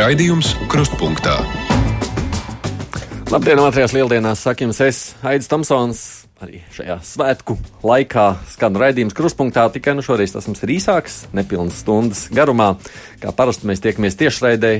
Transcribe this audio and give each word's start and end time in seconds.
Raidījums 0.00 0.54
Krustpunktā. 0.72 1.34
Labdien, 3.28 3.60
otrajās 3.60 3.92
lieldienās 3.92 4.46
saka 4.46 4.64
jums 4.64 4.80
es, 4.80 5.00
Aidis 5.28 5.50
Tomsons. 5.50 6.19
Arī 6.40 6.62
šajā 6.72 6.94
svētku 7.04 7.58
laikā 7.84 8.22
skan 8.48 8.78
raidījums 8.80 9.12
krustpunktā, 9.12 9.66
tikai 9.74 9.92
nu 9.92 10.00
šoreiz 10.00 10.32
tas 10.32 10.46
mums 10.48 10.62
ir 10.64 10.70
īsāks, 10.72 11.18
nepilnas 11.36 11.82
stundas 11.82 12.22
garumā. 12.32 12.70
Kā 13.20 13.28
parasti 13.36 13.68
mēs 13.68 13.82
tiekamies 13.84 14.16
tiešraidē, 14.16 14.70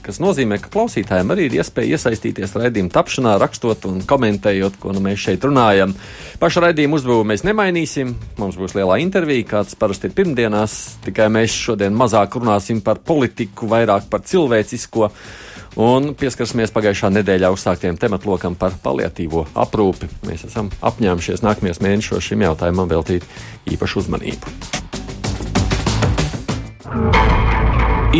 kas 0.00 0.16
nozīmē, 0.24 0.56
ka 0.62 0.70
klausītājiem 0.72 1.34
arī 1.34 1.50
ir 1.50 1.58
iespēja 1.58 1.98
iesaistīties 1.98 2.56
raidījuma 2.56 2.94
tapšanā, 2.94 3.34
rakstot 3.42 3.84
un 3.90 4.00
komentējot, 4.08 4.80
ko 4.80 4.94
nu 4.96 5.04
mēs 5.04 5.20
šeit 5.26 5.44
runājam. 5.44 5.92
Pašu 6.40 6.64
raidījumu 6.64 6.96
uzbūvu 6.96 7.28
mēs 7.28 7.44
nemainīsim, 7.44 8.16
mums 8.40 8.56
būs 8.56 8.78
lielā 8.80 8.96
intervija, 9.04 9.50
kāds 9.52 9.76
parasti 9.76 10.08
ir 10.08 10.16
pirmdienās, 10.16 10.80
tikai 11.04 11.28
mēs 11.36 11.52
šodien 11.68 12.00
mazāk 12.00 12.40
runāsim 12.40 12.80
par 12.80 13.04
politiku, 13.04 13.68
vairāk 13.68 14.08
par 14.08 14.24
cilvēcisko 14.24 15.12
un 15.80 16.12
pieskarsimies 16.18 16.72
pagājušā 16.74 17.08
nedēļā 17.14 17.48
uzsāktiem 17.54 17.96
tematlokam 18.00 18.56
par 18.58 18.74
paliatīvo 18.84 19.46
aprūpi. 19.64 20.10
Mēs 20.28 20.44
esam 20.50 20.68
apņēmušies 20.84 21.44
nākamajos 21.46 21.80
mēnešos 21.84 22.26
šim 22.26 22.44
jautājumam 22.44 22.90
veltīt 22.90 23.24
īpašu 23.70 24.02
uzmanību. 24.04 24.54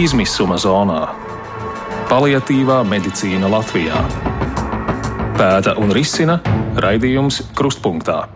Izmisuma 0.00 0.56
zonā- 0.62 1.02
paliatīvā 2.10 2.80
medicīna 2.86 3.50
Latvijā. 3.50 4.00
Pēta 5.36 5.76
un 5.78 5.92
risina 5.92 6.40
raidījums 6.76 7.42
Krustpunktā. 7.54 8.28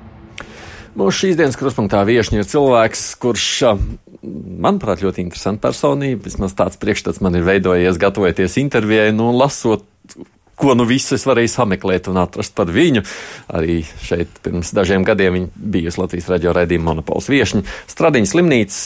Mūsu 0.94 1.24
šīs 1.24 1.34
dienas 1.34 1.56
krustpunktā 1.58 2.04
viesiņš 2.06 2.36
ir 2.38 2.44
cilvēks, 2.46 3.00
kurš, 3.18 3.46
manuprāt, 4.64 5.02
ļoti 5.04 5.24
interesants 5.24 5.62
personība. 5.62 6.24
Vismaz 6.28 6.56
tāds 6.58 6.80
priekšstats 6.80 7.22
man 7.24 7.36
ir 7.38 7.46
veidojies, 7.46 8.00
gatavojoties 8.00 8.58
intervijai, 8.62 9.10
nu, 9.16 9.32
lasot 9.36 9.86
ko 10.54 10.74
nu 10.78 10.86
visu 10.86 11.16
es 11.16 11.24
varēju 11.26 11.50
sameklēt 11.50 12.08
un 12.10 12.20
atrast 12.22 12.54
par 12.56 12.70
viņu. 12.70 13.02
Arī 13.54 13.80
šeit 14.04 14.38
pirms 14.44 14.70
dažiem 14.76 15.06
gadiem 15.06 15.38
viņa 15.38 15.66
bijusi 15.76 16.00
Latvijas 16.00 16.30
radio 16.30 16.54
raidījuma 16.54 16.92
monopols 16.92 17.28
viešņa 17.32 17.64
Stradiņas 17.90 18.34
slimnīcas. 18.36 18.82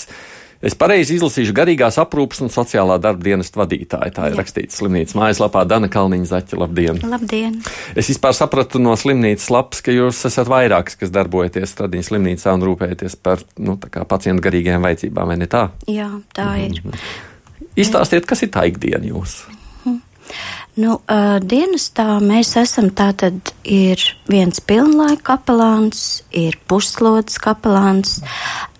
Es 0.58 0.74
pareizi 0.74 1.14
izlasīšu 1.14 1.52
garīgās 1.54 2.00
aprūpas 2.02 2.40
un 2.42 2.50
sociālā 2.50 2.96
darba 2.98 3.22
dienas 3.22 3.52
vadītāju. 3.54 4.10
Tā 4.16 4.26
ir 4.26 4.34
Jā. 4.34 4.38
rakstīts 4.40 4.80
slimnīcas 4.80 5.14
mājaslapā 5.14 5.62
Dana 5.70 5.86
Kalniņa 5.92 6.26
Zaķa. 6.32 6.58
Labdien! 6.58 6.96
Labdien! 7.06 7.60
Es 7.94 8.08
vispār 8.10 8.34
sapratu 8.34 8.80
no 8.82 8.96
slimnīcas 8.98 9.52
lapas, 9.54 9.84
ka 9.86 9.94
jūs 9.94 10.24
esat 10.26 10.50
vairāks, 10.50 10.98
kas 10.98 11.12
darbojaties 11.14 11.70
Stradiņas 11.76 12.10
slimnīcā 12.10 12.54
un 12.58 12.64
rūpēties 12.66 13.14
par 13.22 13.44
nu, 13.62 13.76
pacientu 13.78 14.42
garīgajām 14.48 14.82
vajadzībām, 14.88 15.30
vai 15.30 15.36
ne 15.38 15.46
tā? 15.46 15.68
Jā, 15.86 16.10
tā 16.34 16.48
mm 16.48 16.56
-hmm. 16.56 16.66
ir. 16.66 16.82
Mhm. 16.82 17.68
Izstāstiet, 17.78 18.26
kas 18.26 18.42
ir 18.42 18.50
tā 18.50 18.66
ikdiena 18.66 19.06
jūsu? 19.06 19.54
Mhm. 19.84 19.96
Nu, 20.76 20.92
uh, 20.94 21.38
dienestā 21.38 22.18
mēs 22.18 22.56
esam 22.60 22.90
tātad 22.90 23.52
ir 23.64 23.98
viens 24.28 24.60
pilnlaika 24.60 25.22
kapelāns, 25.22 26.22
ir 26.32 26.58
puslodes 26.66 27.38
kapelāns, 27.38 28.22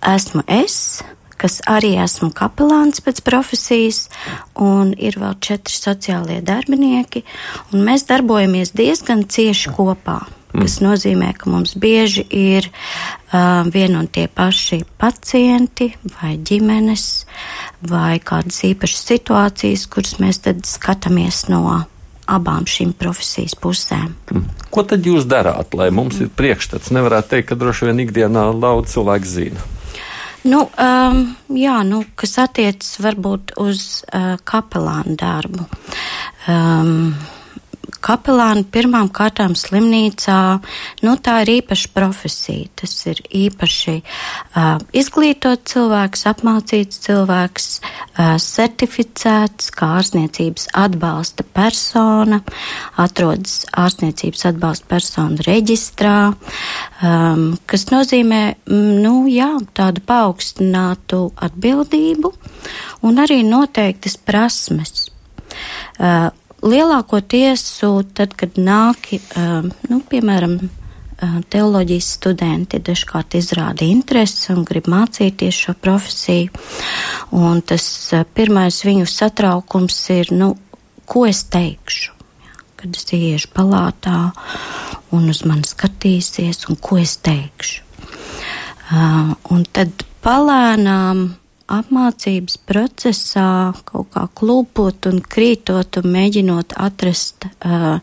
esmu 0.02 0.42
es, 0.46 1.04
kas 1.38 1.60
arī 1.70 1.94
esmu 2.02 2.30
kapelāns 2.36 3.02
pēc 3.04 3.22
profesijas, 3.26 4.06
un 4.54 4.92
ir 4.98 5.18
vēl 5.20 5.38
četri 5.44 5.76
sociālie 5.78 6.40
darbinieki, 6.44 7.24
un 7.72 7.86
mēs 7.86 8.08
darbojamies 8.10 8.74
diezgan 8.76 9.24
cieši 9.30 9.74
kopā. 9.76 10.20
Mm. 10.48 10.64
Tas 10.64 10.78
nozīmē, 10.80 11.34
ka 11.36 11.50
mums 11.52 11.74
bieži 11.76 12.24
ir 12.34 12.70
uh, 12.70 13.68
vien 13.68 13.98
un 13.98 14.08
tie 14.08 14.26
paši 14.32 14.80
pacienti 14.98 15.90
vai 16.16 16.38
ģimenes 16.40 17.04
vai 17.90 18.16
kādas 18.18 18.62
īpašas 18.70 19.04
situācijas, 19.12 19.84
kuras 19.92 20.16
mēs 20.22 20.40
tad 20.48 20.64
skatāmies 20.66 21.44
no 21.52 21.84
abām 22.28 22.66
šīm 22.68 22.94
profesijas 22.96 23.54
pusēm. 23.60 24.14
Mm. 24.32 24.48
Ko 24.72 24.84
tad 24.88 25.04
jūs 25.04 25.28
darāt, 25.28 25.76
lai 25.76 25.90
mums 25.94 26.20
ir 26.24 26.32
priekšstats? 26.32 26.92
Nevarētu 26.96 27.36
teikt, 27.36 27.50
ka 27.52 27.60
droši 27.60 27.90
vien 27.90 28.06
ikdienā 28.08 28.48
daudz 28.56 28.96
cilvēku 28.96 29.28
zina. 29.28 29.68
Nu, 30.46 30.60
um, 30.70 31.22
jā, 31.58 31.80
nu, 31.86 32.04
kas 32.18 32.36
attiecas 32.44 32.98
varbūt 33.02 33.56
uz 33.58 34.04
uh, 34.06 34.36
kapelānu 34.46 35.16
darbu. 35.18 35.66
Um, 36.48 37.16
kapelāni 38.04 38.64
pirmām 38.72 39.08
kārtām 39.14 39.54
slimnīcā, 39.58 40.38
nu 41.04 41.14
tā 41.22 41.38
ir 41.44 41.52
īpaša 41.58 41.90
profesija. 41.94 42.68
Tas 42.78 42.94
ir 43.10 43.20
īpaši 43.24 43.94
uh, 43.98 44.78
izglītots 44.96 45.72
cilvēks, 45.72 46.24
apmācīts 46.30 47.02
cilvēks, 47.06 47.68
uh, 47.80 48.36
certificēts 48.42 49.72
kā 49.74 49.90
ārstniecības 49.98 50.68
atbalsta 50.78 51.46
persona, 51.56 52.40
atrodas 53.00 53.60
ārstniecības 53.72 54.46
atbalsta 54.52 54.90
persona 54.90 55.46
reģistrā, 55.48 56.16
um, 56.32 57.46
kas 57.68 57.88
nozīmē, 57.92 58.42
nu 58.68 59.14
jā, 59.32 59.50
tādu 59.76 60.04
paaugstinātu 60.08 61.24
atbildību 61.48 62.34
un 63.08 63.24
arī 63.24 63.42
noteiktas 63.46 64.18
prasmes. 64.20 65.08
Uh, 65.98 66.28
lielākoties, 66.62 67.64
tad, 68.14 68.34
kad 68.38 68.58
nāk, 68.58 69.10
nu, 69.88 70.00
piemēram, 70.10 70.58
teoloģijas 71.50 72.10
studenti 72.18 72.78
dažkārt 72.84 73.34
izrāda 73.38 73.86
interesi 73.86 74.52
un 74.54 74.62
grib 74.66 74.86
mācīties 74.90 75.64
šo 75.64 75.74
profesiju. 75.82 76.52
Un 77.34 77.62
tas 77.66 77.86
pirmais 78.34 78.78
viņu 78.86 79.08
satraukums 79.10 79.98
ir, 80.14 80.30
nu, 80.34 80.52
ko 81.08 81.26
es 81.26 81.42
teikšu, 81.50 82.14
kad 82.78 82.94
es 82.94 83.10
ieiešu 83.10 83.50
palātā 83.56 84.30
un 85.14 85.26
uz 85.32 85.42
mani 85.48 85.66
skatīsies, 85.66 86.68
un 86.70 86.78
ko 86.80 87.00
es 87.02 87.16
teikšu. 87.24 87.82
Un 89.50 89.66
tad 89.74 90.06
palēnām 90.24 91.26
apmācības 91.68 92.56
procesā 92.68 93.74
kaut 93.88 94.08
kā 94.14 94.24
klūpot 94.40 95.08
un 95.10 95.20
krītot 95.20 96.00
un 96.00 96.08
mēģinot 96.14 96.74
atrast 96.80 97.46
uh, 97.48 97.98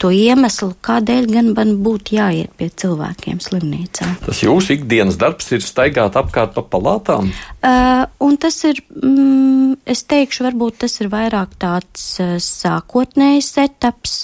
to 0.00 0.10
iemeslu, 0.12 0.74
kādēļ 0.84 1.28
gan 1.32 1.50
man 1.56 1.72
būtu 1.84 2.16
jāiet 2.18 2.52
pie 2.60 2.68
cilvēkiem 2.68 3.40
slimnīcā. 3.42 4.10
Tas 4.26 4.42
jūsu 4.44 4.76
ikdienas 4.76 5.18
darbs 5.20 5.48
ir 5.56 5.64
staigāt 5.64 6.18
apkārt 6.20 6.54
pa 6.56 6.64
palātām? 6.76 7.32
Uh, 7.64 8.04
un 8.22 8.36
tas 8.40 8.60
ir, 8.68 8.82
mm, 9.00 9.80
es 9.88 10.04
teikšu, 10.08 10.46
varbūt 10.50 10.82
tas 10.84 11.00
ir 11.00 11.10
vairāk 11.12 11.56
tāds 11.62 12.06
uh, 12.20 12.36
sākotnējs 12.42 13.50
etaps. 13.64 14.16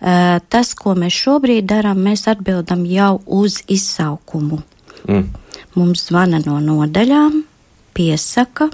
Uh, 0.00 0.40
tas, 0.52 0.72
ko 0.78 0.96
mēs 0.98 1.20
šobrīd 1.26 1.68
darām, 1.68 2.02
mēs 2.08 2.26
atbildam 2.32 2.86
jau 2.88 3.14
uz 3.26 3.60
izsaukumu. 3.68 4.62
Mm. 5.08 5.30
Mums 5.76 6.08
zvana 6.08 6.40
no 6.44 6.58
nodaļām, 6.60 7.42
piesaka, 7.94 8.70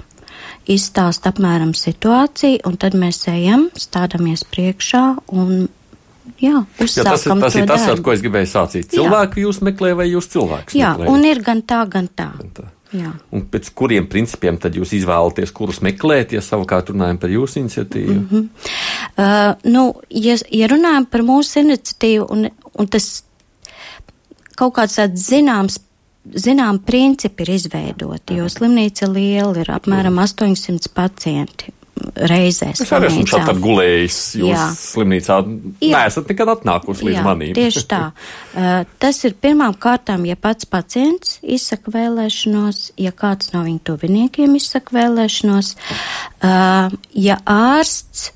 izstāsta 0.69 1.33
apmēram 1.33 1.73
situāciju, 1.77 2.63
un 2.69 2.77
tad 2.81 2.95
mēs 2.97 3.25
ejam, 3.31 3.69
stādamies 3.77 4.45
priekšā 4.49 5.03
un 5.35 5.67
Jā, 6.39 6.61
jā, 6.61 7.03
tas 7.03 7.25
ir 7.25 7.39
tas, 7.41 7.55
ir 7.57 7.65
tas 7.67 7.85
ar 7.91 7.99
ko 7.99 8.13
es 8.13 8.21
gribēju 8.23 8.47
sācīt. 8.47 8.85
Cilvēku 8.93 9.41
jā. 9.41 9.47
jūs 9.47 9.57
meklējat, 9.65 9.97
vai 9.99 10.05
jūs 10.07 10.29
cilvēkus 10.31 10.75
jā, 10.77 10.93
meklējat? 10.93 11.09
Jā, 11.09 11.15
un 11.17 11.25
ir 11.27 11.41
gan 11.43 11.63
tā, 11.67 11.79
gan 11.91 12.07
tā. 12.15 12.27
Gan 12.37 12.51
tā. 12.55 12.67
Jā. 12.95 13.11
Un 13.35 13.43
pēc 13.51 13.67
kuriem 13.77 14.07
principiem 14.09 14.57
tad 14.61 14.77
jūs 14.77 14.95
izvēlaties, 14.97 15.51
kurus 15.53 15.81
meklēt, 15.85 16.31
ja 16.33 16.41
savukārt 16.41 16.89
runājam 16.89 17.19
par 17.21 17.33
jūsu 17.33 17.59
iniciatīvu? 17.61 18.15
Mm 18.15 18.27
-hmm. 18.31 18.47
uh, 19.19 19.73
nu, 19.73 19.83
ja, 20.09 20.37
ja 20.49 20.71
runājam 20.71 21.05
par 21.05 21.21
mūsu 21.27 21.59
iniciatīvu, 21.61 22.25
un, 22.29 22.49
un 22.73 22.87
tas 22.87 23.23
kaut 24.55 24.73
kāds 24.79 24.97
zināms 25.13 25.79
zinām, 26.35 26.81
principi 26.85 27.45
ir 27.45 27.55
izveidoti, 27.57 28.39
jo 28.39 28.47
slimnīca 28.51 29.09
liela 29.11 29.57
ir 29.61 29.73
apmēram 29.73 30.21
800 30.21 30.93
pacienti 30.95 31.73
reizēs. 31.99 32.81
Es 32.83 32.91
arī 32.95 33.09
esmu 33.09 33.25
šādi 33.29 33.55
gulējis 33.63 34.19
jūs 34.39 34.53
Jā. 34.53 34.65
slimnīcā. 34.77 35.37
Jā. 35.83 35.91
Nē, 35.93 36.01
esat 36.09 36.31
nekad 36.31 36.53
atnākusi 36.55 37.07
līdz 37.09 37.17
Jā, 37.17 37.25
manīm. 37.25 37.53
Tieši 37.57 37.83
tā. 37.89 38.01
Uh, 38.53 38.81
tas 39.03 39.21
ir 39.27 39.35
pirmām 39.41 39.75
kārtām, 39.79 40.25
ja 40.29 40.37
pats 40.39 40.67
pacients 40.69 41.37
izsaka 41.43 41.93
vēlēšanos, 41.95 42.81
ja 43.03 43.13
kāds 43.15 43.53
no 43.55 43.65
viņa 43.67 43.83
tuviniekiem 43.91 44.55
izsaka 44.59 44.95
vēlēšanos, 44.99 45.73
uh, 45.75 46.99
ja 47.15 47.39
ārsts 47.43 48.29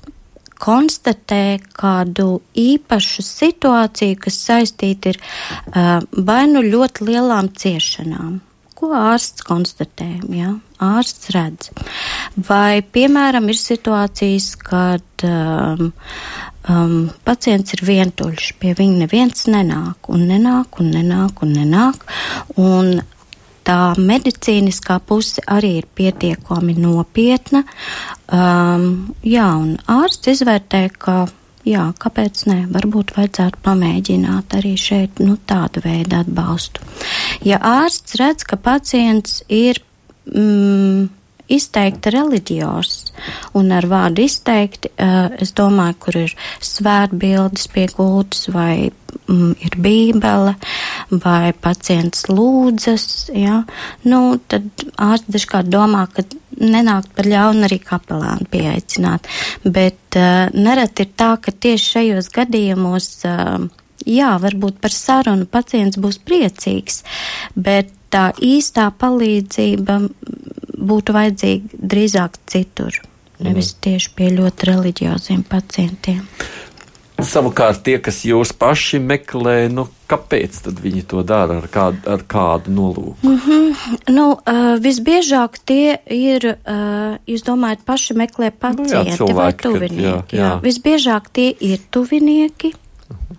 konstatē 0.62 1.58
kādu 1.76 2.40
īpašu 2.58 3.24
situāciju, 3.26 4.18
kas 4.26 4.40
saistīta 4.48 5.14
ir 5.14 5.20
uh, 5.20 6.00
vai 6.12 6.44
nu 6.50 6.64
ļoti 6.64 7.08
lielām 7.10 7.52
ciešanām. 7.54 8.42
Ko 8.74 8.90
ārsts 8.98 9.44
konstatē? 9.46 10.08
Ja? 10.34 10.56
Ārsts 10.82 11.30
redz. 11.32 11.70
Vai, 12.34 12.82
piemēram, 12.82 13.46
ir 13.52 13.58
situācijas, 13.60 14.50
kad 14.58 15.24
um, 15.24 15.92
um, 16.68 16.96
pacients 17.24 17.76
ir 17.76 17.84
vientuļš, 17.86 18.50
pie 18.58 18.74
viņa 18.76 19.04
neviens 19.04 19.46
nenāk, 19.48 20.10
un 20.10 20.26
nenāk, 20.28 20.80
un 20.82 20.90
nenāk, 20.96 21.44
un 21.46 21.54
nenāk. 21.54 22.04
Un 22.58 22.96
tā 23.64 23.94
medicīniskā 23.98 24.98
puse 25.06 25.42
arī 25.50 25.78
ir 25.80 25.88
pietiekami 25.96 26.76
nopietna. 26.78 27.64
Um, 28.28 29.14
jā, 29.24 29.48
un 29.60 29.74
ārsts 29.90 30.32
izvērtē, 30.34 30.84
ka 30.98 31.24
jā, 31.68 31.88
kāpēc 32.00 32.44
ne? 32.50 32.58
Varbūt 32.74 33.14
vajadzētu 33.16 33.62
pamēģināt 33.64 34.56
arī 34.58 34.74
šeit 34.80 35.22
nu, 35.24 35.36
tādu 35.48 35.84
veidu 35.84 36.20
atbalstu. 36.20 36.84
Ja 37.46 37.60
ārsts 37.60 38.18
redz, 38.20 38.46
ka 38.48 38.60
pacients 38.60 39.42
ir 39.48 39.80
mm, 40.28 41.08
izteikti 41.54 42.12
reliģios, 42.14 42.92
un 43.58 43.72
ar 43.76 43.88
vārdu 43.88 44.24
izteikti, 44.24 44.92
uh, 44.96 45.32
es 45.40 45.52
domāju, 45.56 45.98
kur 46.06 46.20
ir 46.24 46.36
svētbildes 46.64 47.68
piegūtas, 47.72 48.48
vai 48.54 48.76
mm, 48.88 49.03
ir 49.28 49.76
bībele, 49.80 50.54
vai 51.10 51.52
pacients 51.56 52.26
lūdzas, 52.28 53.30
ja, 53.32 53.62
nu, 54.04 54.20
tad 54.48 54.68
ārsts 55.00 55.32
dažkārt 55.32 55.70
domā, 55.72 56.04
ka 56.12 56.26
nenākt 56.60 57.14
par 57.16 57.28
ļaunu 57.28 57.64
arī 57.66 57.80
kapelānu 57.82 58.46
pieaicināt, 58.52 59.28
bet 59.64 60.18
uh, 60.20 60.52
nereti 60.54 61.06
ir 61.06 61.14
tā, 61.16 61.34
ka 61.40 61.52
tieši 61.52 61.90
šajos 61.96 62.30
gadījumos, 62.34 63.08
uh, 63.28 63.64
jā, 64.06 64.34
varbūt 64.42 64.78
par 64.82 64.94
sarunu 64.94 65.48
pacients 65.50 65.98
būs 66.00 66.20
priecīgs, 66.24 67.02
bet 67.56 67.92
tā 68.14 68.28
īstā 68.38 68.90
palīdzība 69.00 69.98
būtu 70.84 71.16
vajadzīga 71.16 71.80
drīzāk 71.94 72.38
citur, 72.50 73.00
nevis 73.40 73.72
mm. 73.72 73.80
tieši 73.88 74.12
pie 74.18 74.30
ļoti 74.36 74.70
reliģioziem 74.70 75.42
pacientiem. 75.48 76.22
Savukārt 77.14 77.84
tie, 77.86 77.94
kas 78.02 78.24
jūs 78.26 78.50
paši 78.58 78.98
meklē, 78.98 79.68
nu, 79.70 79.84
kāpēc 80.10 80.56
viņi 80.82 81.04
to 81.12 81.22
dara, 81.26 81.60
ar 81.62 81.68
kādu, 81.70 82.00
ar 82.10 82.24
kādu 82.26 82.74
nolūku? 82.74 83.14
Mm 83.22 83.38
-hmm. 83.44 84.00
nu, 84.16 84.24
uh, 84.34 84.74
visbiežāk 84.82 85.60
tie 85.64 85.98
ir, 86.10 86.58
uh, 86.66 87.14
jūs 87.26 87.46
domājat, 87.46 87.86
paši 87.86 88.18
meklē 88.18 88.50
pacienti 88.50 88.94
nu, 88.94 89.10
jā, 89.10 89.16
cilvēki, 89.16 89.34
vai 89.34 89.52
tuvinieki. 89.52 90.02
Jā, 90.02 90.16
jā. 90.32 90.40
jā, 90.40 90.60
visbiežāk 90.62 91.30
tie 91.32 91.54
ir 91.60 91.78
tuvinieki, 91.90 92.74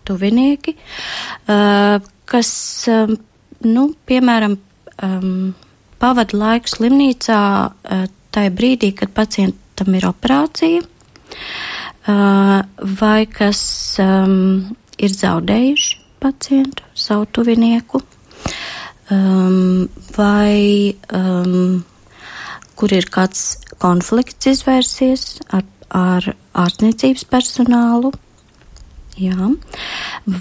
tuvinieki 0.04 0.76
uh, 0.78 2.00
kas, 2.26 2.86
um, 2.88 3.18
nu, 3.60 3.94
piemēram, 4.08 4.58
um, 5.04 5.54
pavada 6.00 6.38
laiku 6.38 6.68
slimnīcā 6.68 7.40
uh, 7.68 8.08
tajā 8.32 8.50
brīdī, 8.50 8.96
kad 8.96 9.10
pacientam 9.10 9.96
ir 9.96 10.08
operācija, 10.08 10.80
uh, 10.80 11.75
vai 12.06 13.26
kas 13.32 13.62
um, 14.02 14.76
ir 15.02 15.14
zaudējuši 15.14 16.02
pacientu, 16.22 16.86
savu 16.94 17.26
tuvinieku, 17.34 18.02
um, 19.14 19.88
vai 20.18 20.96
um, 21.14 21.84
kur 22.76 22.94
ir 22.94 23.10
kāds 23.12 23.58
konflikts 23.82 24.52
izvērsies 24.54 25.26
ar, 25.54 25.66
ar 25.90 26.30
ārstniecības 26.66 27.26
personālu, 27.30 28.14
jā, 29.20 29.52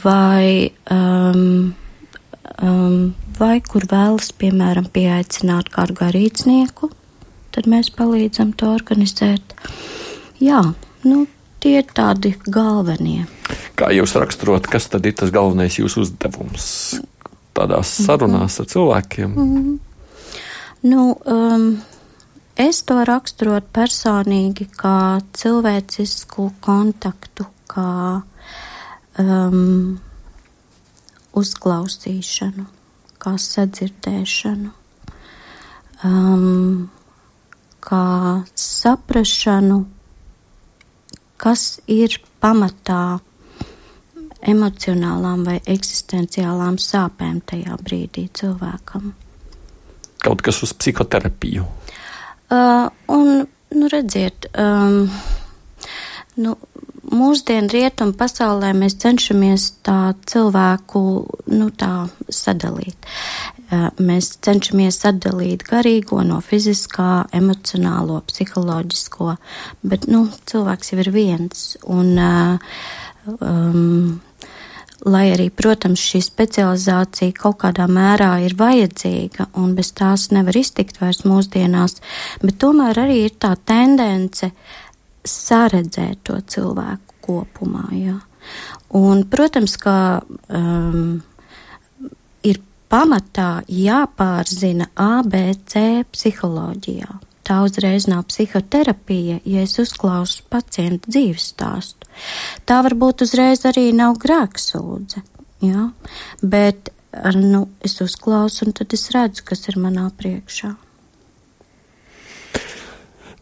vai 0.04 0.70
um, 0.92 1.74
um, 2.62 3.14
vai 3.38 3.58
kur 3.66 3.86
vēlas, 3.90 4.32
piemēram, 4.38 4.88
pieaicināt 4.94 5.70
kādu 5.74 5.96
garīdznieku, 5.98 6.90
tad 7.54 7.68
mēs 7.70 7.90
palīdzam 7.94 8.52
to 8.58 8.72
organizēt. 8.74 9.54
Jā, 10.42 10.60
nu, 11.06 11.24
tie 11.64 11.80
ir 11.80 11.88
tādi 11.96 12.34
galvenie. 12.44 13.24
Kā 13.78 13.88
jūs 13.94 14.12
raksturot, 14.20 14.68
kas 14.68 14.90
tad 14.92 15.06
ir 15.08 15.16
tas 15.16 15.32
galvenais 15.34 15.80
jūsu 15.80 16.04
uzdevums 16.04 16.68
tādās 17.56 17.96
sarunās 18.04 18.60
ar 18.60 18.68
cilvēkiem? 18.68 19.32
Mm 19.32 19.56
-hmm. 19.56 19.78
Nu, 20.84 21.16
um, 21.24 21.82
es 22.56 22.82
to 22.82 23.04
raksturot 23.04 23.64
personīgi 23.72 24.66
kā 24.76 25.20
cilvēcisku 25.32 26.52
kontaktu, 26.60 27.46
kā 27.66 28.20
um, 29.18 29.98
uzklausīšanu, 31.32 32.66
kā 33.18 33.32
sadzirdēšanu, 33.38 34.70
um, 36.04 36.90
kā 37.80 38.04
saprašanu, 38.54 39.84
kas 41.44 41.78
ir 41.90 42.16
pamatā 42.40 43.18
emocionālām 44.44 45.44
vai 45.44 45.58
eksistenciālām 45.68 46.78
sāpēm 46.80 47.40
tajā 47.48 47.76
brīdī 47.84 48.26
cilvēkam. 48.36 49.12
Kaut 50.24 50.44
kas 50.44 50.62
uz 50.64 50.72
psihoterapiju. 50.76 51.66
Uh, 52.52 52.88
un, 53.12 53.44
nu, 53.76 53.88
redziet, 53.92 54.48
um, 54.56 55.08
nu, 56.36 56.56
mūsdienu 57.14 57.70
rietumu 57.72 58.14
pasaulē 58.18 58.72
mēs 58.76 58.96
cenšamies 59.02 59.68
tā 59.86 60.14
cilvēku 60.28 61.02
nu, 61.52 61.68
tā 61.70 62.06
sadalīt. 62.32 63.08
Mēs 63.98 64.34
cenšamies 64.44 65.00
atdalīt 65.08 65.64
garīgo 65.66 66.20
no 66.26 66.40
fiziskā, 66.44 67.24
emocionālo, 67.34 68.20
psiholoģisko, 68.28 69.32
bet 69.86 70.06
nu, 70.10 70.28
cilvēks 70.50 70.92
jau 70.92 71.00
ir 71.02 71.10
viens. 71.14 71.64
Un, 71.90 72.14
um, 73.40 74.20
lai 75.04 75.24
arī, 75.32 75.48
protams, 75.50 76.00
šī 76.00 76.22
specializācija 76.24 77.34
kaut 77.36 77.58
kādā 77.64 77.88
mērā 77.90 78.36
ir 78.46 78.54
vajadzīga 78.56 79.50
un 79.60 79.74
bez 79.76 79.90
tās 79.96 80.30
nevar 80.32 80.56
iztikt 80.60 81.00
vairs 81.02 81.24
mūsdienās, 81.26 81.98
bet 82.44 82.60
tomēr 82.62 83.02
arī 83.04 83.24
ir 83.26 83.36
tā 83.42 83.56
tendence 83.68 84.52
uh, 84.52 84.83
saredzēt 85.24 86.22
to 86.28 86.38
cilvēku 86.40 87.18
kopumā. 87.24 87.88
Jā. 87.96 88.18
Un, 88.94 89.24
protams, 89.30 89.76
ka 89.80 89.96
um, 90.48 91.22
ir 92.44 92.60
pamatā 92.92 93.64
jāpārzina 93.68 94.90
ABC 95.00 96.04
psiholoģijā. 96.12 97.20
Tā 97.44 97.58
uzreiz 97.60 98.06
nav 98.08 98.24
psihoterapija, 98.30 99.40
ja 99.44 99.64
es 99.66 99.76
uzklausu 99.80 100.46
pacientu 100.52 101.12
dzīves 101.12 101.50
stāstu. 101.52 102.08
Tā 102.64 102.78
varbūt 102.86 103.26
uzreiz 103.26 103.66
arī 103.68 103.90
nav 103.96 104.16
grēksūdze, 104.22 105.20
jā? 105.66 105.90
bet 106.40 106.88
nu, 107.36 107.66
es 107.84 107.98
uzklausu 108.00 108.64
un 108.66 108.72
tad 108.76 108.96
es 108.96 109.10
redzu, 109.12 109.44
kas 109.44 109.68
ir 109.68 109.76
manā 109.80 110.06
priekšā. 110.16 110.72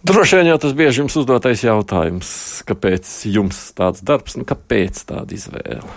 Droši 0.02 0.40
vien 0.40 0.49
jau 0.50 0.56
tas 0.59 0.73
bieži 0.75 0.99
jums 0.99 1.14
uzdotais 1.21 1.61
jautājums, 1.62 2.30
kāpēc 2.66 3.11
jums 3.30 3.68
tāds 3.78 4.02
darbs, 4.02 4.35
nu 4.35 4.42
kāpēc 4.49 5.04
tāda 5.06 5.37
izvēle? 5.37 5.92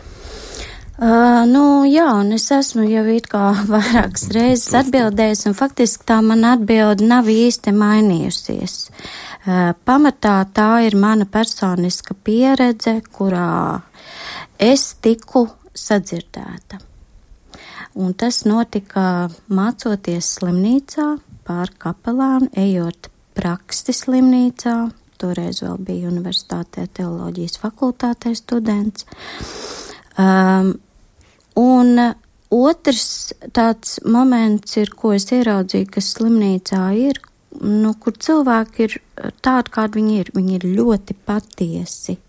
Uh, 0.95 1.41
nu, 1.50 1.83
jā, 1.89 2.05
un 2.21 2.29
es 2.38 2.45
esmu 2.53 2.85
jau 2.85 3.01
it 3.12 3.25
kā 3.27 3.50
vairākas 3.65 4.27
reizes 4.35 4.69
atbildējis, 4.77 5.41
un 5.50 5.57
faktiski 5.57 6.05
tā 6.07 6.19
man 6.24 6.45
atbilde 6.47 7.03
nav 7.03 7.27
īsti 7.33 7.74
mainījusies. 7.75 8.75
Uh, 8.85 9.74
pamatā 9.89 10.38
tā 10.53 10.69
ir 10.85 10.95
mana 11.01 11.25
personiska 11.25 12.13
pieredze, 12.13 13.00
kurā 13.09 13.81
es 14.62 14.85
tiku 15.01 15.47
sadzirdēta. 15.74 16.79
Un 17.97 18.13
tas 18.13 18.43
notika 18.45 19.31
mācoties 19.50 20.29
slimnīcā 20.38 21.09
pār 21.50 21.74
kapelānu, 21.81 22.53
ejot 22.53 23.09
praksi 23.36 23.96
slimnīcā. 23.96 24.75
Toreiz 25.22 25.62
vēl 25.63 25.80
bija 25.88 26.10
universitātē 26.12 26.88
teoloģijas 26.98 27.60
fakultātē 27.62 28.34
students. 28.36 29.08
Um, 30.20 30.74
un 31.60 31.96
otrs 32.56 33.08
tāds 33.56 33.98
moments 34.04 34.75
ir, 34.82 34.92
ko 34.92 35.13
es 35.15 35.30
ieraudzīju, 35.32 35.89
kas 35.96 36.12
slimnīcā 36.18 36.84
ir, 37.00 37.22
nu, 37.63 37.94
kur 38.00 38.18
cilvēki 38.20 38.88
ir 38.88 38.98
tādi, 39.44 39.72
kādi 39.72 40.01
viņi 40.01 40.22
ir. 40.22 40.32
Viņi 40.36 40.58
ir 40.60 40.70
ļoti 40.75 41.20
patiesi. 41.27 42.20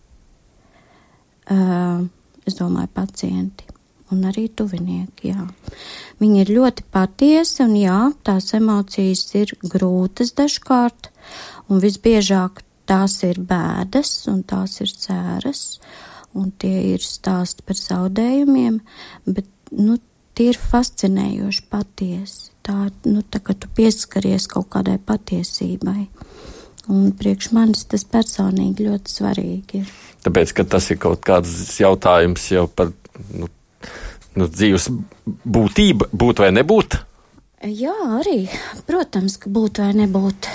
Uh, 1.47 2.07
es 2.47 2.59
domāju, 2.59 2.91
pacienti 2.95 3.66
un 4.15 4.27
arī 4.29 4.47
tuvinieki. 4.49 5.33
Jā. 5.33 5.47
Viņi 6.23 6.43
ir 6.45 6.53
ļoti 6.59 6.87
patiesi, 6.95 7.63
un 7.65 7.77
jā, 7.79 7.99
tās 8.27 8.53
emocijas 8.57 9.27
ir 9.39 9.55
grūtas 9.63 10.35
dažkārt, 10.39 11.11
un 11.71 11.83
visbiežāk 11.83 12.63
tās 12.87 13.19
ir 13.27 13.41
bēdas, 13.43 14.13
un 14.31 14.43
tās 14.47 14.79
ir 14.85 14.93
cēras, 14.93 15.65
un 16.37 16.53
tie 16.61 16.93
ir 16.95 17.03
stāsti 17.03 17.67
par 17.67 17.81
zaudējumiem, 17.81 18.81
bet, 19.27 19.49
nu, 19.75 19.99
tie 20.37 20.51
ir 20.53 20.61
fascinējoši 20.61 21.65
patiesi. 21.73 22.53
Tā, 22.67 22.89
nu, 23.07 23.23
tā 23.23 23.41
kā 23.43 23.55
tu 23.55 23.71
pieskaries 23.73 24.49
kaut 24.51 24.69
kādai 24.75 24.99
patiesībai. 24.99 26.09
Un 26.91 27.11
priekš 27.19 27.51
manis 27.55 27.87
tas 27.91 28.05
personīgi 28.07 28.87
ļoti 28.87 29.11
svarīgi 29.11 29.81
ir. 29.83 29.93
Tāpēc, 30.27 30.53
ka 30.55 30.67
tas 30.77 30.91
ir 30.91 31.01
kaut 31.03 31.23
kāds 31.27 31.51
jautājums 31.81 32.47
jau 32.53 32.67
par 32.71 32.93
nu, 33.35 33.49
nu, 34.37 34.49
dzīves 34.49 34.89
būtība, 35.27 36.11
būt 36.13 36.45
vai 36.45 36.53
nebūt? 36.55 37.01
Jā, 37.67 37.95
arī, 38.21 38.51
protams, 38.85 39.39
ka 39.41 39.49
būt 39.51 39.81
vai 39.81 39.89
nebūt. 39.97 40.49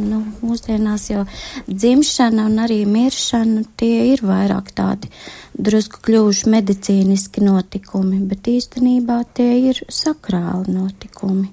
Nu, 0.00 0.22
mūsdienās 0.40 1.04
jau 1.10 1.26
dzimšana 1.68 2.46
un 2.48 2.56
arī 2.64 2.80
miršana 2.88 3.66
tie 3.76 4.14
ir 4.14 4.24
vairāk 4.24 4.72
tādi 4.74 5.10
drusku 5.52 6.00
kļuvuši 6.08 6.50
medicīniski 6.56 7.44
notikumi, 7.44 8.22
bet 8.24 8.48
īstenībā 8.48 9.20
tie 9.36 9.50
ir 9.68 9.84
sakrāli 9.92 10.72
notikumi. 10.72 11.46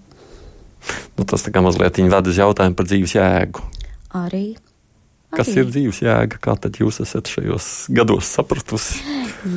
Nu, 1.20 1.28
tas 1.28 1.44
tā 1.44 1.52
kā 1.54 1.62
mazliet 1.64 2.00
viņa 2.00 2.12
vada 2.16 2.32
uz 2.32 2.40
jautājumu 2.40 2.80
par 2.80 2.90
dzīves 2.90 3.18
jēgu. 3.20 3.70
Arī. 4.24 4.46
Kas 5.36 5.52
arī. 5.52 5.60
ir 5.62 5.72
dzīves 5.76 6.04
jēga? 6.08 6.40
Kā 6.42 6.56
tad 6.64 6.80
jūs 6.80 7.04
esat 7.04 7.28
šajos 7.28 7.72
gados 7.94 8.34
sapratusi? 8.38 9.04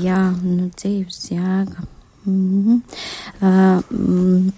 Jā, 0.02 0.25
nu, 0.42 0.73
dzīves 0.75 1.30
jēga. 1.30 1.87
Mm 2.26 2.80
-hmm. 3.40 3.83
mm, 3.90 4.52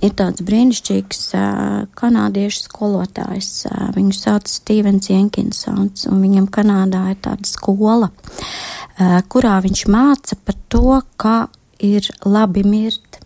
ir 0.00 0.14
tāds 0.16 0.44
brīnišķīgs 0.46 1.20
uh, 1.36 1.86
kanādiešu 1.98 2.64
skolotājs. 2.68 3.66
Uh, 3.68 3.90
viņu 3.96 4.16
sauc 4.16 4.48
Stevens 4.48 5.10
Jenkinsons, 5.10 6.06
un 6.06 6.22
viņam 6.24 6.48
Kanādā 6.48 7.10
ir 7.10 7.20
tāda 7.24 7.48
skola, 7.48 8.10
uh, 8.10 9.20
kurā 9.28 9.60
viņš 9.60 9.86
māca 9.92 10.38
par 10.44 10.54
to, 10.68 11.02
kā 11.16 11.48
ir 11.78 12.08
labi 12.24 12.64
mirt. 12.64 13.20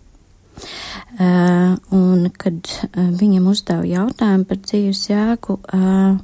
Uh, 1.15 1.77
un 1.95 2.31
kad 2.39 2.59
uh, 2.67 3.11
viņam 3.21 3.47
uzdeva 3.53 3.87
jautājumu 3.87 4.45
par 4.45 4.57
dzīves 4.57 5.09
jēgu, 5.11 5.59
uh, 5.63 6.17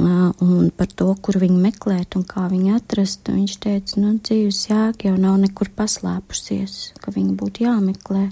un 0.00 0.70
par 0.76 0.88
to, 0.92 1.08
kur 1.22 1.38
viņu 1.40 1.58
meklēt 1.60 2.16
un 2.18 2.24
kā 2.28 2.46
viņu 2.50 2.76
atrast. 2.76 3.28
Viņš 3.28 3.54
teica, 3.62 4.00
nu, 4.02 4.16
dzīves 4.18 4.66
jēga 4.70 5.10
jau 5.10 5.14
nav 5.20 5.38
nekur 5.42 5.70
paslēpusies, 5.76 6.96
ka 7.02 7.14
viņa 7.14 7.36
būtu 7.40 7.66
jāmeklē. 7.66 8.28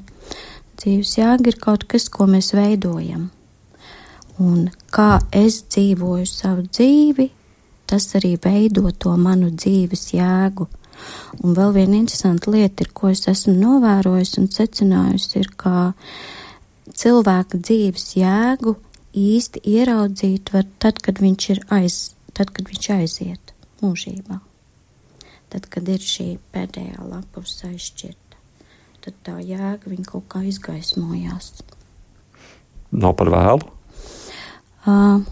Dzīves 0.80 1.16
jēga 1.18 1.52
ir 1.52 1.58
kaut 1.62 1.86
kas, 1.90 2.08
ko 2.12 2.26
mēs 2.30 2.52
veidojam. 2.56 3.30
Un 4.42 4.70
kā 4.90 5.20
es 5.30 5.62
dzīvoju 5.70 6.26
savu 6.26 6.64
dzīvi, 6.66 7.28
tas 7.86 8.08
arī 8.18 8.34
veido 8.42 8.88
to 8.98 9.14
manu 9.16 9.52
dzīves 9.54 10.08
jēgu. 10.16 10.66
Un 11.44 11.54
vēl 11.54 11.74
viena 11.74 11.98
interesanta 11.98 12.50
lieta, 12.50 12.82
ir, 12.82 12.90
ko 12.94 13.10
es 13.12 13.26
esmu 13.30 13.54
novērojusi 13.58 14.40
un 14.42 14.50
secinājusi, 14.50 15.42
ir, 15.42 15.50
ka 15.58 15.92
cilvēka 16.94 17.60
dzīves 17.60 18.14
jēgu 18.18 18.76
īsti 19.14 19.62
ieraudzīt 19.70 20.52
var 20.54 20.66
tad, 20.82 21.00
kad 21.04 21.20
viņš 21.22 21.48
ir 21.54 21.62
aiz, 21.74 21.98
tad, 22.36 22.52
kad 22.54 22.68
viņš 22.70 22.90
aiziet 22.96 23.54
mūžībā. 23.82 24.40
Tad, 25.54 25.68
kad 25.70 25.88
ir 25.88 26.02
šī 26.02 26.28
pēdējā 26.54 27.04
lapus 27.06 27.60
aizšķirta, 27.68 28.40
tad 29.06 29.20
tā 29.26 29.36
jēga 29.40 29.90
viņa 29.90 30.08
kaut 30.08 30.26
kā 30.32 30.42
izgaismojās. 30.50 31.52
Nav 32.94 33.14
par 33.18 33.30
vēlu? 33.34 33.70
Uh, 34.84 35.22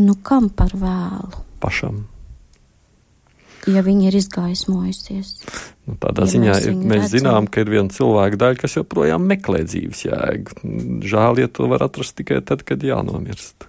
nu, 0.00 0.16
kam 0.26 0.48
par 0.50 0.72
vēlu? 0.76 1.44
Pašam 1.60 2.06
ja 3.68 3.82
viņa 3.84 4.06
ir 4.08 4.18
izgaismojusies. 4.20 5.32
Nu, 5.88 5.96
tādā 6.00 6.26
ja 6.26 6.32
ziņā 6.34 6.52
mēs, 6.54 6.68
mēs 6.70 7.02
redzam. 7.04 7.16
zinām, 7.16 7.50
ka 7.50 7.64
ir 7.64 7.72
viena 7.72 7.92
cilvēka 7.92 8.40
daļa, 8.40 8.60
kas 8.62 8.76
joprojām 8.78 9.26
meklē 9.28 9.64
dzīves 9.66 10.04
jēgu. 10.06 10.60
Žēl, 11.04 11.42
ja 11.44 11.50
to 11.52 11.68
var 11.72 11.84
atrast 11.88 12.16
tikai 12.20 12.40
tad, 12.46 12.64
kad 12.68 12.84
jānomirst. 12.86 13.68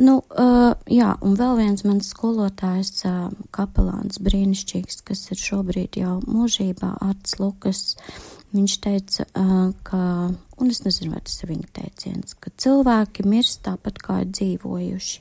Nu, 0.00 0.22
uh, 0.24 0.72
jā, 0.88 1.12
un 1.20 1.34
vēl 1.36 1.58
viens 1.58 1.84
mans 1.84 2.08
skolotājs, 2.14 2.94
uh, 3.04 3.26
kapelāns 3.52 4.22
brīnišķīgs, 4.24 5.02
kas 5.04 5.26
ir 5.34 5.40
šobrīd 5.40 5.98
jau 6.00 6.16
mūžībā, 6.24 6.94
Arts 7.04 7.36
Lukas, 7.38 7.82
viņš 8.56 8.76
teica, 8.82 9.26
uh, 9.36 9.68
ka, 9.84 10.00
un 10.32 10.72
es 10.72 10.80
nezinu, 10.86 11.12
vai 11.12 11.20
tas 11.26 11.36
ir 11.44 11.52
viņa 11.52 11.68
teiciens, 11.76 12.36
ka 12.40 12.54
cilvēki 12.64 13.26
mirst 13.28 13.66
tāpat 13.68 14.00
kā 14.00 14.22
ir 14.24 14.32
dzīvojuši, 14.32 15.20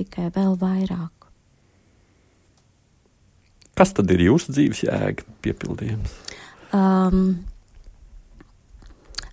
tikai 0.00 0.30
vēl 0.32 0.56
vairāk. 0.60 1.21
Kas 3.78 3.94
tad 3.96 4.10
ir 4.12 4.26
jūsu 4.26 4.52
dzīves 4.52 4.82
jēga, 4.84 5.24
piepildījums? 5.44 6.12
Um, 6.76 7.44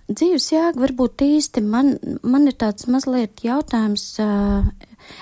dzīves 0.08 0.48
jēga 0.54 0.84
varbūt 0.84 1.26
īsti 1.26 1.64
man, 1.66 1.98
man 2.24 2.48
ir 2.48 2.56
tāds 2.60 2.88
mazliet 2.92 3.44
jautājums. 3.44 4.06
Uh, 4.24 4.70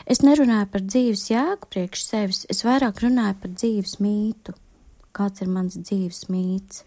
es 0.05 0.21
nerunāju 0.25 0.69
par 0.73 0.85
dzīves 0.85 1.27
jēgu 1.31 1.71
priekš 1.73 2.05
sevis, 2.05 2.43
es 2.53 2.61
vairāk 2.67 3.01
runāju 3.05 3.39
par 3.41 3.55
dzīves 3.55 3.97
mītu. 4.03 4.53
Kāds 5.17 5.41
ir 5.41 5.49
mans 5.49 5.79
dzīves 5.81 6.27
mīts? 6.29 6.83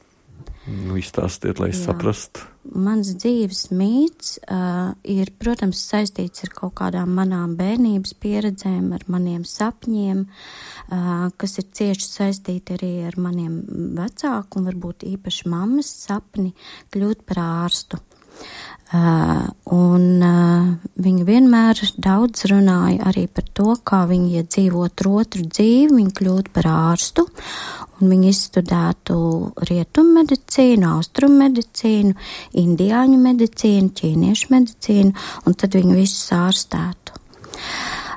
Nu, 0.71 0.97
izstāstiet, 1.01 1.61
lai 1.63 1.71
es 1.73 1.81
saprastu. 1.87 2.45
Mans 2.71 3.09
dzīves 3.17 3.71
mīts 3.73 4.35
uh, 4.43 4.93
ir, 5.09 5.33
protams, 5.41 5.81
saistīts 5.91 6.45
ar 6.45 6.53
kaut 6.59 6.75
kādām 6.83 7.15
manām 7.17 7.57
bērnības 7.59 8.13
pieredzēm, 8.21 8.93
ar 8.95 9.07
maniem 9.11 9.47
sapņiem, 9.49 10.27
uh, 10.27 11.27
kas 11.41 11.59
ir 11.63 11.71
cieši 11.81 12.07
saistīti 12.07 12.77
arī 12.77 12.93
ar 13.09 13.19
maniem 13.21 13.63
vecāku 13.99 14.61
un 14.61 14.71
varbūt 14.71 15.09
īpaši 15.15 15.51
mammas 15.51 15.91
sapni 16.05 16.53
kļūt 16.95 17.27
par 17.27 17.43
ārstu. 17.47 18.01
Uh, 18.01 18.21
un 18.91 20.07
uh, 20.19 20.71
viņa 20.99 21.25
vienmēr 21.27 21.79
daudz 22.03 22.49
runāja 22.51 23.05
arī 23.07 23.29
par 23.31 23.45
to, 23.55 23.77
kā 23.87 24.01
viņa, 24.11 24.31
ja 24.35 24.43
dzīvotu 24.43 25.13
otru 25.21 25.45
dzīvi, 25.47 25.93
viņa 25.95 26.15
kļūtu 26.19 26.51
par 26.57 26.67
ārstu, 26.67 27.27
un 28.01 28.11
viņa 28.11 28.33
izstudētu 28.33 29.19
rietumu 29.69 30.17
medicīnu, 30.19 30.89
austrumu 30.97 31.39
medicīnu, 31.45 32.17
indiāņu 32.65 33.21
medicīnu, 33.29 33.93
ķīniešu 34.01 34.51
medicīnu, 34.57 35.15
un 35.47 35.59
tad 35.63 35.79
viņu 35.79 35.95
visus 36.01 36.27
ārstētu. 36.35 37.15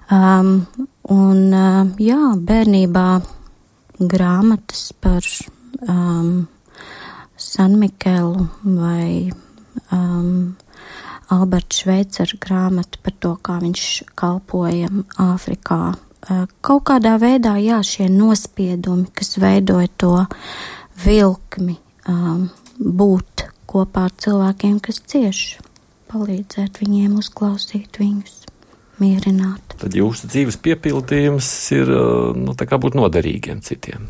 Um, 0.09 0.65
un, 1.13 1.45
uh, 1.53 1.93
jā, 2.01 2.33
bērnībā 2.49 3.07
grāmatas 4.09 4.89
par 4.97 5.21
um, 5.85 6.47
San 7.37 7.77
Mikelu 7.77 8.49
vai 8.65 9.29
um, 9.91 10.55
Alberta 11.33 11.77
Šveicera 11.77 12.39
grāmatu 12.41 13.01
par 13.03 13.15
to, 13.19 13.33
kā 13.41 13.57
viņš 13.63 13.85
kalpoja 14.19 14.91
Āfrikā. 15.21 15.81
Uh, 16.23 16.45
kaut 16.63 16.85
kādā 16.87 17.17
veidā, 17.19 17.57
jā, 17.59 17.81
šie 17.83 18.07
nospiedumi, 18.11 19.09
kas 19.15 19.35
veidoja 19.41 19.89
to 19.99 20.13
vilkmi, 21.03 21.75
um, 22.07 22.47
būt 22.79 23.47
kopā 23.69 24.07
ar 24.07 24.15
cilvēkiem, 24.23 24.79
kas 24.83 25.01
cieš, 25.09 25.43
palīdzēt 26.13 26.79
viņiem, 26.83 27.17
uzklausīt 27.19 27.99
viņus, 27.99 28.43
mierināt. 29.01 29.77
Tad 29.81 29.95
jūsu 29.97 30.29
dzīves 30.31 30.59
piepildījums 30.63 31.49
ir, 31.75 31.89
uh, 31.91 32.29
nu, 32.37 32.55
tā 32.55 32.69
kā 32.69 32.79
būt 32.79 32.95
noderīgiem 32.99 33.63
citiem. 33.65 34.07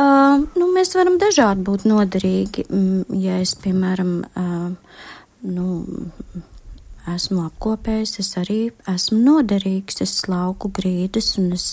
Uh, 0.00 0.44
nu, 0.56 0.70
mēs 0.74 0.94
varam 0.96 1.18
dažādi 1.20 1.64
būt 1.66 1.86
noderīgi. 1.88 2.66
Mm, 2.70 3.20
ja 3.20 3.40
es, 3.42 3.56
piemēram, 3.58 4.12
uh, 4.24 5.08
nu, 5.42 5.84
esmu 7.08 7.44
apkopējis, 7.48 8.14
es 8.22 8.30
arī 8.40 8.58
esmu 8.90 9.20
noderīgs. 9.24 10.00
Es 10.04 10.16
slauku 10.22 10.70
grīdas 10.76 11.32
un 11.40 11.52
es 11.56 11.66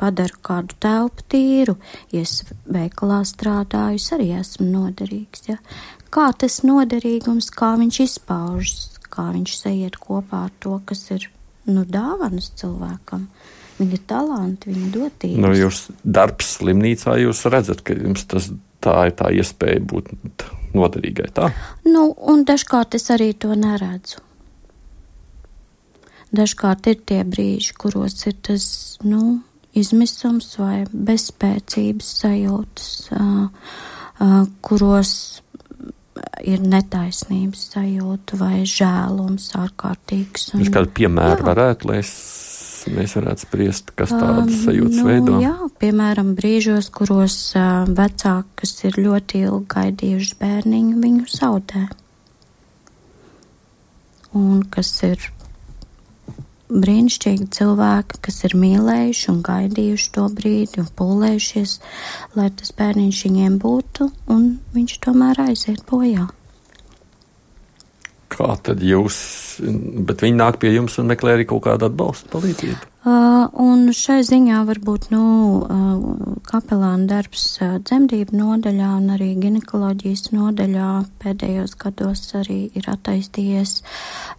padaru 0.00 0.40
kādu 0.44 0.76
telpu 0.82 1.26
tīru. 1.34 1.76
Ja 2.14 2.24
es 2.24 2.42
veikalā 2.66 3.22
strādāju, 3.28 4.00
es 4.00 4.10
arī 4.16 4.32
esmu 4.38 4.68
noderīgs. 4.72 5.48
Ja? 5.50 5.58
Kā 6.14 6.30
tas 6.38 6.62
noderīgums, 6.66 7.50
kā 7.54 7.74
viņš 7.80 8.00
izpaužas, 8.08 9.00
kā 9.14 9.30
viņš 9.34 9.58
sajiet 9.62 9.98
kopā 10.02 10.46
ar 10.48 10.54
to, 10.62 10.78
kas 10.86 11.06
ir 11.14 11.28
nu, 11.70 11.84
dāvanas 11.84 12.52
cilvēkam. 12.58 13.28
Viņa 13.74 13.98
talanti, 14.06 14.70
viņa 14.70 14.90
dotības. 14.94 15.40
Nu, 15.42 15.50
jūs 15.58 15.88
darbs 16.06 16.52
slimnīcā, 16.60 17.16
jūs 17.24 17.40
redzat, 17.50 17.82
ka 17.82 17.96
jums 17.98 18.22
tas 18.30 18.52
tā 18.84 18.98
ir 19.08 19.16
tā 19.18 19.30
iespēja 19.34 19.82
būt 19.90 20.12
noderīgai. 20.74 21.30
Tā? 21.34 21.50
Nu, 21.86 22.10
un 22.30 22.44
dažkārt 22.48 22.96
es 22.98 23.10
arī 23.14 23.32
to 23.38 23.54
neredzu. 23.58 24.22
Dažkārt 26.34 26.88
ir 26.90 26.98
tie 27.06 27.22
brīži, 27.22 27.76
kuros 27.78 28.18
ir 28.26 28.34
tas, 28.42 28.64
nu, 29.06 29.38
izmisums 29.78 30.56
vai 30.58 30.82
bezspēcības 30.90 32.10
sajūtas, 32.24 32.90
uh, 33.14 33.46
uh, 34.18 34.40
kuros 34.66 35.14
ir 36.46 36.62
netaisnības 36.62 37.62
sajūta 37.74 38.38
vai 38.38 38.62
žēlums 38.68 39.50
ārkārtīgs. 39.58 40.52
Jūs 40.58 40.72
kādu 40.74 40.92
piemēru 40.98 41.46
varētu, 41.46 41.90
lai 41.90 42.00
es 42.02 42.12
mēs 42.92 43.14
varētu 43.18 43.46
spriest, 43.46 43.92
kas 43.96 44.12
tādas 44.12 44.50
um, 44.50 44.62
sajūtas 44.66 45.00
nu, 45.00 45.06
veido? 45.08 45.38
Jā, 45.42 45.54
piemēram, 45.80 46.34
brīžos, 46.38 46.90
kuros 46.94 47.36
uh, 47.56 47.84
vecāki, 47.88 48.50
kas 48.60 48.74
ir 48.84 48.98
ļoti 49.00 49.44
ilgi 49.46 49.70
gaidījuši 49.74 50.36
bērniņu, 50.40 50.98
viņu 51.04 51.28
zaudē. 51.32 51.86
Un 54.34 54.64
kas 54.74 54.90
ir 55.06 55.30
brīnišķīgi 56.74 57.48
cilvēki, 57.54 58.20
kas 58.24 58.40
ir 58.48 58.56
mīlējuši 58.58 59.28
un 59.32 59.42
gaidījuši 59.46 60.08
to 60.16 60.28
brīdi 60.34 60.82
un 60.82 60.88
pūlējušies, 60.98 61.76
lai 62.38 62.48
tas 62.58 62.72
bērniņš 62.78 63.20
viņiem 63.28 63.58
būtu, 63.62 64.08
un 64.32 64.48
viņš 64.74 64.96
tomēr 65.06 65.44
aiziet 65.48 65.84
bojā. 65.90 66.28
Kā 68.32 68.54
tad 68.64 68.80
jūs, 68.82 69.16
bet 70.08 70.24
viņi 70.24 70.38
nāk 70.38 70.58
pie 70.62 70.72
jums 70.74 70.96
un 70.98 71.10
meklē 71.10 71.36
arī 71.36 71.46
kaut 71.48 71.66
kādu 71.66 71.88
atbalstu, 71.90 72.30
palīdzību? 72.32 72.90
Uh, 73.04 73.50
un 73.60 73.90
šai 73.92 74.22
ziņā 74.24 74.62
varbūt, 74.64 75.10
nu, 75.12 75.24
uh, 75.60 76.38
kapelāna 76.48 77.04
darbs 77.10 77.42
uh, 77.60 77.74
dzemdību 77.84 78.32
nodaļā 78.38 78.88
un 78.96 79.12
arī 79.12 79.34
ginekoloģijas 79.42 80.30
nodaļā 80.32 80.88
pēdējos 81.20 81.76
gados 81.84 82.24
arī 82.40 82.62
ir 82.72 82.88
attīstījies 82.88 83.76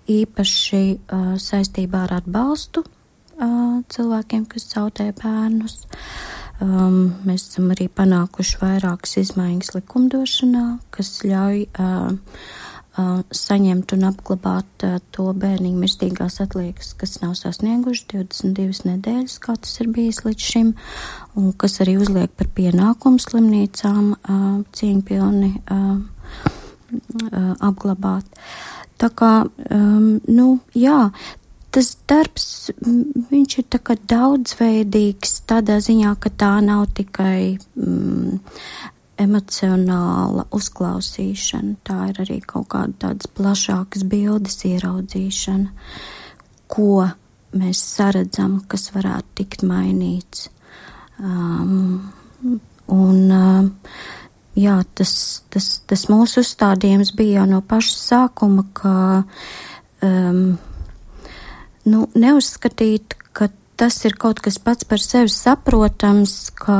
īpaši 0.09 0.81
uh, 0.95 1.35
saistībā 1.37 2.07
ar 2.07 2.17
atbalstu 2.23 2.81
uh, 2.87 3.85
cilvēkiem, 3.93 4.49
kas 4.49 4.65
zaudē 4.73 5.11
bērnus. 5.21 5.83
Um, 6.63 7.19
mēs 7.27 7.49
esam 7.51 7.69
arī 7.75 7.85
panākuši 7.91 8.61
vairākas 8.63 9.17
izmaiņas 9.21 9.75
likumdošanā, 9.75 10.67
kas 10.95 11.19
ļauj 11.27 11.67
uh, 11.67 12.15
saņemt 12.95 13.93
un 13.95 14.05
apglabāt 14.07 14.85
to 15.15 15.25
bērniņu 15.35 15.81
mirstīgās 15.81 16.39
atliekas, 16.43 16.93
kas 16.99 17.17
nav 17.23 17.33
sasnieguši 17.39 18.05
22 18.13 18.87
nedēļas, 18.91 19.37
kā 19.43 19.57
tas 19.59 19.73
ir 19.83 19.91
bijis 19.95 20.23
līdz 20.27 20.49
šim, 20.51 20.73
un 21.35 21.51
kas 21.59 21.81
arī 21.83 21.97
uzliek 21.99 22.31
par 22.39 22.51
pienākumu 22.55 23.19
slimnīcām 23.19 24.13
cieņpilni 24.79 25.51
apglabāt. 27.65 28.45
Tā 28.95 29.09
kā, 29.11 29.31
um, 29.75 30.21
nu, 30.31 30.45
jā, 30.71 31.09
tas 31.75 31.89
darbs, 32.07 32.71
viņš 32.79 33.57
ir 33.59 33.65
tā 33.73 33.81
kā 33.83 33.97
daudzveidīgs 33.99 35.41
tādā 35.49 35.81
ziņā, 35.83 36.13
ka 36.23 36.31
tā 36.31 36.53
nav 36.63 36.85
tikai 36.95 37.57
mm, 37.75 38.39
emocionāla 39.21 40.45
uzklausīšana, 40.55 41.77
tā 41.87 42.09
ir 42.11 42.19
arī 42.25 42.39
kaut 42.43 42.67
kāda 42.73 42.97
tādas 43.07 43.29
plašākas 43.31 44.03
bildes 44.11 44.59
ieraudzīšana, 44.67 45.71
ko 46.71 47.07
mēs 47.55 47.81
saredzam, 47.95 48.59
kas 48.67 48.89
varētu 48.95 49.39
tikt 49.39 49.63
mainīts. 49.67 50.49
Um, 51.19 52.11
un, 52.91 53.19
um, 53.31 53.69
jā, 54.59 54.77
tas, 54.99 55.15
tas, 55.53 55.69
tas 55.87 56.07
mūsu 56.11 56.43
uzstādījums 56.43 57.13
bija 57.15 57.41
jau 57.41 57.49
no 57.55 57.61
paša 57.63 57.95
sākuma, 58.01 58.65
ka 58.75 58.95
um, 60.03 60.57
nu, 61.87 62.05
neuzskatīt, 62.15 63.15
ka 63.31 63.49
tas 63.79 64.01
ir 64.07 64.19
kaut 64.19 64.43
kas 64.43 64.59
pats 64.59 64.87
par 64.87 65.03
sevi 65.03 65.31
saprotams, 65.31 66.35
ka, 66.59 66.79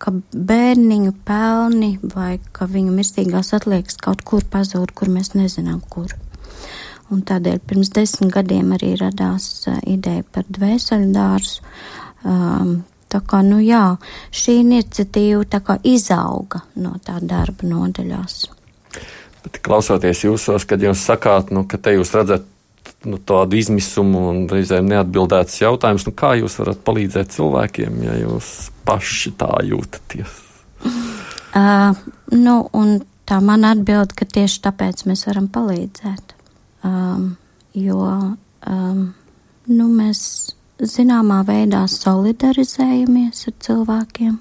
ka 0.00 0.12
bērniņu 0.32 1.14
pelni 1.28 1.92
vai 2.14 2.38
ka 2.56 2.68
viņu 2.70 2.94
mirstīgās 2.96 3.52
atliekas 3.56 4.00
kaut 4.00 4.24
kur 4.26 4.44
pazūd, 4.48 4.94
kur 4.96 5.12
mēs 5.12 5.34
nezinām, 5.36 5.82
kur. 5.92 6.14
Un 7.10 7.24
tādēļ 7.26 7.58
pirms 7.66 7.90
desmit 7.94 8.30
gadiem 8.34 8.70
arī 8.76 8.94
radās 9.00 9.66
ideja 9.88 10.22
par 10.32 10.46
dvēseli 10.46 11.10
dārzu. 11.14 11.64
Um, 12.22 12.84
tā 13.10 13.22
kā, 13.26 13.40
nu 13.42 13.58
jā, 13.64 13.96
šī 14.30 14.60
iniciatīva 14.62 15.42
tā 15.50 15.62
kā 15.66 15.76
izauga 15.82 16.62
no 16.78 16.94
tā 17.02 17.18
darba 17.20 17.66
nodaļās. 17.66 18.44
Bet 19.40 19.58
klausoties 19.64 20.22
jūsos, 20.26 20.66
kad 20.68 20.82
jūs 20.84 21.02
sakāt, 21.02 21.50
nu, 21.54 21.64
ka 21.66 21.80
te 21.80 21.96
jūs 21.96 22.12
redzat 22.14 22.46
nu, 23.08 23.18
tādu 23.18 23.58
izmisumu 23.60 24.26
un 24.30 24.42
reizēm 24.50 24.88
neatbildētas 24.90 25.62
jautājumus. 25.62 26.06
Nu, 26.08 26.14
kā 26.16 26.34
jūs 26.40 26.58
varat 26.60 26.82
palīdzēt 26.86 27.32
cilvēkiem, 27.36 28.02
ja 28.06 28.18
jūs 28.24 28.70
paši 28.88 29.36
tā 29.40 29.52
jūtaties? 29.70 30.38
Uh, 31.50 31.96
nu, 32.30 32.60
tā 33.26 33.40
man 33.42 33.64
atbild, 33.66 34.12
ka 34.14 34.22
tieši 34.22 34.60
tāpēc 34.68 35.00
mēs 35.10 35.24
varam 35.26 35.48
palīdzēt. 35.50 36.36
Um, 36.86 37.32
jo 37.74 38.04
um, 38.06 39.00
nu, 39.66 39.88
mēs 39.90 40.20
zināmā 40.78 41.40
veidā 41.48 41.82
solidarizējamies 41.90 43.48
ar 43.50 43.56
cilvēkiem. 43.66 44.38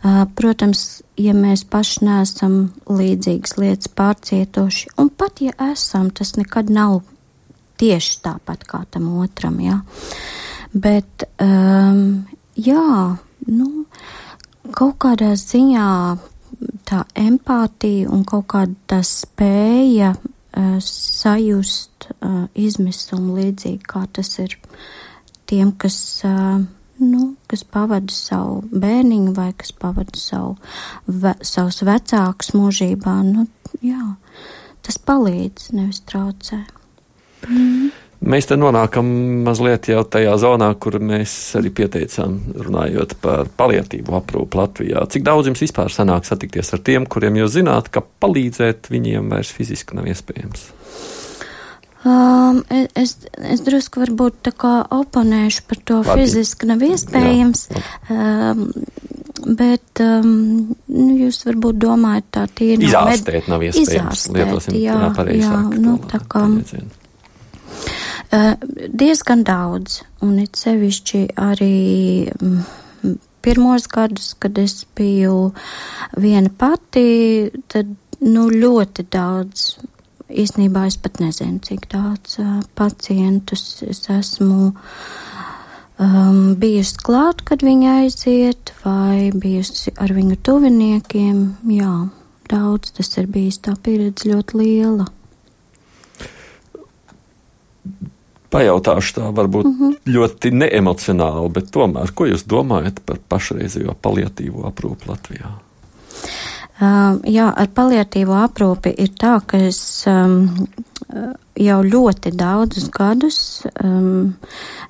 Uh, 0.00 0.24
protams, 0.34 1.04
ja 1.14 1.30
mēs 1.36 1.62
paši 1.70 2.08
neesam 2.08 2.58
līdzīgas 2.90 3.54
lietas 3.60 3.94
pārcietoši, 3.94 4.90
un 4.98 5.14
pat 5.14 5.44
ja 5.44 5.54
esam, 5.70 6.10
tas 6.10 6.34
nekad 6.40 6.74
nav 6.74 7.04
tieši 7.80 8.20
tāpat 8.24 8.66
kā 8.68 8.84
tam 8.92 9.08
otram. 9.20 9.58
Ja? 9.64 9.80
Bet, 10.72 11.26
um, 11.42 12.26
jā, 12.54 12.88
nu, 13.50 13.70
kaut 14.76 14.98
kādā 15.02 15.32
ziņā 15.38 15.86
tā 16.88 17.04
empātija 17.18 18.10
un 18.12 18.24
kaut 18.28 18.48
kāda 18.52 19.00
spēja 19.06 20.12
uh, 20.14 20.76
sajust 20.84 22.10
uh, 22.18 22.44
izmisumu 22.54 23.38
līdzīgi 23.38 23.82
kā 23.88 24.04
tas 24.12 24.36
ir 24.42 24.56
tiem, 25.50 25.72
kas, 25.80 25.96
uh, 26.28 26.60
nu, 27.02 27.34
kas 27.50 27.64
pavada 27.64 28.14
savu 28.14 28.60
bērniņu 28.70 29.34
vai 29.34 29.50
kas 29.58 29.72
pavada 29.72 30.20
savu, 30.20 30.56
ve, 31.06 31.34
savus 31.42 31.80
vecākus 31.86 32.52
mūžībā. 32.54 33.16
Nu, 33.26 33.48
jā, 33.82 34.04
tas 34.86 35.00
palīdz, 35.02 35.72
nevis 35.78 36.04
traucē. 36.06 36.62
Mm. 37.48 37.90
Mēs 38.20 38.50
te 38.50 38.56
nonākam 38.60 39.06
mazliet 39.46 39.86
jau 39.88 40.02
tajā 40.04 40.34
zonā, 40.42 40.68
kur 40.76 40.98
mēs 41.00 41.32
arī 41.56 41.70
pieteicām, 41.72 42.34
runājot 42.66 43.14
par 43.22 43.48
paliatīvu 43.56 44.12
aprūpu 44.18 44.60
Latvijā. 44.60 45.06
Cik 45.08 45.24
daudz 45.24 45.48
jums 45.48 45.62
vispār 45.64 45.88
sanāk 45.94 46.28
satikties 46.28 46.74
ar 46.76 46.82
tiem, 46.84 47.08
kuriem 47.08 47.40
jūs 47.40 47.54
zināt, 47.56 47.88
ka 47.88 48.04
palīdzēt 48.04 48.92
viņiem 48.92 49.32
vairs 49.32 49.54
fiziski 49.56 49.96
nav 49.96 50.10
iespējams? 50.12 50.66
Um, 52.04 52.60
es, 52.96 53.16
es 53.40 53.64
drusku 53.64 54.04
varbūt 54.04 54.38
tā 54.48 54.52
kā 54.56 54.74
oponēšu 55.00 55.64
par 55.68 55.80
to 55.88 56.02
Labi. 56.04 56.20
fiziski 56.20 56.68
nav 56.68 56.84
iespējams. 56.84 57.66
Jā. 57.72 57.86
Um, 58.12 58.68
Bet 59.40 60.00
um, 60.04 60.74
nu, 60.92 61.10
jūs 61.16 61.38
varbūt 61.48 61.78
domājat 61.80 62.26
tā 62.36 62.42
tīri. 62.60 62.84
Izārstēt 62.90 63.46
nav 63.48 63.62
iespējams. 63.64 64.26
Izārstēt, 64.28 64.76
jā, 64.76 64.96
jā, 65.00 65.36
jā, 65.40 65.60
nu, 65.80 65.94
tā 66.10 66.20
kā. 66.20 66.42
Paļiedzien. 66.44 66.90
Uh, 68.30 68.54
diezgan 68.94 69.42
daudz, 69.42 70.04
un 70.22 70.38
it 70.38 70.58
sevišķi 70.58 71.24
arī 71.40 72.30
mm, 72.30 73.16
pirmos 73.42 73.88
gadus, 73.90 74.34
kad 74.38 74.58
es 74.60 74.84
biju 74.96 75.50
viena 76.20 76.52
pati, 76.58 77.50
tad 77.66 77.90
nu, 78.20 78.46
ļoti 78.52 79.08
daudz. 79.10 79.72
Īsnībā 80.30 80.84
es 80.86 80.94
pat 81.02 81.18
nezinu, 81.18 81.58
cik 81.66 81.88
daudz 81.90 82.38
uh, 82.38 82.60
pacientus 82.78 83.80
es 83.82 84.04
esmu 84.14 84.70
um, 85.98 86.54
bijusi 86.60 87.02
klāt, 87.02 87.42
kad 87.48 87.64
viņi 87.66 87.90
aiziet, 87.96 88.70
vai 88.84 89.32
bijusi 89.34 89.90
ar 89.98 90.14
viņu 90.14 90.38
tuviniekiem. 90.46 91.40
Jā, 91.74 91.94
daudz 92.50 92.94
tas 92.94 93.10
ir 93.18 93.26
bijis, 93.30 93.58
tā 93.64 93.74
pieredze 93.82 94.30
ļoti 94.30 94.62
liela. 94.62 95.10
Pajautāšu 98.50 99.14
tā, 99.14 99.28
varbūt 99.34 99.64
mm 99.64 99.74
-hmm. 99.78 99.96
ļoti 100.10 100.50
neemocionāli, 100.50 101.50
bet 101.54 101.70
tomēr, 101.70 102.10
ko 102.14 102.26
jūs 102.26 102.46
domājat 102.50 102.98
par 103.06 103.18
pašreizējo 103.28 103.94
paliatīvo 104.02 104.66
aprūpi 104.66 105.06
Latvijā? 105.06 105.52
Um, 106.80 107.20
jā, 107.28 107.52
ar 107.56 107.68
paliatīvo 107.76 108.34
aprūpi 108.40 108.94
ir 108.98 109.10
tā, 109.20 109.40
ka 109.46 109.58
es 109.58 110.06
um, 110.08 110.48
jau 111.54 111.82
ļoti 111.84 112.32
daudzus 112.32 112.88
gadus 112.90 113.66
um, 113.84 114.34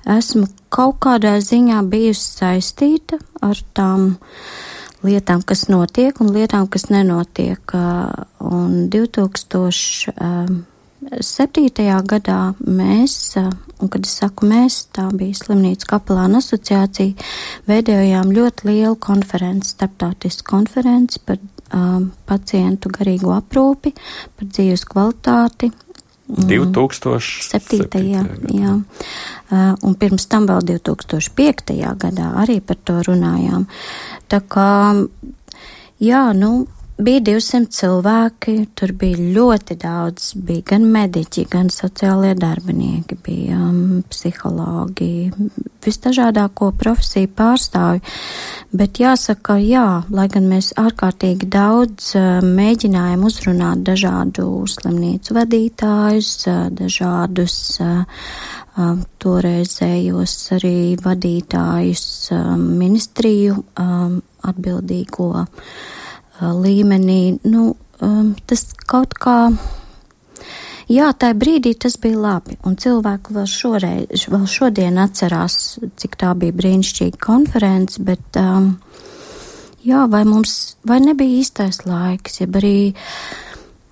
esmu 0.07 0.47
kaut 0.69 1.01
kādā 1.03 1.35
ziņā 1.43 1.83
bijusi 1.91 2.37
saistīta 2.39 3.19
ar 3.41 3.59
tām 3.73 4.15
lietām, 5.03 5.43
kas 5.43 5.67
notiek 5.67 6.21
un 6.21 6.31
lietām, 6.33 6.67
kas 6.67 6.89
nenotiek. 6.89 7.61
Uh, 7.73 8.25
un 8.39 8.89
2000. 8.89 10.13
Um, 10.15 10.65
Septītajā 11.01 11.97
gadā 12.05 12.53
mēs, 12.61 13.33
un 13.81 13.89
kad 13.89 14.05
es 14.05 14.13
saku 14.19 14.45
mēs, 14.45 14.83
tā 14.93 15.07
bija 15.17 15.33
Slimnīca 15.39 15.95
kapelāna 15.95 16.37
asociācija, 16.43 17.15
veidojām 17.69 18.29
ļoti 18.35 18.67
lielu 18.69 18.97
konferenci, 19.01 19.73
starptautisku 19.73 20.45
konferenci 20.51 21.23
par 21.25 21.39
um, 21.73 22.11
pacientu 22.29 22.91
garīgo 22.93 23.33
aprūpi, 23.33 23.95
par 24.37 24.51
dzīves 24.51 24.85
kvalitāti. 24.91 25.71
2007. 26.31 28.03
Jā, 28.07 28.21
jā. 28.55 28.75
Uh, 29.51 29.73
un 29.83 29.97
pirms 29.99 30.29
tam 30.31 30.45
vēl 30.47 30.61
2005. 30.69 31.73
gadā 31.99 32.29
arī 32.39 32.59
par 32.63 32.77
to 32.85 33.01
runājām. 33.09 33.65
Tā 34.31 34.39
kā, 34.45 34.69
jā, 35.99 36.21
nu, 36.37 36.53
bija 37.01 37.21
200 37.25 37.69
cilvēki, 37.73 38.53
tur 38.77 38.93
bija 38.97 39.17
ļoti 39.35 39.75
daudz, 39.81 40.31
bija 40.35 40.65
gan 40.73 40.85
mediķi, 40.93 41.45
gan 41.49 41.69
sociālie 41.73 42.33
darbinieki, 42.37 43.17
bija 43.25 43.57
um, 43.57 44.01
psihologi, 44.09 45.31
visdažādāko 45.81 46.71
profesiju 46.77 47.31
pārstāvi. 47.37 48.01
Bet 48.77 49.01
jāsaka, 49.01 49.57
jā, 49.63 49.85
lai 50.13 50.27
gan 50.31 50.47
mēs 50.51 50.71
ārkārtīgi 50.79 51.49
daudz 51.51 52.13
uh, 52.19 52.39
mēģinājām 52.45 53.25
uzrunāt 53.27 53.85
dažādu 53.87 54.47
slimnīcu 54.69 55.37
vadītājus, 55.37 56.33
uh, 56.51 56.67
dažādus 56.75 57.55
uh, 57.81 58.03
uh, 58.77 58.93
toreizējos 59.21 60.37
arī 60.59 60.75
vadītājus 61.01 62.05
uh, 62.35 62.53
ministriju 62.61 63.57
um, 63.79 64.21
atbildīgo 64.47 65.33
līmenī, 66.41 67.37
nu, 67.47 67.75
um, 68.01 68.33
tas 68.49 68.65
kaut 68.89 69.15
kā. 69.21 69.51
Jā, 70.91 71.11
tajā 71.15 71.37
brīdī 71.39 71.71
tas 71.79 71.95
bija 72.01 72.19
labi, 72.19 72.57
un 72.67 72.75
cilvēki 72.75 73.35
vēl, 73.37 73.47
šoreiz, 73.47 74.25
vēl 74.27 74.47
šodien 74.49 74.97
atcerās, 74.99 75.77
cik 76.01 76.17
tā 76.19 76.33
bija 76.35 76.55
brīnišķīga 76.57 77.21
konference, 77.21 78.01
bet, 78.03 78.25
um, 78.41 78.73
jā, 79.87 80.03
vai 80.11 80.25
mums, 80.27 80.75
vai 80.83 80.99
nebija 81.03 81.39
īstais 81.39 81.85
laiks, 81.87 82.41
jeb 82.41 82.59
arī 82.59 82.75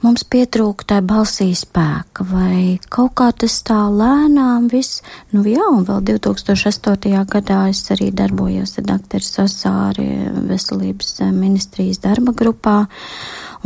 mums 0.04 0.24
pietrūka 0.24 0.88
tā 0.88 1.00
balsī 1.06 1.50
spēka, 1.58 2.24
vai 2.30 2.80
kaut 2.92 3.16
kā 3.20 3.30
tas 3.36 3.58
tā 3.68 3.80
lēnām 3.92 4.70
viss, 4.72 5.02
nu 5.36 5.44
jā, 5.48 5.66
un 5.74 5.86
vēl 5.88 6.04
2008. 6.08 7.16
gadā 7.30 7.60
es 7.72 7.84
arī 7.94 8.10
darbojos 8.16 8.78
ar 8.80 8.88
doktoru 8.94 9.28
Sasāri 9.28 10.08
veselības 10.50 11.20
ministrijas 11.36 12.02
darba 12.04 12.34
grupā, 12.38 12.78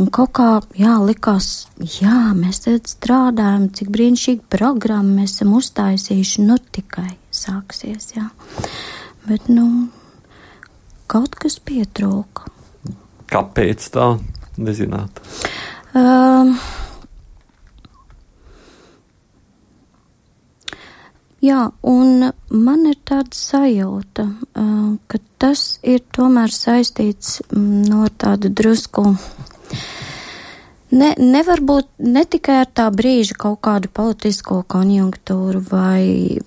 un 0.02 0.10
kaut 0.14 0.34
kā, 0.38 0.48
jā, 0.78 0.96
likās, 1.04 1.68
jā, 2.00 2.32
mēs 2.38 2.64
strādājam, 2.90 3.68
cik 3.74 3.92
brīnišķīgi 3.94 4.48
programma 4.52 5.20
mēs 5.20 5.38
esam 5.38 5.54
uztaisījuši, 5.60 6.48
nu 6.48 6.58
tikai 6.74 7.12
sāksies, 7.34 8.14
jā. 8.16 8.28
Bet, 9.24 9.46
nu, 9.48 9.88
kaut 11.08 11.38
kas 11.40 11.60
pietrūka. 11.62 12.50
Kāpēc 13.30 13.86
tā? 13.94 14.14
Nezināt. 14.60 15.22
Um, 15.94 16.56
jā, 21.38 21.60
un 21.86 22.24
man 22.50 22.86
ir 22.90 22.96
tāda 23.06 23.30
sajūta, 23.38 24.24
uh, 24.58 24.88
ka 25.06 25.20
tas 25.38 25.62
ir 25.86 26.02
tomēr 26.16 26.50
saistīts 26.50 27.36
mm, 27.46 27.84
no 27.92 28.08
tādu 28.10 28.50
drusku. 28.50 29.12
Ne, 30.94 31.12
nevar 31.18 31.62
būt 31.62 31.86
ne 32.02 32.24
tikai 32.26 32.58
ar 32.64 32.68
tā 32.74 32.88
brīža 32.90 33.38
kaut 33.38 33.60
kādu 33.66 33.90
politisko 33.94 34.64
konjunktūru 34.70 35.62
vai 35.70 36.38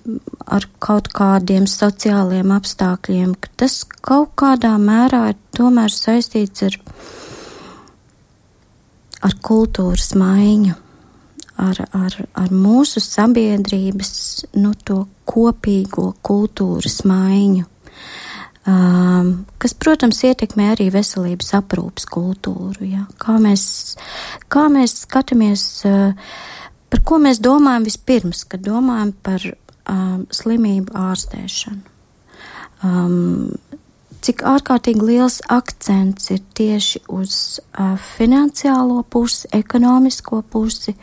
ar 0.44 0.68
kaut 0.80 1.08
kādiem 1.12 1.64
sociāliem 1.68 2.52
apstākļiem, 2.56 3.32
ka 3.40 3.52
tas 3.64 3.80
kaut 4.04 4.36
kādā 4.40 4.76
mērā 4.76 5.30
ir 5.32 5.40
tomēr 5.56 5.92
saistīts 5.92 6.68
ar 6.68 6.78
ar 9.24 9.34
kultūras 9.44 10.12
maiņu, 10.18 10.74
ar, 11.58 11.80
ar, 11.96 12.16
ar 12.38 12.52
mūsu 12.54 13.02
sabiedrības 13.02 14.12
nu, 14.60 14.74
to 14.86 15.04
kopīgo 15.28 16.12
kultūras 16.24 17.00
maiņu, 17.08 17.64
um, 18.70 19.32
kas, 19.60 19.74
protams, 19.74 20.22
ietekmē 20.28 20.72
arī 20.74 20.88
veselības 20.94 21.52
aprūpas 21.58 22.06
kultūru. 22.10 22.86
Ja? 22.86 23.06
Kā, 23.20 23.38
mēs, 23.42 23.96
kā 24.52 24.68
mēs 24.72 25.00
skatāmies, 25.04 25.66
uh, 25.88 26.14
par 26.88 27.04
ko 27.06 27.20
mēs 27.22 27.42
domājam 27.44 27.88
vispirms, 27.88 28.44
kad 28.48 28.64
domājam 28.64 29.12
par 29.26 29.44
um, 29.50 30.24
slimību 30.30 30.94
ārstēšanu. 31.08 31.96
Um, 32.86 33.56
cik 34.24 34.42
ārkārtīgi 34.46 35.04
liels 35.04 35.38
akcents 35.52 36.30
ir 36.34 36.42
tieši 36.58 37.02
uz 37.14 37.34
uh, 37.60 37.94
finansiālo 38.16 39.02
pusi, 39.10 39.48
ekonomisko 39.54 40.42
pusi, 40.50 40.94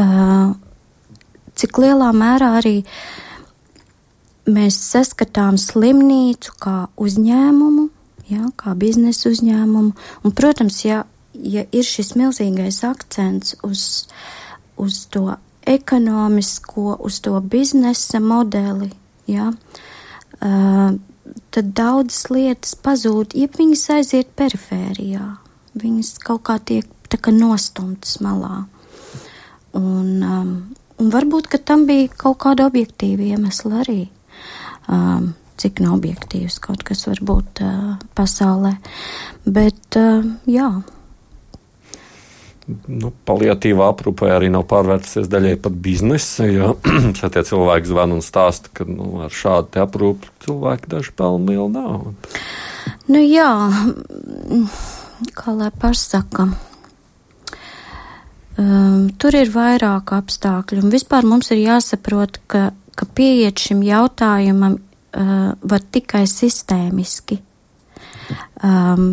uh, 0.00 0.52
cik 1.56 1.80
lielā 1.80 2.10
mērā 2.16 2.52
arī 2.60 2.76
mēs 4.46 4.78
saskatām 4.92 5.58
slimnīcu 5.58 6.54
kā 6.62 6.76
uzņēmumu, 7.02 7.88
ja, 8.30 8.50
kā 8.58 8.76
biznesa 8.78 9.30
uzņēmumu, 9.32 9.96
un, 10.22 10.36
protams, 10.36 10.82
ja, 10.86 11.02
ja 11.34 11.66
ir 11.72 11.86
šis 11.86 12.14
milzīgais 12.18 12.82
akcents 12.86 13.56
uz, 13.66 14.06
uz 14.78 15.02
to 15.10 15.34
ekonomisko, 15.66 17.00
uz 17.02 17.18
to 17.24 17.40
biznesa 17.42 18.20
modeli, 18.22 18.92
ja, 19.26 19.50
uh, 19.50 20.94
tad 21.54 21.72
daudzas 21.76 22.28
lietas 22.32 22.74
pazūd, 22.82 23.36
ja 23.36 23.48
viņas 23.52 23.84
aiziet 23.98 24.32
perifērijā. 24.38 25.36
Viņas 25.76 26.16
kaut 26.24 26.46
kā 26.48 26.58
tiek 26.58 26.88
tā 27.12 27.20
kā 27.20 27.32
nostumtas 27.34 28.18
malā. 28.24 28.64
Un, 29.76 30.10
um, 30.24 30.52
un 31.00 31.10
varbūt, 31.12 31.50
ka 31.52 31.60
tam 31.60 31.84
bija 31.88 32.08
kaut 32.16 32.40
kāda 32.44 32.68
objektīva 32.70 33.26
iemesla 33.34 33.82
arī. 33.84 34.06
Um, 34.88 35.34
cik 35.60 35.80
nav 35.84 35.98
objektīvs 35.98 36.58
kaut 36.64 36.84
kas 36.86 37.06
var 37.08 37.20
būt 37.24 37.62
uh, 37.64 37.94
pasaulē. 38.16 38.76
Bet, 39.44 39.98
uh, 40.00 40.24
jā, 40.48 40.70
nu, 42.66 43.12
paliatīvā 43.28 43.90
aprūpē 43.92 44.30
arī 44.34 44.50
nav 44.52 44.66
pārvērtusies 44.70 45.30
daļai 45.30 45.54
pat 45.62 45.74
biznesa. 45.82 46.46
Jo 46.50 46.74
tie 47.16 47.42
cilvēki 47.46 47.90
zvana 47.90 48.18
un 48.18 48.24
stāsta, 48.24 48.72
ka 48.74 48.86
nu, 48.88 49.22
ar 49.26 49.34
šādu 49.34 49.82
aprūpi 49.82 50.30
cilvēki 50.46 50.90
daži 50.96 51.14
pelna 51.16 51.52
lielu 51.52 51.68
naudu. 51.72 52.14
Nu, 53.06 53.20
jā, 53.22 53.50
kā 55.38 55.54
lai 55.54 55.70
pasaka. 55.74 56.48
Um, 58.56 59.10
tur 59.20 59.36
ir 59.36 59.50
vairāk 59.52 60.14
apstākļu, 60.16 60.80
un 60.86 60.92
vispār 60.94 61.26
mums 61.28 61.50
ir 61.52 61.60
jāsaprot, 61.60 62.40
ka, 62.48 62.70
ka 62.96 63.08
pieiet 63.18 63.60
šim 63.60 63.82
jautājumam 63.84 64.78
uh, 64.78 65.50
var 65.60 65.84
tikai 65.92 66.24
sistēmiski. 66.30 67.36
Um, 68.64 69.12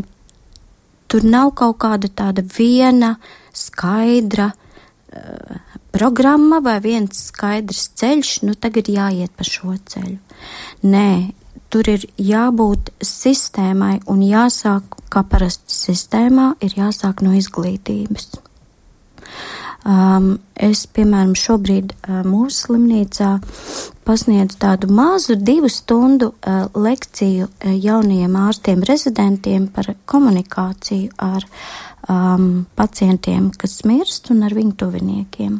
tur 1.11 1.27
nav 1.27 1.51
kaut 1.59 1.75
kāda 1.83 2.07
tāda 2.07 2.45
viena 2.55 3.17
uh, 3.17 3.42
skaidra 3.53 4.49
uh, 4.51 5.61
programma 5.93 6.59
vai 6.65 6.79
viens 6.83 7.25
skaidrs 7.29 7.91
ceļš, 7.99 8.33
nu 8.47 8.57
tagad 8.57 8.89
jāiet 8.89 9.33
pa 9.37 9.45
šo 9.47 9.75
ceļu. 9.77 10.17
Nē, 10.89 11.09
tur 11.73 11.89
ir 11.89 12.07
jābūt 12.17 12.93
sistēmai 13.05 13.99
un 14.09 14.23
jāsāk, 14.25 14.97
kā 15.13 15.23
parasti 15.29 15.75
sistēmā, 15.77 16.53
ir 16.65 16.75
jāsāk 16.79 17.21
no 17.25 17.35
izglītības. 17.37 18.33
Um, 19.83 20.37
es, 20.55 20.85
piemēram, 20.95 21.33
šobrīd 21.35 21.91
uh, 21.91 22.21
mūsu 22.23 22.69
slimnīcā 22.69 23.33
pasniedzu 24.07 24.55
tādu 24.61 24.87
mazu 24.95 25.35
divu 25.35 25.67
stundu 25.67 26.29
uh, 26.31 26.69
lekciju 26.71 27.49
uh, 27.49 27.73
jaunajiem 27.75 28.37
ārstiem 28.39 28.85
rezidentiem 28.87 29.65
par 29.75 29.89
komunikāciju 30.07 31.11
ar 31.19 31.43
um, 32.07 32.63
pacientiem, 32.79 33.49
kas 33.59 33.81
mirst, 33.83 34.31
un 34.31 34.45
ar 34.47 34.55
viņu 34.55 34.77
tuviniekiem. 34.85 35.59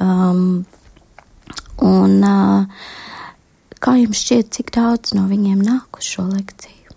Um, 0.00 0.64
un, 1.84 2.16
uh, 2.24 2.88
kā 3.76 3.98
jums 4.00 4.24
šķiet, 4.24 4.54
cik 4.56 4.72
daudz 4.78 5.12
no 5.18 5.26
viņiem 5.28 5.60
nāk 5.68 6.00
uz 6.00 6.08
šo 6.14 6.24
lekciju? 6.30 6.96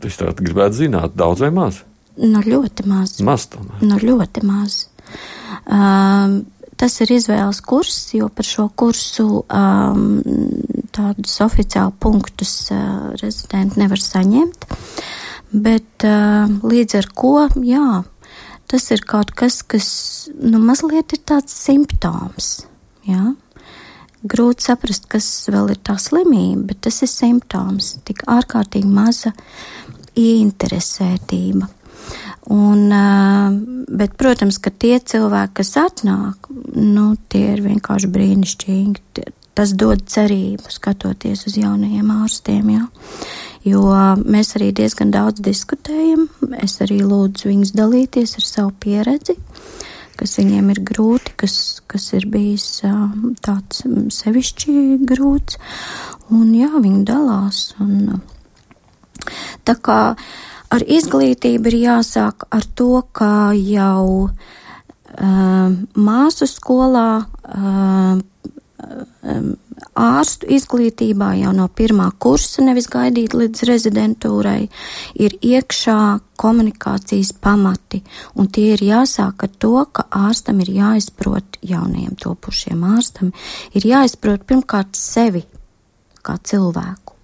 Es 0.00 0.16
tādu 0.16 0.48
gribētu 0.48 0.80
zināt, 0.86 1.12
daudz 1.18 1.44
vai 1.44 1.52
maz? 1.52 1.82
Nu, 2.18 2.42
ļoti 2.42 2.86
maz. 2.90 3.18
Maz 3.24 3.46
tomēr. 3.52 3.82
Nu, 3.86 3.98
ļoti 4.02 4.42
maz. 4.46 4.86
Um, 5.70 6.40
tas 6.78 6.98
ir 7.04 7.12
izvēles 7.14 7.60
kurs, 7.66 7.98
jo 8.16 8.28
par 8.32 8.46
šo 8.46 8.68
kursu 8.78 9.42
um, 9.42 10.02
tādus 10.94 11.38
oficiāli 11.44 11.94
punktus 12.02 12.54
uh, 12.74 13.14
rezidenti 13.22 13.80
nevar 13.82 14.02
saņemt. 14.02 14.68
Bet 15.54 16.06
uh, 16.06 16.50
līdz 16.66 16.98
ar 16.98 17.10
ko, 17.16 17.34
jā, 17.64 18.02
tas 18.68 18.90
ir 18.94 19.04
kaut 19.08 19.32
kas, 19.38 19.62
kas 19.62 19.90
nu, 20.34 20.60
mazliet 20.60 21.14
ir 21.16 21.22
tāds 21.28 21.54
simptoms. 21.56 22.58
Jā. 23.08 23.32
Grūti 24.28 24.66
saprast, 24.66 25.06
kas 25.08 25.26
vēl 25.48 25.70
ir 25.72 25.78
tā 25.86 25.94
slimība, 26.02 26.72
bet 26.72 26.82
tas 26.88 26.98
ir 27.06 27.10
simptoms. 27.10 27.94
Tik 28.04 28.26
ārkārtīgi 28.28 28.90
maza 28.90 29.32
ieinteresētība. 30.18 31.68
Un, 32.48 32.88
bet, 33.92 34.14
protams, 34.16 34.56
ka 34.62 34.70
tie 34.72 34.96
cilvēki, 35.04 35.58
kas 35.60 35.74
atnāk, 35.76 36.48
nu, 36.72 37.10
tie 37.28 37.50
ir 37.52 37.60
vienkārši 37.66 38.08
brīnišķīgi. 38.14 39.26
Tas 39.58 39.74
dod 39.74 40.04
cerību, 40.08 40.70
skatoties 40.70 41.44
uz 41.50 41.58
jaunajiem 41.58 42.08
ārstiem. 42.14 42.70
Jā. 42.72 42.86
jo 43.66 43.82
mēs 44.24 44.54
arī 44.56 44.70
diezgan 44.72 45.10
daudz 45.12 45.42
diskutējam. 45.44 46.28
Es 46.62 46.78
arī 46.84 47.02
lūdzu 47.02 47.50
viņus 47.50 47.74
dalīties 47.76 48.36
ar 48.38 48.46
savu 48.46 48.72
pieredzi, 48.80 49.36
kas 50.18 50.38
viņiem 50.38 50.72
ir 50.72 50.82
grūti, 50.88 51.34
kas, 51.42 51.82
kas 51.90 52.12
ir 52.16 52.28
bijis 52.30 52.68
tāds 53.44 53.84
sevišķi 54.14 54.98
grūts. 55.10 55.58
Un 56.32 56.52
jā, 56.56 56.70
viņi 56.78 57.04
dalās. 57.08 57.72
Un, 57.82 58.22
tā 59.68 59.76
kā 59.82 60.00
ar 60.74 60.84
izglītību 60.84 61.72
ir 61.72 61.78
jāsāk 61.84 62.48
ar 62.54 62.66
to, 62.78 63.02
ka 63.12 63.52
jau 63.56 64.28
uh, 64.28 65.70
māsu 65.96 66.48
skolā 66.50 67.10
uh, 67.24 68.20
ārstu 69.98 70.48
izglītībā 70.54 71.32
jau 71.40 71.52
no 71.56 71.66
pirmā 71.74 72.08
kursa, 72.22 72.62
nevis 72.66 72.88
gaidīt 72.90 73.34
līdz 73.36 73.64
rezidentūrai, 73.68 74.68
ir 75.18 75.36
iekšā 75.42 75.98
komunikācijas 76.38 77.32
pamati, 77.42 78.02
un 78.38 78.50
tie 78.52 78.72
ir 78.76 78.84
jāsāk 78.86 79.46
ar 79.46 79.54
to, 79.58 79.74
ka 79.92 80.06
ārstam 80.28 80.62
ir 80.62 80.72
jāizprot, 80.76 81.58
jaunajiem 81.66 82.18
topušiem 82.22 82.84
ārstam, 82.94 83.32
ir 83.74 83.88
jāizprot 83.90 84.46
pirmkārt 84.48 84.98
sevi 84.98 85.44
kā 86.22 86.38
cilvēku. 86.44 87.16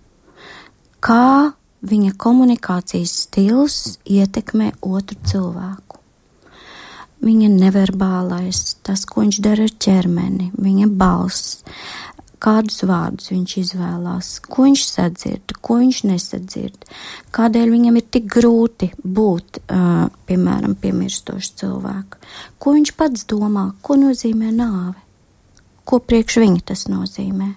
Kā 1.05 1.53
viņa 1.85 2.15
komunikācijas 2.21 3.13
stils 3.27 3.77
ietekmē 4.09 4.73
otru 4.83 5.19
cilvēku. 5.29 6.01
Viņa 7.25 7.49
neverbālais, 7.53 8.77
tas, 8.85 9.05
ko 9.09 9.23
viņš 9.25 9.39
dara 9.45 9.65
ar 9.69 9.77
ķermeni, 9.81 10.51
viņa 10.61 10.89
balss, 10.93 11.63
kādus 12.45 12.83
vārdus 12.85 13.31
viņš 13.33 13.55
izvēlās, 13.63 14.31
ko 14.45 14.67
viņš 14.67 14.83
sadzird, 14.85 15.55
ko 15.65 15.79
viņš 15.81 16.03
nesadzird, 16.11 16.85
kādēļ 17.35 17.73
viņam 17.73 18.01
ir 18.01 18.07
tik 18.17 18.29
grūti 18.35 18.91
būt, 19.01 19.63
uh, 19.65 20.05
piemēram, 20.29 20.77
piemirstošs 20.81 21.55
cilvēks, 21.63 22.35
ko 22.61 22.77
viņš 22.77 22.93
pats 22.99 23.25
domā, 23.31 23.71
ko 23.81 23.97
nozīmē 24.01 24.53
nāve, 24.53 24.99
ko 25.89 26.01
priekš 26.05 26.41
viņa 26.45 26.67
tas 26.73 26.85
nozīmē, 26.93 27.55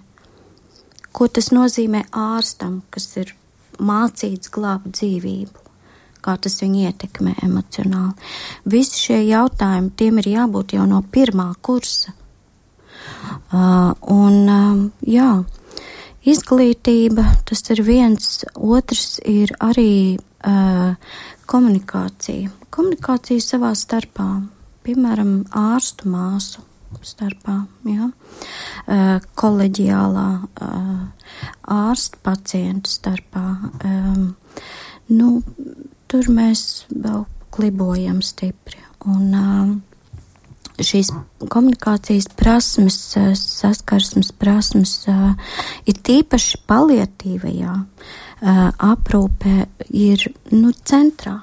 ko 1.12 1.28
tas 1.28 1.52
nozīmē 1.52 2.06
ārstam, 2.12 2.80
kas 2.94 3.10
ir 3.20 3.34
mācīts 3.78 4.52
glābt 4.54 4.92
dzīvību 4.98 5.68
kā 6.28 6.36
tas 6.42 6.58
viņu 6.62 6.86
ietekmē 6.88 7.34
emocionāli. 7.46 8.12
Visi 8.68 9.04
šie 9.06 9.20
jautājumi, 9.28 9.92
tiem 9.96 10.20
ir 10.22 10.32
jābūt 10.34 10.74
jau 10.76 10.86
no 10.90 11.00
pirmā 11.14 11.52
kursa. 11.62 12.14
Uh, 13.48 13.94
un, 14.12 14.36
uh, 14.52 14.80
jā, 15.06 15.30
izglītība, 16.28 17.24
tas 17.48 17.62
ir 17.72 17.82
viens, 17.86 18.42
otrs 18.54 19.18
ir 19.24 19.54
arī 19.64 20.18
uh, 20.18 20.94
komunikācija. 21.48 22.52
Komunikācija 22.74 23.44
savā 23.44 23.72
starpā, 23.78 24.28
piemēram, 24.84 25.40
ārstu 25.56 26.10
māsu 26.12 26.64
starpā, 27.04 27.62
jā, 27.88 28.10
uh, 28.10 29.28
koleģiālā 29.38 30.28
uh, 30.42 30.92
ārstu 31.62 32.20
pacientu 32.24 32.90
starpā. 32.90 33.44
Um, 33.84 34.34
nu, 35.12 35.42
tur 36.08 36.30
mēs 36.32 36.86
vēl 36.92 37.24
klibojam 37.54 38.22
stipri. 38.24 38.80
Un, 39.08 39.28
uh, 39.34 39.76
šīs 40.84 41.10
komunikācijas 41.50 42.28
prasmes, 42.38 42.98
saskarsmes 43.40 44.30
prasmes 44.38 44.94
ir 45.08 46.00
tīpaši 46.06 46.60
palietīvajā 46.70 47.74
aprūpē 48.86 49.54
ir 49.90 50.28
nu, 50.54 50.72
centrā. 50.72 51.38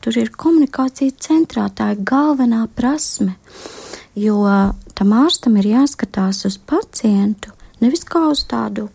Tur 0.00 0.16
ir 0.16 0.32
komunikācija 0.32 1.12
centrā, 1.20 1.68
tā 1.76 1.92
ir 1.94 2.02
galvenā 2.08 2.64
prasme, 2.74 3.36
jo 4.16 4.40
tam 4.96 5.12
ārstam 5.20 5.58
ir 5.60 5.68
jāskatās 5.74 6.46
uz 6.48 6.56
pacientu 6.58 7.52
nevis 7.80 8.04
kā 8.08 8.26
uz 8.30 8.44
tādu 8.48 8.88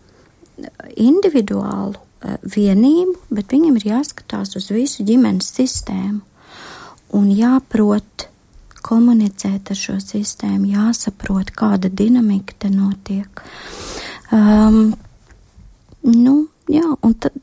individuālu 0.96 2.00
vienību, 2.42 3.18
bet 3.30 3.52
viņam 3.52 3.76
ir 3.78 3.90
jāskatās 3.92 4.56
uz 4.58 4.70
visu 4.72 5.04
ģimenes 5.06 5.50
sistēmu 5.58 6.22
un 7.16 7.28
jāprot 7.30 8.26
komunicēt 8.86 9.72
ar 9.72 9.78
šo 9.78 9.96
sistēmu, 10.02 10.70
jāsaprot, 10.76 11.50
kāda 11.56 11.90
dinamika 11.90 12.54
te 12.58 12.70
notiek. 12.70 13.42
Um, 14.34 14.94
nu, 16.06 16.36
jā, 16.70 16.86
un 17.02 17.14
tad, 17.18 17.34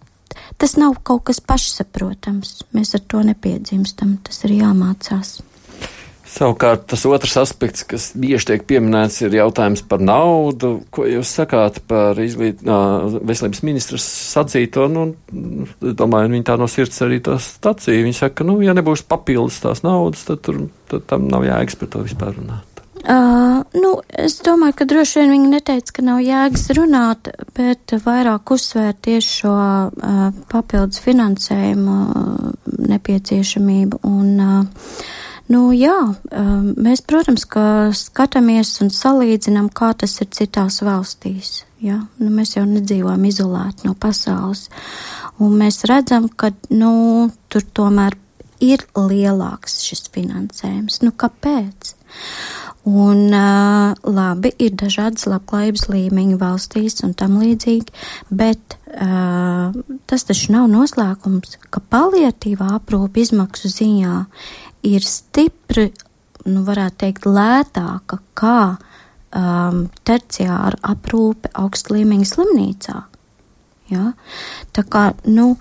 tas 0.60 0.78
nav 0.80 1.00
kaut 1.04 1.26
kas 1.30 1.42
pašsaprotams. 1.44 2.62
Mēs 2.76 2.96
ar 2.98 3.04
to 3.12 3.24
nepiedzimstam, 3.28 4.18
tas 4.24 4.44
ir 4.48 4.56
jāmācās. 4.62 5.42
Savukārt 6.34 6.88
tas 6.90 7.04
otrs 7.06 7.36
aspekts, 7.38 7.84
kas 7.86 8.08
bieži 8.18 8.48
tiek 8.50 8.64
pieminēts, 8.66 9.20
ir 9.22 9.36
jautājums 9.38 9.84
par 9.86 10.02
naudu. 10.02 10.80
Ko 10.94 11.06
jūs 11.06 11.30
sakāt 11.30 11.78
par 11.90 12.18
izglīt, 12.24 12.64
uh, 12.66 13.20
veselības 13.22 13.62
ministras 13.68 14.08
sacīto? 14.34 14.88
Nu, 14.90 15.12
domāju, 15.84 16.32
viņi 16.34 16.48
tā 16.50 16.58
no 16.58 16.66
sirds 16.72 16.98
arī 17.06 17.22
to 17.22 17.38
stacīja. 17.38 18.08
Viņi 18.08 18.18
saka, 18.18 18.40
ka, 18.42 18.50
nu, 18.50 18.58
ja 18.66 18.74
nebūs 18.74 19.06
papildus 19.06 19.62
tās 19.62 19.86
naudas, 19.86 20.26
tad, 20.26 20.42
tur, 20.48 20.64
tad 20.90 21.06
tam 21.12 21.30
nav 21.30 21.46
jēgas 21.46 21.78
par 21.78 21.94
to 21.94 22.06
vispār 22.08 22.34
runāt. 22.40 22.70
Uh, 23.04 23.62
nu, 23.78 23.98
es 24.08 24.40
domāju, 24.42 24.78
ka 24.80 24.88
droši 24.90 25.20
vien 25.20 25.34
viņi 25.36 25.50
neteica, 25.52 26.00
ka 26.00 26.06
nav 26.08 26.22
jēgas 26.24 26.70
runāt, 26.78 27.30
bet 27.54 27.94
vairāk 28.08 28.54
uzsvērt 28.56 29.04
tieši 29.06 29.34
šo 29.44 29.52
uh, 29.54 30.30
papildus 30.50 31.04
finansējumu 31.04 31.98
uh, 32.00 32.54
nepieciešamību. 32.94 34.02
Un, 34.08 34.32
uh, 34.40 35.12
Nu, 35.54 35.68
jā, 35.76 35.98
um, 36.10 36.70
mēs, 36.82 37.04
protams, 37.06 37.46
skatāmies 38.00 38.72
un 38.82 38.90
salīdzinām, 38.94 39.70
kā 39.76 39.92
tas 40.00 40.16
ir 40.24 40.32
citās 40.34 40.80
valstīs. 40.86 41.62
Ja? 41.84 42.00
Nu, 42.18 42.32
mēs 42.34 42.56
jau 42.56 42.64
nedzīvojam 42.70 43.28
izolēti 43.30 43.90
no 43.90 43.94
pasaules. 43.94 44.70
Un 45.44 45.58
mēs 45.60 45.84
redzam, 45.90 46.30
ka 46.30 46.54
nu, 46.72 46.94
tur 47.52 47.66
tomēr 47.76 48.18
ir 48.64 48.86
lielāks 48.96 49.82
šis 49.84 50.08
finansējums. 50.14 51.02
Nu, 51.04 51.12
kāpēc? 51.12 51.94
Un, 52.84 53.30
uh, 53.32 53.94
labi, 54.04 54.52
ir 54.60 54.74
dažādas 54.76 55.24
labklājības 55.32 55.86
līmeņi 55.88 56.40
valstīs 56.40 57.00
un 57.06 57.14
tam 57.16 57.38
līdzīgi, 57.40 57.94
bet 58.28 58.76
uh, 58.92 59.72
tas 60.10 60.28
taču 60.28 60.52
nav 60.52 60.68
noslēpums, 60.72 61.56
ka 61.72 61.80
paliatīvā 61.94 62.74
aprūpa 62.82 63.24
izmaksu 63.24 63.72
ziņā 63.72 64.18
ir 64.84 65.06
stipri, 65.08 65.88
nu, 66.50 66.64
varētu 66.68 67.00
teikt, 67.06 67.28
lētāka 67.30 68.20
kā 68.38 68.60
um, 68.74 69.86
terciāra 70.06 70.80
aprūpe 70.94 71.52
augsta 71.60 71.96
līmeņa 71.96 72.30
slimnīcā. 72.30 73.00
Ja? 73.94 74.12
Tā 74.76 74.86
kā, 74.88 75.10
nu, 75.30 75.54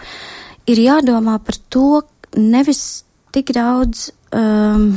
ir 0.66 0.82
jādomā 0.82 1.38
par 1.44 1.58
to 1.72 2.02
nevis 2.38 3.04
tik 3.32 3.54
daudz, 3.54 4.10
um, 4.34 4.92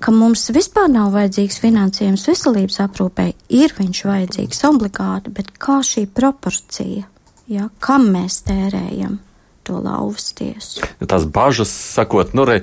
ka 0.00 0.12
mums 0.14 0.46
vispār 0.54 0.90
nav 0.92 1.12
vajadzīgs 1.16 1.60
finansējums 1.62 2.26
veselības 2.30 2.80
aprūpē, 2.86 3.30
ir 3.58 3.74
viņš 3.76 4.02
vajadzīgs 4.06 4.64
obligāti, 4.68 5.32
bet 5.34 5.54
kā 5.60 5.80
šī 5.84 6.06
proporcija, 6.14 7.06
ja, 7.50 7.70
kam 7.80 8.10
mēs 8.14 8.42
tērējam 8.46 9.18
to 9.66 9.80
lauvas 9.82 10.30
tiesu. 10.36 10.86
Tās 11.02 11.26
bažas, 11.28 11.72
sakot, 11.96 12.34
nu, 12.36 12.46
re, 12.48 12.60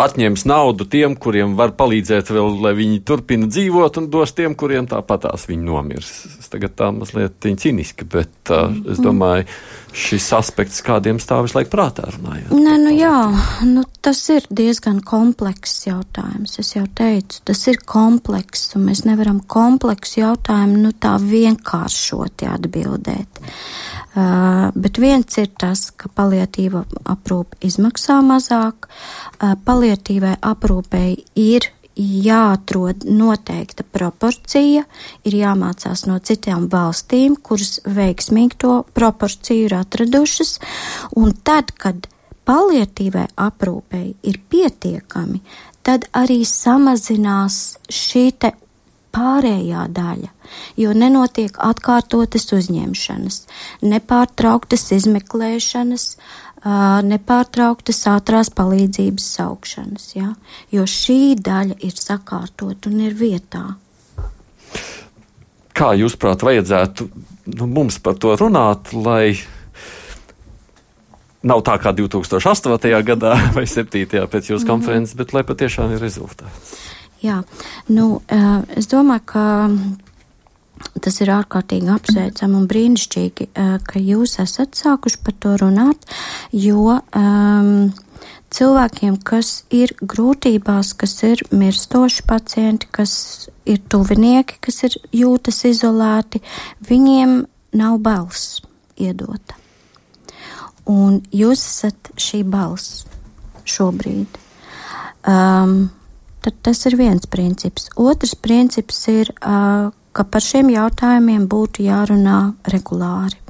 atņems 0.00 0.44
naudu 0.50 0.86
tiem, 0.90 1.14
kuriem 1.14 1.54
var 1.58 1.74
palīdzēt 1.78 2.32
vēl, 2.34 2.58
lai 2.64 2.74
viņi 2.78 3.02
turpina 3.06 3.48
dzīvot, 3.50 4.00
un 4.00 4.08
dos 4.12 4.34
tiem, 4.34 4.56
kuriem 4.58 4.88
tāpatās 4.90 5.46
viņi 5.50 5.68
nomirs. 5.68 6.12
Es 6.40 6.50
tagad 6.52 6.74
tā 6.78 6.90
mazliet 6.94 7.38
cīniski, 7.38 8.08
bet 8.10 8.34
uh, 8.50 8.72
es 8.88 8.98
mm. 8.98 9.04
Šis 9.94 10.26
aspekts 10.34 10.82
kādiem 10.84 11.20
stāv 11.22 11.44
visu 11.46 11.58
laiku 11.58 11.70
prātā 11.72 12.08
runājot. 12.10 12.50
Nē, 12.50 12.74
nu 12.82 12.92
jā, 12.94 13.18
nu 13.68 13.84
tas 14.04 14.20
ir 14.34 14.46
diezgan 14.50 14.98
komplekss 15.06 15.86
jautājums. 15.86 16.58
Es 16.60 16.74
jau 16.74 16.84
teicu, 16.98 17.40
tas 17.46 17.62
ir 17.70 17.78
komplekss, 17.86 18.74
un 18.78 18.88
mēs 18.90 19.04
nevaram 19.06 19.38
kompleksu 19.40 20.20
jautājumu, 20.24 20.82
nu 20.86 20.92
tā 20.98 21.14
vienkāršoti 21.22 22.50
atbildēt. 22.50 23.42
Uh, 24.14 24.68
bet 24.78 24.98
viens 25.02 25.38
ir 25.42 25.48
tas, 25.58 25.88
ka 25.90 26.10
paliatīva 26.14 26.84
aprūpe 27.10 27.58
izmaksā 27.66 28.20
mazāk, 28.22 28.86
uh, 28.86 29.56
paliatīvai 29.66 30.36
aprūpei 30.42 31.16
ir 31.40 31.70
jāatrod 31.96 33.04
noteikta 33.06 33.84
proporcija, 33.94 34.84
ir 35.24 35.36
jāmācās 35.38 36.06
no 36.08 36.18
citām 36.18 36.66
valstīm, 36.72 37.36
kuras 37.36 37.78
veiksmīgi 37.86 38.58
to 38.64 38.80
proporciju 38.96 39.68
ir 39.68 39.76
atradušas, 39.78 40.58
un 41.16 41.34
tad, 41.46 41.70
kad 41.78 42.08
paliatīvai 42.48 43.28
aprūpei 43.40 44.14
ir 44.26 44.40
pietiekami, 44.50 45.40
tad 45.84 46.08
arī 46.16 46.42
samazinās 46.48 47.78
šī 47.92 48.26
te 48.40 48.52
pārējā 49.14 49.84
daļa, 49.94 50.30
jo 50.80 50.94
nenotiek 50.96 51.56
atkārtotas 51.62 52.48
uzņemšanas, 52.56 53.40
nepārtrauktas 53.86 54.88
izmeklēšanas, 54.98 56.08
nepārtrauktas 56.64 57.98
ātrās 58.08 58.50
palīdzības 58.56 59.26
saukšanas, 59.36 60.06
ja? 60.16 60.30
jo 60.72 60.86
šī 60.88 61.36
daļa 61.36 61.76
ir 61.84 61.98
sakārtot 61.98 62.88
un 62.88 63.00
ir 63.04 63.16
vietā. 63.18 63.66
Kā 65.74 65.90
jūs 65.98 66.14
prāt, 66.16 66.44
vajadzētu 66.46 67.08
nu, 67.58 67.66
mums 67.66 67.98
par 68.00 68.16
to 68.16 68.32
runāt, 68.38 68.94
lai 68.94 69.34
nav 71.44 71.60
tā 71.66 71.76
kā 71.82 71.92
2008. 71.92 73.02
gadā 73.04 73.34
vai 73.56 73.66
2007. 73.68 74.24
pēc 74.30 74.50
jūsu 74.54 74.64
mhm. 74.64 74.70
konferences, 74.70 75.16
bet 75.18 75.34
lai 75.36 75.44
patiešām 75.44 75.92
ir 75.92 76.02
rezultāts? 76.02 76.76
Jā, 77.24 77.38
nu, 77.88 78.20
es 78.76 78.88
domāju, 78.90 79.24
ka 79.32 79.44
tas 81.04 81.20
ir 81.22 81.32
ārkārtīgi 81.34 81.90
apsveicami 81.94 82.58
un 82.58 82.68
brīnišķīgi, 82.70 83.50
ka 83.54 84.00
jūs 84.02 84.38
esat 84.42 84.78
sākuši 84.78 85.20
par 85.24 85.36
to 85.42 85.54
runāt, 85.60 86.06
jo 86.52 86.98
um, 86.98 87.92
cilvēkiem, 88.54 89.18
kas 89.26 89.64
ir 89.74 89.94
grūtībās, 90.00 90.94
kas 90.98 91.16
ir 91.26 91.42
mirstoši 91.54 92.24
pacienti, 92.28 92.90
kas 92.94 93.14
ir 93.68 93.82
tuvinieki, 93.90 94.60
kas 94.64 94.82
ir 94.88 94.96
jūtas 95.14 95.64
izolēti, 95.68 96.42
viņiem 96.88 97.42
nav 97.80 97.98
balss 98.04 98.62
iedota. 99.00 99.58
Un 100.90 101.22
jūs 101.32 101.64
esat 101.64 102.12
šī 102.20 102.42
balss 102.44 103.04
šobrīd. 103.64 104.40
Um, 105.24 105.88
tad 106.44 106.58
tas 106.62 106.82
ir 106.84 106.98
viens 107.00 107.24
princips. 107.30 107.88
Otrs 107.96 108.34
princips 108.36 109.00
ir, 109.08 109.32
uh, 109.40 109.88
ka 110.14 110.24
par 110.24 110.44
šiem 110.44 110.70
jautājumiem 110.72 111.48
būtu 111.50 111.84
jārunā 111.84 112.38
regulāri. 112.72 113.40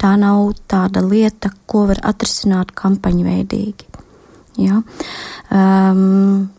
Tā 0.00 0.14
nav 0.18 0.54
tāda 0.70 1.02
lieta, 1.04 1.52
ko 1.70 1.86
var 1.90 2.00
atrisināt 2.06 2.72
kampaņveidīgi. 2.78 3.90
Ja? 4.62 4.80
Um, 5.50 6.50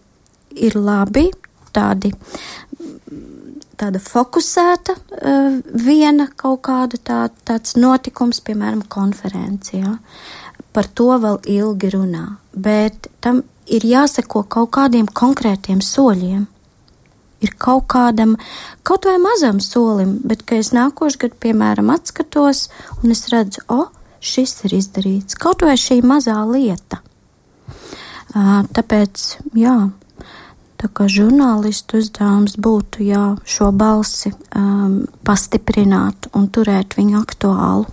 ir 0.56 0.76
labi 0.80 1.30
tādi 1.76 2.12
tāda 3.76 4.00
fokusēta 4.00 4.96
uh, 4.96 5.58
viena 5.86 6.30
kaut 6.40 6.62
kāda 6.68 7.00
tā, 7.04 7.20
tāds 7.48 7.76
notikums, 7.76 8.40
piemēram, 8.46 8.86
konferencijā. 8.88 9.98
Par 10.76 10.88
to 10.96 11.12
vēl 11.24 11.40
ilgi 11.52 11.92
runā, 11.92 12.26
bet 12.56 13.10
tam 13.24 13.44
ir 13.72 13.86
jāseko 13.88 14.46
kaut 14.52 14.72
kādiem 14.76 15.08
konkrētiem 15.08 15.82
soļiem. 15.84 16.46
Ir 17.46 17.54
kaut 17.62 17.86
kādam, 17.94 18.36
kaut 18.88 19.06
vai 19.06 19.18
mazam 19.22 19.62
solim, 19.64 20.18
bet, 20.26 20.42
kad 20.48 20.64
es 20.64 20.72
nākošu 20.76 21.26
gadu, 21.26 21.38
piemēram, 21.46 21.92
atskatos 21.94 22.68
un 23.02 23.14
es 23.14 23.28
redzu, 23.34 23.62
o, 23.70 23.86
šis 24.26 24.58
ir 24.66 24.80
izdarīts, 24.80 25.38
kaut 25.38 25.62
vai 25.66 25.78
šī 25.80 26.02
mazā 26.06 26.40
lieta. 26.50 27.04
Tāpēc, 28.36 29.30
jā, 29.56 29.78
Tā 30.76 30.90
kā 30.92 31.06
žurnālistu 31.10 32.02
uzdevums 32.02 32.58
būtu 32.62 33.06
jā, 33.08 33.24
šo 33.48 33.72
balsi 33.72 34.34
um, 34.60 35.06
pastiprināt 35.26 36.28
un 36.36 36.50
turēt 36.52 36.98
viņu 37.00 37.22
aktuālu. 37.22 37.88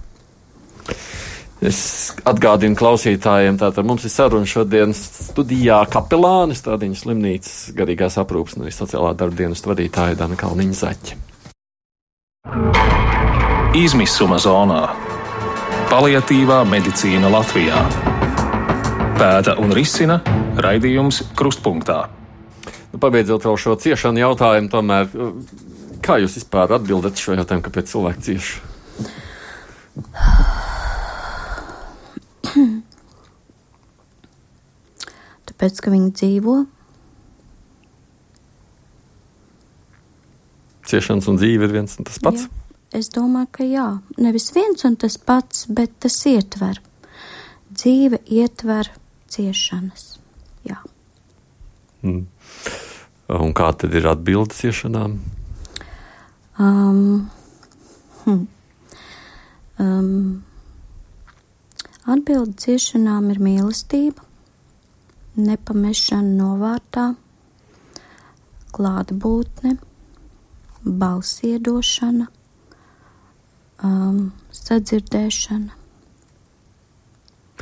Es 1.63 2.11
atgādinu 2.27 2.75
klausītājiem, 2.75 3.55
tātad 3.61 3.87
mums 3.87 4.03
ir 4.03 4.11
saruna 4.11 4.49
šodien 4.51 4.91
studijā 4.99 5.77
kapelānis, 5.93 6.65
tādiņas 6.65 7.05
slimnīcas 7.05 7.59
garīgās 7.79 8.17
aprūpas 8.19 8.57
un 8.59 8.67
sociālā 8.67 9.13
darba 9.15 9.39
dienas 9.39 9.63
vadītāja 9.63 10.19
Dana 10.19 10.35
Kalniņa 10.41 10.75
Zaķa. 10.81 11.21
Izmisuma 13.79 14.41
zonā- 14.43 14.81
paliatīvā 15.93 16.59
medicīna 16.67 17.31
Latvijā. 17.31 17.85
Pēta 19.21 19.55
un 19.63 19.71
risina 19.71 20.19
raidījums 20.59 21.23
Krustpunktā. 21.39 22.09
Nu, 22.93 22.99
pabeidzot 22.99 23.47
vēl 23.47 23.57
šo 23.57 23.77
ciešanu 23.79 24.19
jautājumu, 24.19 24.69
tomēr, 24.69 25.07
kā 26.03 26.19
jūs 26.19 26.43
vispār 26.43 26.75
atbildat 26.75 27.23
šo 27.23 27.39
jautājumu, 27.39 27.63
kāpēc 27.71 27.87
cilvēki 27.95 28.27
cieš? 28.27 28.51
Tāpēc, 35.53 35.81
ka 35.85 35.91
viņi 35.93 36.11
dzīvo. 36.17 36.55
Ciešanas 40.89 41.29
un 41.29 41.37
dzīve 41.37 41.69
ir 41.69 41.75
viens 41.77 41.99
un 42.01 42.09
tas 42.09 42.17
pats. 42.25 42.47
Jā, 42.49 42.79
es 42.97 43.11
domāju, 43.13 43.51
ka 43.53 43.67
jā. 43.69 43.85
Nevis 44.17 44.49
viens 44.57 44.87
un 44.89 44.97
tas 44.97 45.19
pats, 45.21 45.67
bet 45.69 45.93
tas 46.01 46.17
ietver. 46.31 46.81
Dzīve 47.69 48.23
ietver 48.33 48.89
ciešanas. 49.29 50.07
Jā. 50.65 50.81
Mm. 52.01 52.25
Un 53.45 53.53
kā 53.57 53.69
tad 53.77 53.93
ir 53.97 54.09
atbildes 54.09 54.65
ciešanām? 54.65 55.19
Um, 56.61 57.29
hm. 58.25 58.41
um, 59.85 60.17
Atbilde 62.03 62.59
ciešanām 62.59 63.29
ir 63.31 63.39
mīlestība, 63.39 64.25
nepamešana 65.37 66.37
novārtā, 66.37 67.07
klātbūtne, 68.73 69.77
balsiedošana, 70.83 72.29
um, 73.85 74.23
sadzirdēšana. 74.53 75.79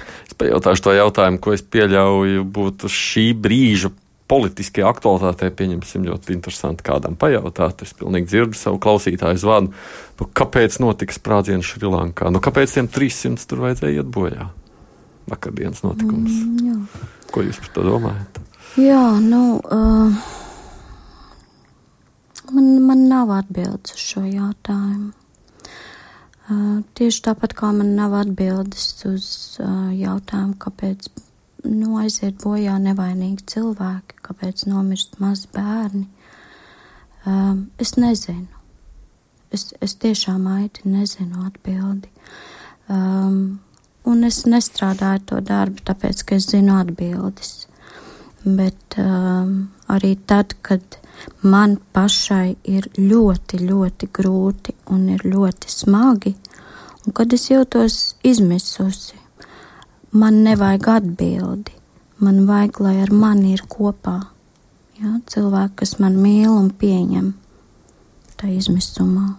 Es 0.01 0.37
pajautāšu 0.39 0.87
to 0.87 0.95
jautājumu, 0.97 1.41
ko 1.43 1.53
es 1.53 1.63
pieļauju 1.67 2.47
būtu 2.49 2.89
šī 2.91 3.27
brīža 3.37 3.91
politiskajā 4.31 4.87
aktualitātē, 4.87 5.51
pieņemsim, 5.59 6.07
ļoti 6.07 6.35
interesanti 6.37 6.87
kādam 6.87 7.17
pajautāt. 7.19 7.83
Es 7.83 7.95
pilnīgi 7.99 8.31
dzirdu 8.31 8.59
savu 8.59 8.79
klausītāju 8.83 9.41
zvanu, 9.43 9.73
nu, 10.21 10.29
kāpēc 10.41 10.79
notika 10.83 11.17
sprādziens 11.17 11.67
Šrilankā, 11.67 12.31
nu, 12.31 12.43
kāpēc 12.43 12.77
tiem 12.79 12.91
300 12.95 13.49
tur 13.51 13.65
vajadzēja 13.67 14.01
iet 14.01 14.13
bojā. 14.15 14.51
Vakardienas 15.31 15.83
notikums. 15.87 16.31
Mm, 16.31 16.69
jā. 16.69 17.11
Ko 17.31 17.45
jūs 17.47 17.61
par 17.63 17.73
to 17.77 17.87
domājat? 17.87 18.41
Jā, 18.79 19.03
nu, 19.23 19.59
uh, 19.59 20.13
man, 22.55 22.69
man 22.87 23.07
nav 23.11 23.33
atbildes 23.35 23.97
uz 23.97 24.05
šo 24.13 24.25
jautājumu. 24.27 25.11
Uh, 26.51 26.81
tieši 26.99 27.23
tāpat 27.29 27.55
kā 27.59 27.71
man 27.75 27.95
nav 27.95 28.15
atbildes 28.19 28.87
uz 29.07 29.27
uh, 29.63 29.91
jautājumu, 29.95 30.57
kāpēc 30.63 31.11
nu, 31.67 31.97
aiziet 32.01 32.41
bojā 32.43 32.79
nevainīgi 32.83 33.47
cilvēki, 33.55 34.19
kāpēc 34.27 34.65
nomirst 34.71 35.21
mazi 35.23 35.51
bērni. 35.55 36.07
Um, 37.29 37.69
es 37.79 37.95
nezinu. 38.01 38.49
Es, 39.51 39.71
es 39.83 39.97
tiešām 40.01 40.47
aiti 40.51 40.87
nezinu 40.89 41.45
atbildi. 41.49 42.11
Um, 42.91 43.61
un 44.11 44.25
es 44.29 44.43
nestrādāju 44.51 45.25
to 45.31 45.41
darbu, 45.45 45.83
tāpēc, 45.87 46.25
ka 46.27 46.39
es 46.39 46.49
zinu 46.51 46.77
atbildes. 46.81 47.67
Bet 48.45 48.97
um, 48.99 49.69
arī 49.93 50.15
tad, 50.27 50.57
kad 50.65 50.99
man 51.45 51.77
pašai 51.95 52.57
ir 52.65 52.89
ļoti, 52.97 53.61
ļoti 53.69 54.09
grūti 54.17 54.77
un 54.95 55.09
ir 55.13 55.27
ļoti 55.29 55.73
smagi, 55.73 56.35
un 57.05 57.17
kad 57.17 57.33
es 57.37 57.51
jūtos 57.51 57.99
izmisusi, 58.27 59.19
man 60.13 60.43
nevajag 60.47 60.89
atbildi. 60.97 61.77
Man 62.21 62.43
vajag, 62.45 62.83
lai 62.85 62.99
ar 63.01 63.13
mani 63.17 63.55
ir 63.55 63.63
kopā 63.65 64.19
ja, 65.01 65.15
cilvēki, 65.33 65.79
kas 65.81 65.95
man 66.03 66.19
mīl 66.21 66.51
un 66.53 66.69
pieņem 66.77 67.31
tā 68.41 68.51
izmisumā. 68.53 69.39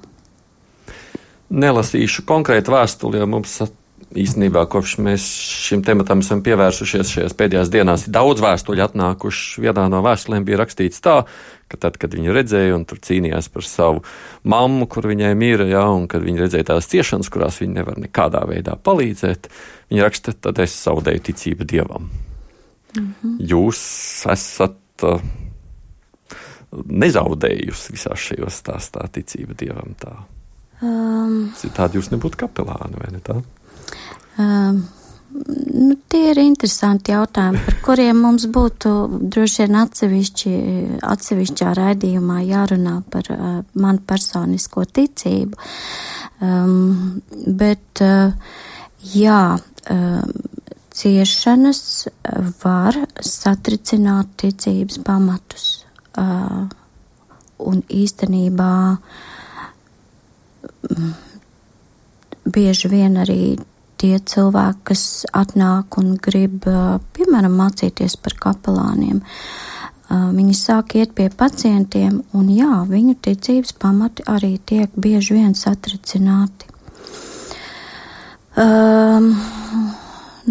Nelasīšu 1.52 2.24
konkrētu 2.26 2.74
vēstuli, 2.74 3.20
jo 3.22 3.28
mums 3.30 3.60
īstenībā 4.18 4.64
kopš 4.72 4.98
mēs 5.04 5.26
šim 5.68 5.84
tematam 5.86 6.22
esam 6.24 6.42
pievērsušies 6.46 7.14
šajās 7.16 7.36
pēdējās 7.38 7.72
dienās, 7.74 8.08
daudz 8.12 8.44
vēstuļu 8.44 8.86
atnākuši. 8.88 9.64
Vienā 9.66 9.88
no 9.92 10.02
vēstulēm 10.06 10.46
bija 10.48 10.62
rakstīts 10.62 11.04
tā, 11.04 11.22
ka 11.72 11.80
tad, 11.86 12.00
kad 12.02 12.16
viņi 12.16 12.34
redzēja 12.36 12.76
un 12.76 12.86
tur 12.90 13.00
cīnījās 13.04 13.48
par 13.54 13.68
savu 13.68 14.04
mammu, 14.44 14.88
kur 14.92 15.08
viņai 15.12 15.32
mīra, 15.40 15.68
ja, 15.72 15.86
un 15.94 16.10
kad 16.12 16.26
viņi 16.26 16.46
redzēja 16.46 16.72
tās 16.74 16.90
ciešanas, 16.92 17.32
kurās 17.32 17.62
viņi 17.62 17.78
nevar 17.80 18.02
nekādā 18.02 18.44
veidā 18.50 18.76
palīdzēt, 18.76 19.48
viņi 19.94 20.04
raksta, 20.06 20.36
tad 20.50 20.60
es 20.64 20.76
zaudēju 20.84 21.26
ticību 21.32 21.68
dievam. 21.68 22.12
-hmm. 22.96 23.38
Jūs 23.40 23.82
esat 24.32 25.08
uh, 25.08 25.24
nezaudējusi 26.72 27.96
visā 27.96 28.16
šajos 28.16 28.62
stāstā 28.64 29.08
ticību 29.12 29.58
dievam. 29.58 29.96
Tā. 30.00 30.16
Um, 30.82 31.52
Citādi 31.60 32.00
jūs 32.00 32.12
nebūtu 32.14 32.40
kapelāni, 32.42 32.98
vai 32.98 33.12
ne 33.14 33.24
tā? 33.24 33.38
Um, 34.40 34.84
Nu, 35.72 35.96
tie 36.12 36.32
ir 36.34 36.40
interesanti 36.42 37.14
jautājumi, 37.14 37.62
par 37.64 37.76
kuriem 37.86 38.18
mums 38.26 38.46
būtu 38.52 38.92
droši 39.32 39.64
vien 39.64 39.78
atsevišķi, 39.80 40.52
atsevišķā 41.08 41.72
raidījumā 41.78 42.42
jārunā 42.44 42.98
par 43.14 43.30
uh, 43.32 43.54
manu 43.80 44.04
personisko 44.08 44.84
ticību. 44.98 45.56
Um, 46.44 47.22
bet, 47.48 48.04
uh, 48.04 48.36
jā, 49.14 49.40
um, 49.96 50.36
ciešanas 50.92 51.82
var 52.66 53.00
satricināt 53.24 54.36
ticības 54.44 55.00
pamatus. 55.08 55.72
Uh, 56.20 56.68
un 57.72 57.84
īstenībā 57.88 58.74
bieži 62.52 62.90
vien 62.92 63.16
arī 63.22 63.44
tie 64.02 64.16
cilvēki, 64.18 64.82
kas 64.92 65.04
atnāk 65.38 65.98
un 66.02 66.16
grib, 66.22 66.66
piemēram, 67.16 67.54
mācīties 67.62 68.18
par 68.22 68.38
kapelāniem. 68.48 69.22
Viņi 70.12 70.56
sāk 70.58 70.98
iet 71.00 71.14
pie 71.16 71.30
pacientiem, 71.30 72.20
un 72.36 72.50
jā, 72.52 72.82
viņu 72.90 73.16
ticības 73.24 73.72
pamati 73.80 74.26
arī 74.28 74.58
tiek 74.68 74.92
bieži 75.00 75.38
vien 75.38 75.54
satricināti. 75.56 76.68
Um, 78.60 79.30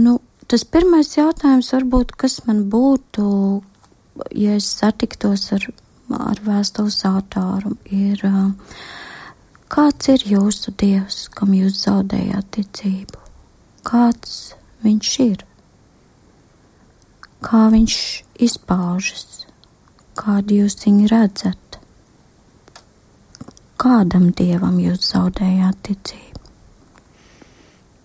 nu, 0.00 0.14
tas 0.48 0.64
pirmais 0.64 1.12
jautājums 1.12 1.68
varbūt, 1.74 2.16
kas 2.16 2.38
man 2.46 2.64
būtu, 2.72 3.26
ja 4.32 4.56
es 4.56 4.70
satiktos 4.80 5.50
ar, 5.52 5.68
ar 6.16 6.40
vēstules 6.46 7.02
autāru, 7.10 7.76
ir, 7.92 8.24
kāds 9.68 10.08
ir 10.14 10.24
jūsu 10.32 10.72
dievs, 10.80 11.26
kam 11.36 11.52
jūs 11.58 11.84
zaudējāt 11.84 12.54
ticību? 12.56 13.19
Kāds 13.86 14.54
viņš 14.84 15.10
ir, 15.24 15.44
kā 17.44 17.66
viņš 17.72 17.96
izpaužas, 18.46 19.44
kādu 20.20 20.62
jūs 20.62 20.78
viņu 20.84 21.10
redzat, 21.12 21.78
kādam 23.80 24.30
dievam 24.36 24.80
jūs 24.82 25.12
zaudējāt 25.12 25.86
ticību. 25.88 26.29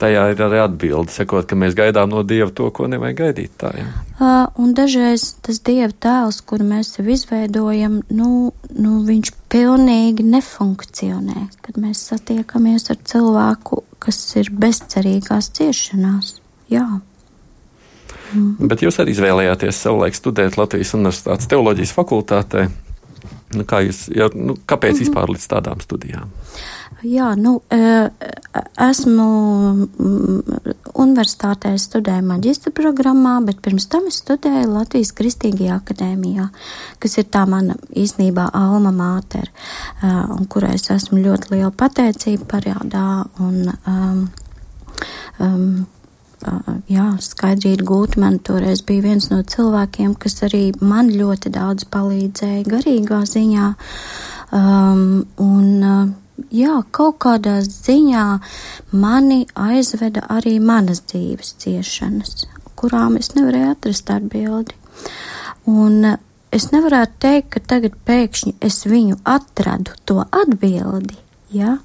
Tajā 0.06 0.26
ir 0.36 0.42
arī 0.46 0.60
atbilde, 0.62 1.10
sakot, 1.10 1.48
ka 1.50 1.58
mēs 1.58 1.74
gaidām 1.74 2.12
no 2.12 2.22
Dieva 2.28 2.52
to, 2.54 2.68
ko 2.70 2.86
nevajag 2.92 3.16
gaidīt. 3.24 3.54
Tā, 3.58 3.72
ja. 3.74 3.86
uh, 4.20 4.44
un 4.62 4.76
dažreiz 4.78 5.32
tas 5.42 5.58
Dieva 5.66 5.90
tēls, 5.90 6.44
kuru 6.46 6.68
mēs 6.68 6.92
sev 6.94 7.10
izveidojam, 7.10 7.96
nu, 8.14 8.30
nu, 8.76 8.92
viņš 9.08 9.32
pilnīgi 9.50 10.28
nefunkcionē, 10.30 11.48
kad 11.66 11.82
mēs 11.82 12.04
satiekamies 12.12 12.92
ar 12.94 13.02
cilvēku, 13.02 13.82
kas 14.04 14.22
ir 14.38 14.54
bezcerīgās 14.54 15.50
ciešanās. 15.58 16.36
Jā. 16.70 16.86
Mm. 18.36 18.70
Bet 18.70 18.86
jūs 18.86 19.02
arī 19.02 19.16
izvēlējāties 19.16 19.82
savulaik 19.88 20.18
studēt 20.18 20.60
Latvijas 20.62 20.94
Universitātes 21.00 21.50
teoloģijas 21.50 21.98
fakultātē. 21.98 22.68
Nu, 23.58 23.66
kā 23.66 23.82
jūs, 23.88 24.06
ja, 24.14 24.30
nu, 24.38 24.54
kāpēc 24.70 24.92
mm 24.92 25.02
-hmm. 25.02 25.06
vispār 25.08 25.34
līdz 25.34 25.50
tādām 25.50 25.82
studijām? 25.82 26.30
Jā, 27.06 27.34
nu, 27.38 27.60
e, 27.70 27.78
esmu 28.82 29.26
universitātē 30.96 31.74
studēju 31.78 32.24
maģistra 32.26 32.72
programmā, 32.74 33.36
bet 33.46 33.60
pirms 33.66 33.86
tam 33.92 34.08
es 34.10 34.18
studēju 34.24 34.72
Latvijas 34.72 35.12
Kristīgajā 35.18 35.76
akadēmijā, 35.84 36.48
kas 37.04 37.18
ir 37.22 37.28
tā 37.30 37.44
mana 37.50 37.76
īstenībā 37.94 38.48
alma 38.58 38.94
māter, 38.96 39.52
e, 39.52 40.10
un 40.38 40.50
kurai 40.50 40.74
es 40.80 40.90
esmu 40.96 41.22
ļoti 41.28 41.54
liela 41.54 41.72
pateicība 41.76 42.50
parādā. 42.56 43.06
Un, 43.44 43.70
um, 43.86 44.26
um, 45.46 45.70
jā, 46.90 47.08
Skaidrīta 47.22 47.86
Gūtmana 47.86 48.42
toreiz 48.42 48.82
bija 48.82 49.12
viens 49.12 49.30
no 49.30 49.44
cilvēkiem, 49.46 50.18
kas 50.18 50.42
arī 50.48 50.72
man 50.82 51.14
ļoti 51.14 51.54
daudz 51.54 51.86
palīdzēja 51.94 52.66
garīgā 52.72 53.26
ziņā. 53.30 53.74
Um, 54.56 55.26
un, 55.42 56.16
jā, 56.52 56.80
kaut 56.92 57.20
kādā 57.24 57.60
ziņā 57.66 58.26
mani 58.92 59.46
aizveda 59.56 60.26
arī 60.32 60.58
manas 60.60 61.04
dzīves 61.10 61.56
ciešanas, 61.64 62.46
kurām 62.76 63.18
es 63.20 63.34
nevarēju 63.36 63.72
atrast 63.72 64.12
atbildi. 64.12 64.76
Un 65.72 66.16
es 66.56 66.70
nevarētu 66.72 67.20
teikt, 67.26 67.50
ka 67.56 67.64
tagad 67.74 67.98
pēkšņi 68.08 68.56
es 68.64 68.84
viņu 68.88 69.20
atradu 69.26 69.96
to 70.06 70.22
atbildi, 70.24 71.18
ja? 71.56 71.78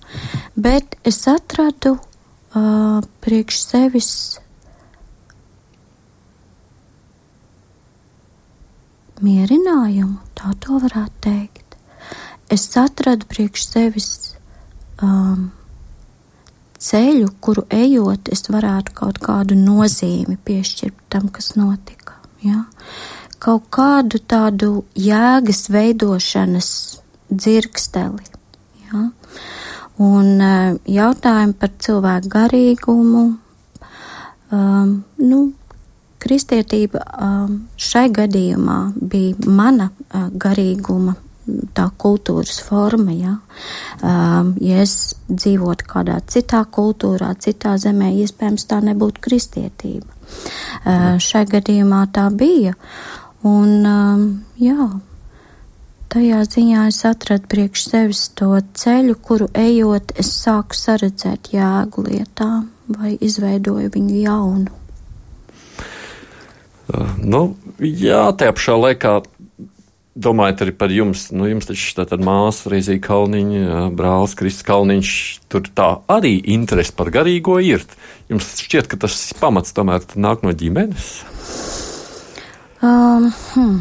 bet 0.57 0.99
es 1.07 1.23
atradu 1.31 1.97
uh, 1.97 3.01
priekš 3.25 3.63
sevis 3.65 4.13
mierinājumu, 9.21 10.21
tā 10.37 10.53
to 10.65 10.81
varētu 10.81 11.25
teikt. 11.27 11.77
Es 12.51 12.65
atradu 12.81 13.29
priekš 13.31 13.67
sevis 13.69 14.09
um, 15.03 15.51
ceļu, 16.81 17.29
kuru 17.45 17.65
ejot, 17.75 18.31
es 18.33 18.47
varētu 18.51 18.95
kaut 18.97 19.21
kādu 19.23 19.59
nozīmi 19.59 20.39
piešķirt 20.45 20.97
tam, 21.13 21.29
kas 21.33 21.55
notika. 21.59 22.17
Ja? 22.45 22.65
Kaut 23.41 23.69
kādu 23.73 24.21
tādu 24.29 24.85
jēgas 24.97 25.69
veidošanas 25.73 26.73
dzirksteli. 27.31 28.25
Ja? 28.89 29.07
Un 30.01 30.29
uh, 30.41 30.77
jautājumi 30.89 31.57
par 31.61 31.73
cilvēku 31.85 32.33
garīgumu, 32.33 33.25
um, 34.53 34.95
nu, 35.21 35.41
kristietība 36.21 37.03
um, 37.17 37.57
šai 37.81 38.09
gadījumā 38.17 38.79
bija 38.97 39.51
mana 39.61 39.91
uh, 39.91 40.29
garīguma 40.33 41.17
tā 41.77 41.89
kultūras 42.01 42.61
forma. 42.65 43.15
Ja? 43.17 43.35
Um, 44.03 44.55
ja 44.63 44.81
es 44.85 45.15
dzīvotu 45.29 45.89
kādā 45.91 46.21
citā 46.31 46.63
kultūrā, 46.65 47.33
citā 47.43 47.77
zemē, 47.81 48.13
iespējams 48.25 48.67
tā 48.71 48.81
nebūtu 48.85 49.23
kristietība. 49.27 50.09
Uh, 50.85 51.19
šai 51.23 51.45
gadījumā 51.51 52.07
tā 52.15 52.29
bija. 52.35 52.75
Un, 53.47 53.87
um, 53.89 54.27
jā, 54.61 54.91
tajā 56.13 56.43
ziņā 56.45 56.89
es 56.91 57.01
atradu 57.09 57.49
priekš 57.51 57.87
sevis 57.89 58.27
to 58.37 58.53
ceļu, 58.77 59.17
kuru 59.25 59.49
ejot, 59.57 60.13
es 60.21 60.35
sāku 60.43 60.77
saredzēt 60.77 61.55
jēgu 61.55 62.05
lietām 62.11 62.69
vai 62.91 63.17
izveidoju 63.23 63.91
viņu 63.95 64.21
jaunu. 64.25 64.77
Nu, 67.23 67.43
jā, 67.79 68.25
tajā 68.35 68.55
pašā 68.57 68.77
laikā 68.81 69.13
domājot 70.19 70.65
arī 70.65 70.75
par 70.77 70.93
jums, 70.93 71.29
nu, 71.35 71.47
jums 71.51 71.69
taču 71.69 71.95
tā 71.99 72.07
tad 72.11 72.23
māsa 72.25 72.71
Reizija 72.73 73.01
Kalniņa, 73.05 73.87
brālis 73.97 74.35
Kristis 74.39 74.67
Kalniņš, 74.67 75.13
tur 75.53 75.69
tā 75.77 75.91
arī 76.11 76.35
interesi 76.55 76.95
par 76.97 77.13
garīgo 77.15 77.61
ir. 77.63 77.85
Jums 78.31 78.53
šķiet, 78.63 78.91
ka 78.91 79.01
tas 79.07 79.19
pamats 79.39 79.75
tomēr 79.77 80.05
nāk 80.19 80.45
no 80.47 80.55
ģimenes? 80.55 81.11
Um, 82.83 83.31
hmm. 83.53 83.81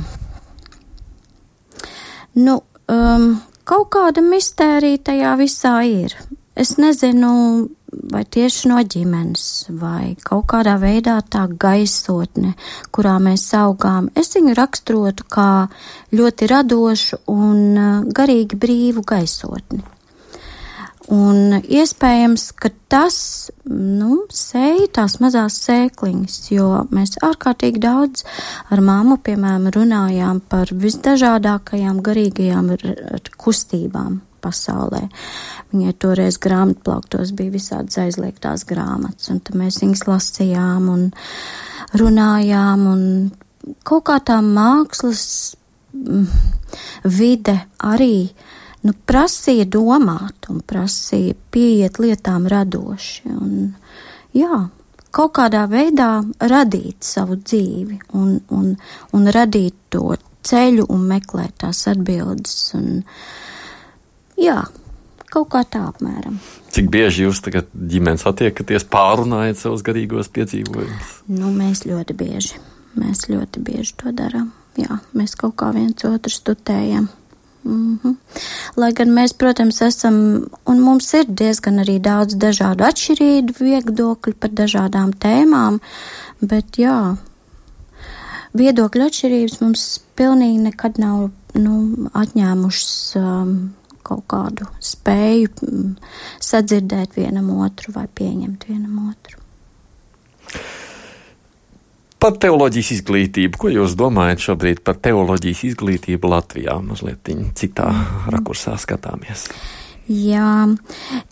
Nu, 2.39 2.59
um, 2.91 3.29
kaut 3.67 3.89
kāda 3.95 4.23
mistērija 4.23 5.01
tajā 5.11 5.35
visā 5.39 5.77
ir. 5.87 6.15
Es 6.59 6.75
nezinu, 6.77 7.69
vai 7.91 8.23
tieši 8.25 8.69
no 8.71 8.79
ģimenes, 8.83 9.45
vai 9.81 10.15
kaut 10.23 10.47
kādā 10.53 10.75
veidā 10.81 11.19
tā 11.25 11.45
gaisotne, 11.49 12.55
kurā 12.95 13.17
mēs 13.23 13.47
augām, 13.57 14.09
es 14.19 14.33
viņu 14.37 14.55
raksturotu 14.57 15.27
kā 15.29 15.51
ļoti 16.15 16.49
radošu 16.51 17.23
un 17.33 17.63
uh, 17.77 18.03
garīgi 18.15 18.59
brīvu 18.59 19.05
gaisotni. 19.07 19.81
Un 21.09 21.55
iespējams, 21.57 22.51
ka 22.53 22.69
tas 22.91 23.15
nu, 23.65 24.27
sēja 24.29 24.85
tās 24.99 25.17
mazās 25.23 25.57
sēkliņas, 25.63 26.35
jo 26.53 26.67
mēs 26.93 27.17
ārkārtīgi 27.25 27.81
daudz 27.81 28.27
ar 28.69 28.83
māmu, 28.85 29.17
piemēram, 29.25 29.71
runājām 29.73 30.43
par 30.53 30.69
visdažādākajām 30.69 32.03
garīgajām 32.05 32.75
kustībām 33.41 34.19
pasaulē. 34.41 35.05
Viņai 35.73 35.93
toreiz 36.01 36.39
grāmatplauktos 36.41 37.33
bija 37.37 37.53
visādas 37.57 37.99
aizliegtās 38.01 38.65
grāmatas, 38.69 39.29
un 39.33 39.41
tad 39.43 39.59
mēs 39.59 39.81
viņas 39.83 40.05
lasījām 40.09 40.89
un 40.93 41.05
runājām, 41.99 42.87
un 42.89 43.75
kaut 43.87 44.07
kā 44.09 44.19
tā 44.25 44.39
mākslas 44.45 45.25
mm, 45.93 46.25
vide 47.19 47.57
arī 47.83 48.29
nu, 48.85 48.93
prasīja 48.93 49.67
domāt 49.69 50.49
un 50.51 50.61
prasīja 50.65 51.37
pieiet 51.51 51.99
lietām 52.01 52.47
radoši. 52.51 53.33
Un, 53.35 53.73
jā, 54.35 54.63
kaut 55.15 55.35
kādā 55.39 55.65
veidā 55.69 56.11
radīt 56.39 57.05
savu 57.05 57.39
dzīvi 57.41 57.99
un, 58.17 58.39
un, 58.55 58.73
un 59.15 59.31
radīt 59.35 59.75
to 59.93 60.15
ceļu 60.45 60.87
un 60.93 61.05
meklēt 61.09 61.59
tās 61.63 61.85
atbildes. 61.91 62.57
Un, 62.79 63.03
jā, 64.39 64.63
kaut 65.33 65.49
kā 65.53 65.63
tā 65.67 65.83
apmēram. 65.89 66.39
Cik 66.73 66.89
bieži 66.93 67.25
jūs 67.27 67.41
tagad 67.45 67.69
ģimenes 67.73 68.25
attiekaties, 68.29 68.87
pārunājat 68.89 69.61
savus 69.61 69.85
garīgos 69.85 70.31
piedzīvojumus? 70.33 71.15
Nu, 71.31 71.53
mēs 71.53 71.85
ļoti 71.89 72.17
bieži. 72.17 72.59
Mēs 72.99 73.27
ļoti 73.29 73.61
bieži 73.63 73.95
to 74.01 74.13
darām. 74.15 74.51
Jā, 74.79 74.99
mēs 75.17 75.35
kaut 75.37 75.57
kā 75.59 75.71
viens 75.75 76.05
otru 76.07 76.31
studējam. 76.33 77.09
Mm 77.63 77.99
-hmm. 78.03 78.15
Lai 78.75 78.93
gan 78.93 79.09
mēs, 79.09 79.33
protams, 79.37 79.81
esam, 79.81 80.45
un 80.65 80.81
mums 80.81 81.13
ir 81.13 81.25
diezgan 81.27 81.79
arī 81.79 81.99
daudz 81.99 82.35
dažādu 82.35 82.83
atšķirīgu 82.83 83.53
viedokļu 83.59 84.33
par 84.39 84.49
dažādām 84.49 85.11
tēmām, 85.13 85.79
bet 86.41 86.77
jā, 86.77 87.17
viedokļu 88.53 89.05
atšķirības 89.05 89.61
mums 89.61 89.99
pilnīgi 90.15 90.59
nekad 90.59 90.97
nav 90.97 91.29
nu, 91.53 91.73
atņēmušas 92.13 93.15
um, 93.15 93.73
kaut 94.09 94.25
kādu 94.31 94.67
spēju 94.83 95.53
mm, 95.65 95.95
sadzirdēt 96.49 97.17
vienam 97.19 97.51
otru 97.61 97.93
vai 97.95 98.07
pieņemt 98.07 98.67
vienam 98.69 99.09
otru. 99.11 99.39
Par 102.19 102.35
teoloģijas 102.35 102.89
izglītību. 102.97 103.59
Ko 103.61 103.69
jūs 103.71 103.93
domājat 103.95 104.41
šobrīd 104.43 104.81
par 104.83 104.97
teoloģijas 104.99 105.61
izglītību 105.69 106.33
Latvijā? 106.33 106.75
Mazliet 106.83 107.29
citā 107.55 107.87
rakursā 108.27 108.75
skatāmies. 108.81 109.45
Jā, 110.09 110.65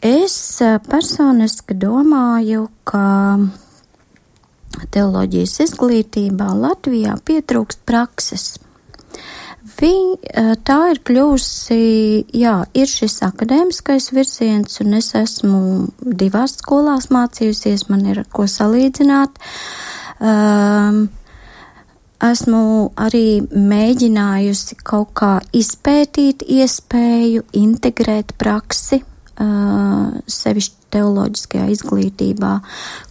es 0.05 0.37
eh, 0.61 0.77
personiski 0.85 1.75
domāju, 1.81 2.67
ka 2.87 3.01
teoloģijas 4.93 5.55
izglītībā 5.65 6.51
Latvijā 6.53 7.17
pietrūkst 7.25 7.81
prakses. 7.89 8.45
Viņa, 9.77 10.55
tā 10.65 10.77
ir 10.89 10.99
kļuvusi, 11.05 11.75
jā, 12.33 12.55
ir 12.73 12.89
šis 12.89 13.19
akadēmiskais 13.27 14.09
virziens, 14.15 14.79
un 14.81 14.97
es 14.97 15.11
esmu 15.17 15.59
divās 16.01 16.55
skolās 16.57 17.11
mācījusies, 17.13 17.85
man 17.91 18.07
ir 18.09 18.23
ko 18.33 18.47
salīdzināt. 18.49 19.37
Um, 20.17 21.03
esmu 22.25 22.63
arī 22.97 23.43
mēģinājusi 23.53 24.79
kaut 24.81 25.13
kā 25.21 25.35
izpētīt 25.53 26.47
iespēju 26.57 27.45
integrēt 27.61 28.33
praksi, 28.41 29.03
uh, 29.03 30.17
sevišķi 30.25 30.89
teoloģiskajā 30.97 31.69
izglītībā, 31.75 32.55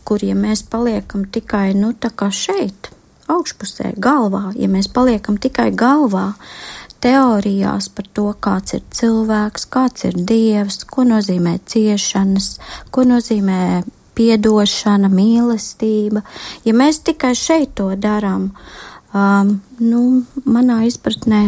kur, 0.09 0.27
ja 0.27 0.35
mēs 0.35 0.67
paliekam 0.67 1.29
tikai, 1.31 1.71
nu, 1.79 1.93
tā 1.95 2.11
kā 2.11 2.33
šeit, 2.35 2.91
augšpusē, 3.33 3.95
galvā, 4.03 4.51
ja 4.59 4.69
mēs 4.71 4.89
paliekam 4.93 5.39
tikai 5.43 5.71
galvā, 5.75 6.33
teorijās 7.05 7.91
par 7.93 8.09
to, 8.17 8.31
kāds 8.43 8.77
ir 8.79 8.83
cilvēks, 8.95 9.67
kāds 9.73 10.07
ir 10.09 10.17
dievs, 10.17 10.83
ko 10.89 11.05
nozīmē 11.07 11.59
ciešanas, 11.69 12.57
ko 12.91 13.05
nozīmē 13.07 13.85
piedošana, 14.17 15.11
mīlestība. 15.13 16.23
Ja 16.65 16.75
mēs 16.77 17.03
tikai 17.05 17.35
šeit 17.37 17.77
to 17.79 17.91
darām, 18.01 18.51
um, 19.13 19.57
nu, 19.83 20.03
manā 20.49 20.81
izpratnē, 20.89 21.43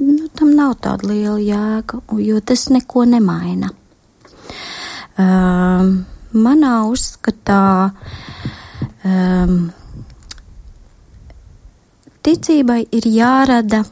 nu, 0.00 0.28
tam 0.34 0.54
nav 0.56 0.78
tāda 0.84 1.10
liela 1.12 1.38
jēga, 1.42 2.00
jo 2.24 2.40
tas 2.40 2.68
neko 2.72 3.04
nemaina. 3.10 3.72
Um, 5.16 6.04
manā 6.36 6.74
uzskatā 6.90 7.92
um, 9.04 9.60
ticībai 12.26 12.82
ir 12.94 13.06
jārada 13.08 13.84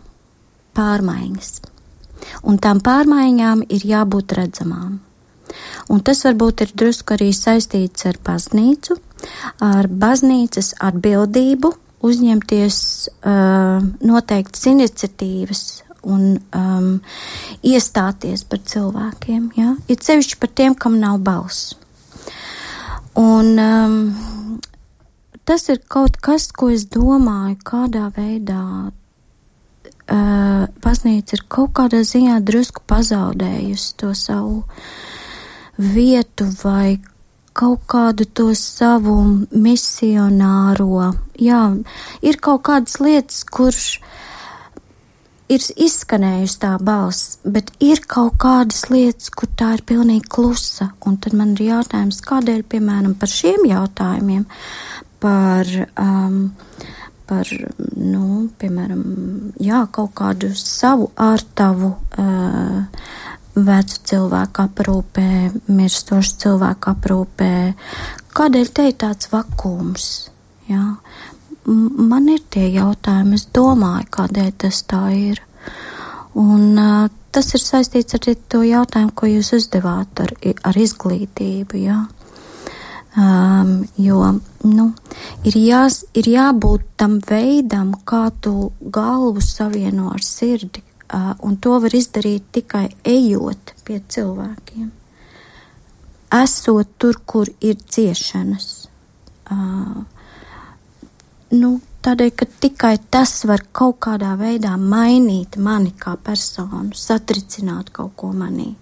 pārmaiņas, 0.75 1.51
un 2.51 2.59
tām 2.59 2.83
pārmaiņām 2.85 3.65
ir 3.71 3.87
jābūt 3.95 4.35
redzamām. 4.41 4.99
Un 5.93 6.01
tas 6.03 6.25
varbūt 6.27 6.65
ir 6.65 6.73
drusku 6.75 7.15
arī 7.15 7.31
saistīts 7.37 8.09
ar 8.09 8.19
baznīcu, 8.27 8.97
ar 9.63 9.87
baznīcas 9.87 10.75
atbildību 10.83 11.71
uzņemties 12.05 12.79
uh, 13.09 13.85
noteiktas 14.05 14.67
iniciatīvas 14.69 15.63
un 16.05 16.35
um, 16.37 16.91
iestāties 17.65 18.45
par 18.49 18.61
cilvēkiem. 18.69 19.49
Ja? 19.57 19.73
Ir 19.89 20.03
sevišķi 20.05 20.41
par 20.41 20.53
tiem, 20.53 20.77
kam 20.77 20.99
nav 21.01 21.23
balss. 21.25 21.73
Un 23.17 23.55
um, 23.63 23.99
tas 25.45 25.69
ir 25.69 25.81
kaut 25.89 26.17
kas, 26.25 26.51
ko 26.53 26.71
es 26.73 26.87
domāju, 26.93 27.57
kādā 27.65 28.11
veidā 28.17 28.91
uh, 30.11 30.67
baznīca 30.85 31.39
ir 31.39 31.47
kaut 31.49 31.75
kādā 31.79 32.03
ziņā 32.05 32.41
drusku 32.45 32.85
pazaudējusi 32.91 33.97
to 34.01 34.13
savu 34.19 34.63
vietu 35.79 36.49
vai 36.63 37.01
kaut 37.55 37.87
kādu 37.87 38.27
to 38.27 38.51
savu 38.59 39.47
misionāro. 39.53 41.15
Jā, 41.39 41.63
ir 42.23 42.41
kaut 42.43 42.65
kādas 42.67 42.99
lietas, 43.03 43.45
kurš 43.47 44.01
ir 45.55 45.61
izskanējusi 45.61 46.59
tā 46.63 46.73
balss, 46.83 47.39
bet 47.45 47.71
ir 47.85 48.03
kaut 48.11 48.41
kādas 48.43 48.89
lietas, 48.91 49.31
kur 49.31 49.51
tā 49.55 49.75
ir 49.79 49.85
pilnīgi 49.87 50.27
klusa. 50.35 50.91
Un 51.07 51.19
tad 51.23 51.37
man 51.39 51.55
ir 51.55 51.69
jautājums, 51.69 52.23
kādēļ, 52.27 52.65
piemēram, 52.75 53.15
par 53.21 53.31
šiem 53.31 53.69
jautājumiem 53.71 54.49
par, 55.23 55.69
um, 56.01 56.41
par 57.29 57.51
nu, 57.97 58.49
piemēram, 58.61 59.05
jā, 59.63 59.85
kaut 59.95 60.15
kādu 60.19 60.55
savu 60.59 61.11
ārtavu. 61.21 61.95
Uh, 62.19 63.05
vecu 63.55 64.01
cilvēku 64.11 64.65
aprūpē, 64.67 65.29
mirstošu 65.71 66.39
cilvēku 66.43 66.91
aprūpē. 66.91 67.53
Kādēļ 68.35 68.71
te 68.75 68.89
ir 68.91 68.97
tāds 68.99 69.31
vakums? 69.31 70.07
Jā? 70.67 70.97
Man 71.65 72.29
ir 72.29 72.43
tie 72.51 72.67
jautājumi, 72.75 73.39
es 73.39 73.47
domāju, 73.55 74.11
kādēļ 74.19 74.51
tas 74.65 74.83
tā 74.91 75.05
ir. 75.15 75.41
Un 76.35 76.75
uh, 76.81 77.07
tas 77.31 77.55
ir 77.55 77.63
saistīts 77.63 78.19
ar 78.19 78.27
to 78.51 78.65
jautājumu, 78.67 79.15
ko 79.15 79.31
jūs 79.31 79.55
uzdevāt 79.61 80.25
ar, 80.25 80.35
ar 80.67 80.81
izglītību. 80.83 81.79
Jā? 81.87 82.03
Um, 83.15 83.85
jo 83.95 84.25
nu, 84.67 84.89
ir, 85.47 85.55
jās, 85.55 86.01
ir 86.19 86.27
jābūt 86.33 86.89
tam 86.99 87.21
veidam, 87.23 87.93
kā 88.03 88.25
tu 88.43 88.73
galvu 88.81 89.43
savieno 89.45 90.09
ar 90.11 90.25
sirdi, 90.27 90.83
uh, 91.15 91.31
un 91.47 91.55
to 91.63 91.77
var 91.85 91.95
izdarīt 91.95 92.49
tikai 92.57 92.89
ejot 93.07 93.75
pie 93.87 94.01
cilvēkiem. 94.03 94.91
Esot 96.43 96.97
tur, 96.99 97.21
kur 97.23 97.53
ir 97.63 97.79
ciešanas. 97.79 98.69
Uh, 99.47 100.03
nu, 101.55 101.77
tādēļ, 102.03 102.35
ka 102.35 102.51
tikai 102.67 102.97
tas 103.15 103.45
var 103.47 103.63
kaut 103.71 104.01
kādā 104.09 104.35
veidā 104.41 104.75
mainīt 104.75 105.55
mani 105.55 105.95
kā 105.95 106.17
personu, 106.19 106.91
satricināt 106.99 107.95
kaut 107.95 108.17
ko 108.19 108.35
manī. 108.35 108.73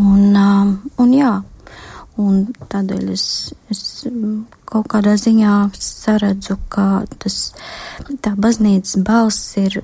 Un, 0.00 0.30
um, 0.32 0.78
un 0.98 1.12
jā, 1.14 1.34
Un 2.20 2.44
tādēļ 2.70 3.08
es, 3.10 3.24
es 3.74 3.80
kaut 4.70 4.86
kādā 4.92 5.16
ziņā 5.18 5.54
saredzu, 5.74 6.56
ka 6.70 7.02
tas, 7.18 7.38
tā 8.22 8.36
baznīcas 8.38 9.00
balss 9.02 9.56
ir 9.58 9.80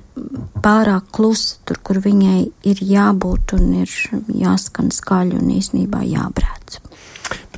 pārāk 0.63 1.09
klusa 1.11 1.59
tur, 1.67 1.81
kur 1.83 1.99
viņai 2.03 2.39
ir 2.71 2.85
jābūt 2.87 3.57
un 3.57 3.73
ir 3.81 3.97
jāskan 4.45 4.93
skaļi 4.95 5.41
un 5.41 5.51
īsnībā 5.57 6.05
jābrēc. 6.07 6.79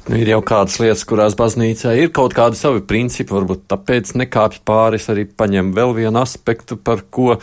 Bet, 0.04 0.10
nu, 0.10 0.18
ir 0.20 0.34
jau 0.34 0.42
kādas 0.44 0.80
lietas, 0.82 1.06
kurās 1.08 1.38
baznīcā 1.40 1.94
ir 1.96 2.10
kaut 2.16 2.34
kādi 2.36 2.58
savi 2.60 2.82
principi, 2.84 3.32
varbūt 3.32 3.70
tāpēc 3.72 4.16
nekāpj 4.20 4.60
pāris 4.68 5.06
arī 5.14 5.24
paņem 5.30 5.70
vēl 5.78 5.94
vienu 6.02 6.20
aspektu, 6.20 6.76
par 6.76 7.06
ko 7.14 7.38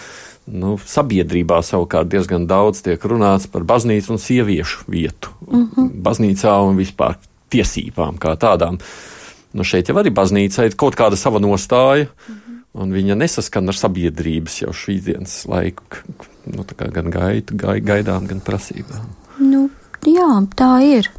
nu, 0.46 0.76
sabiedrībā 0.78 1.60
savukārt 1.66 2.10
diezgan 2.10 2.46
daudz 2.50 2.82
tiek 2.86 3.04
runāts 3.04 3.48
par 3.50 3.64
baznīcu 3.68 4.14
un 4.14 4.18
sieviešu 4.18 4.84
vietu 4.88 5.30
mm 5.46 5.66
-hmm. 5.66 5.90
baznīcā 6.02 6.54
un 6.68 6.76
vispār 6.76 7.18
tiesībām 7.50 8.18
kā 8.18 8.36
tādām. 8.36 8.78
Nu, 9.52 9.64
šeit 9.64 9.88
jau 9.88 9.96
arī 9.96 10.12
baznīca 10.14 10.64
ir 10.64 10.76
kaut 10.76 10.96
kāda 10.96 11.16
sava 11.16 11.38
nostāja, 11.38 12.06
mm 12.06 12.34
-hmm. 12.34 12.62
un 12.72 12.92
viņa 12.92 13.14
nesaskan 13.14 13.68
ar 13.68 13.74
sabiedrības 13.74 14.62
jau 14.62 14.72
šīs 14.72 15.00
dienas 15.04 15.46
laiku, 15.46 15.82
nu, 16.46 16.64
gan 16.92 17.10
gaidu, 17.10 17.56
gai, 17.56 17.80
gaidām, 17.80 18.26
gan 18.26 18.40
prasībām. 18.40 19.06
Nu, 19.38 19.70
jā, 20.06 20.46
tā 20.56 20.82
ir. 20.82 21.10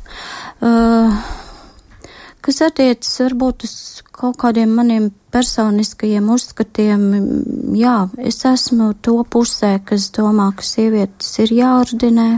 Uh, 0.62 1.14
kas 2.46 2.62
attiecas 2.66 3.20
varbūt 3.24 3.66
uz 3.68 3.76
kaut 4.12 4.38
kādiem 4.42 4.74
maniem 4.78 5.10
personiskajiem 5.34 6.30
uzskatiem, 6.34 7.06
jā, 7.78 7.96
es 8.20 8.42
esmu 8.46 8.92
to 9.06 9.22
pusē, 9.24 9.78
kas 9.86 10.10
domā, 10.16 10.52
ka 10.58 10.66
sievietes 10.66 11.32
ir 11.44 11.54
jāordinē. 11.62 12.30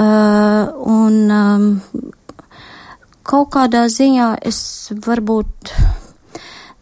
Uh, 0.00 0.70
un 0.86 1.16
um, 1.34 1.64
kaut 3.26 3.50
kādā 3.56 3.84
ziņā 3.90 4.28
es 4.46 4.60
varbūt 5.06 5.74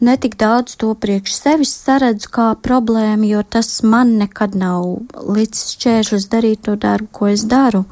netik 0.04 0.36
daudz 0.38 0.76
to 0.78 0.92
priekš 0.94 1.34
sevis 1.34 1.72
saredzu 1.74 2.30
kā 2.34 2.48
problēmu, 2.62 3.26
jo 3.32 3.42
tas 3.42 3.80
man 3.82 4.16
nekad 4.20 4.54
nav 4.58 4.84
līdz 5.26 5.64
šķēršļus 5.74 6.28
darīt 6.32 6.66
to 6.68 6.76
darbu, 6.78 7.10
ko 7.12 7.30
es 7.32 7.46
daru. 7.48 7.84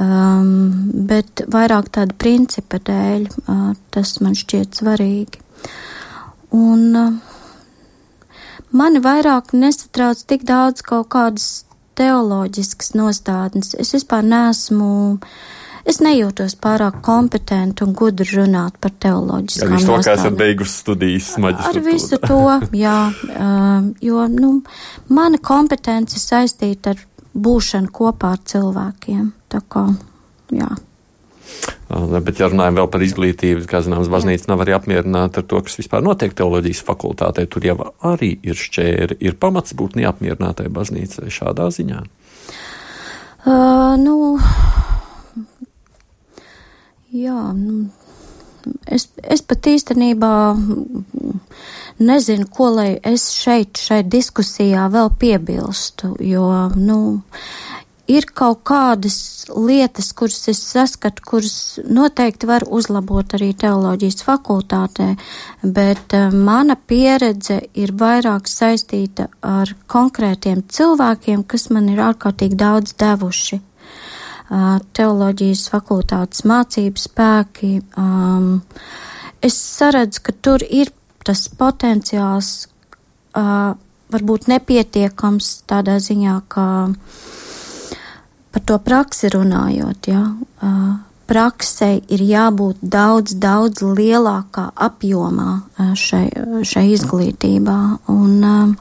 Um, 0.00 0.50
bet 1.08 1.44
vairāk 1.52 1.92
tāda 1.94 2.16
principa 2.18 2.80
dēļ 2.82 3.26
uh, 3.30 3.72
tas 3.94 4.16
man 4.24 4.36
šķiet 4.38 4.80
svarīgi. 4.80 5.42
Un 6.56 6.86
uh, 6.98 7.14
mani 8.74 9.02
vairāk 9.04 9.54
nesatrauc 9.54 10.22
tik 10.26 10.46
daudz 10.48 10.84
kaut 10.86 11.10
kādas 11.12 11.50
teoloģiskas 12.00 12.94
nostādnes. 12.98 13.74
Es 13.78 13.94
vispār 13.96 14.24
neesmu. 14.26 14.92
Es 15.88 15.96
nejūtos 16.04 16.58
pārāk 16.60 16.98
kompetenti 17.02 17.86
un 17.86 17.94
gudri 17.96 18.26
runāt 18.36 18.74
par 18.84 18.92
teoloģiskām 19.00 19.72
lietām. 19.72 19.78
Ar 19.78 19.80
visu 19.80 19.88
to, 19.88 20.00
kā 20.04 20.16
esat 20.18 20.36
beigusi 20.36 20.74
studijas 20.74 21.30
maģistrātā. 21.40 21.70
Ar 21.70 21.86
visu 21.86 22.18
to, 22.20 22.40
jā, 22.76 22.98
uh, 23.46 23.86
jo, 24.04 24.26
nu, 24.28 24.50
mana 25.08 25.40
kompetence 25.40 26.20
saistīta 26.20 26.92
ar 26.92 27.00
būšanu 27.44 27.90
kopā 27.94 28.34
ar 28.36 28.46
cilvēkiem. 28.52 29.26
Tā 29.50 29.60
kā, 29.70 29.88
jā. 30.54 30.70
Bet, 31.90 32.38
ja 32.38 32.46
runājam 32.46 32.76
vēl 32.78 32.88
par 32.92 33.02
izglītību, 33.02 33.64
kā 33.66 33.80
zināms, 33.82 34.10
baznīca 34.12 34.52
nav 34.52 34.60
arī 34.62 34.76
apmierināta 34.76 35.42
ar 35.42 35.46
to, 35.50 35.58
kas 35.66 35.80
vispār 35.80 36.04
notiek 36.06 36.36
teoloģijas 36.38 36.84
fakultātē. 36.86 37.46
Tur 37.50 37.66
jau 37.66 37.76
arī 38.06 38.36
ir 38.46 38.58
šķēri, 38.58 39.18
ir 39.18 39.38
pamats 39.42 39.74
būt 39.74 39.98
neapmierinātai 39.98 40.68
baznīcai 40.70 41.32
šādā 41.34 41.66
ziņā. 41.74 42.04
Uh, 43.40 43.96
nu, 43.98 44.36
jā, 47.10 47.40
nu, 47.56 47.88
es, 48.86 49.08
es 49.22 49.42
pat 49.42 49.66
īstenībā 49.70 50.32
nezinu, 52.00 52.46
ko 52.52 52.70
lai 52.76 52.90
es 53.04 53.30
šeit, 53.34 53.80
šeit 53.80 54.08
diskusijā 54.12 54.88
vēl 54.92 55.12
piebilstu, 55.20 56.14
jo, 56.24 56.46
nu, 56.76 57.00
ir 58.10 58.26
kaut 58.34 58.62
kādas 58.66 59.18
lietas, 59.50 60.10
kuras 60.16 60.48
es 60.50 60.60
saskatu, 60.72 61.22
kuras 61.26 61.78
noteikti 61.86 62.48
var 62.50 62.66
uzlabot 62.66 63.36
arī 63.38 63.52
teoloģijas 63.58 64.24
fakultātē, 64.26 65.12
bet 65.62 66.16
uh, 66.16 66.34
mana 66.34 66.76
pieredze 66.76 67.60
ir 67.78 67.94
vairāk 68.00 68.50
saistīta 68.50 69.28
ar 69.46 69.74
konkrētiem 69.90 70.64
cilvēkiem, 70.68 71.44
kas 71.46 71.68
man 71.74 71.90
ir 71.92 72.02
ārkārtīgi 72.10 72.58
daudz 72.58 72.96
devuši. 73.00 73.60
Uh, 74.50 74.80
teoloģijas 74.98 75.68
fakultātes 75.70 76.42
mācības 76.42 77.04
spēki. 77.06 77.76
Um, 77.94 78.64
es 79.46 79.54
saredzu, 79.54 80.24
ka 80.26 80.34
tur 80.42 80.64
ir 80.66 80.90
tas 81.22 81.44
potenciāls, 81.54 82.66
uh, 83.38 83.76
varbūt 84.10 84.48
nepietiekams 84.50 85.52
tādā 85.70 86.00
ziņā, 86.02 86.40
ka 86.50 86.66
uh, 86.88 87.28
par 88.50 88.66
to 88.66 88.78
praksi 88.82 89.30
runājot, 89.30 90.10
jā, 90.10 90.24
praksei 91.30 92.00
ir 92.10 92.22
jābūt 92.26 92.82
daudz, 92.82 93.36
daudz 93.38 93.84
lielākā 93.86 94.70
apjomā 94.74 95.60
šai, 95.94 96.26
šai 96.66 96.86
izglītībā. 96.96 97.78
Un, 98.10 98.74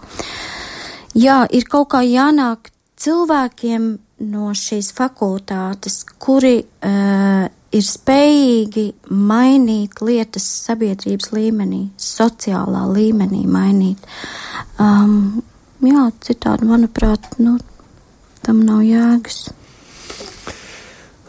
jā, 1.13 1.43
ir 1.45 1.70
kaut 1.70 1.91
kā 1.93 2.01
jānāk 2.05 2.72
cilvēkiem 2.99 3.91
no 4.20 4.51
šīs 4.57 4.91
fakultātes, 4.97 6.01
kuri 6.20 6.57
uh, 6.63 7.45
ir 7.76 7.86
spējīgi 7.86 8.86
mainīt 9.13 10.01
lietas 10.03 10.45
sabiedrības 10.65 11.32
līmenī, 11.36 11.84
sociālā 12.01 12.86
līmenī 12.91 13.45
mainīt. 13.49 14.09
Um, 14.82 15.41
jā, 15.86 16.09
citādi, 16.26 16.67
manuprāt, 16.70 17.32
nu, 17.39 17.57
tam 18.45 18.63
nav 18.65 18.84
jēgas. 18.88 19.47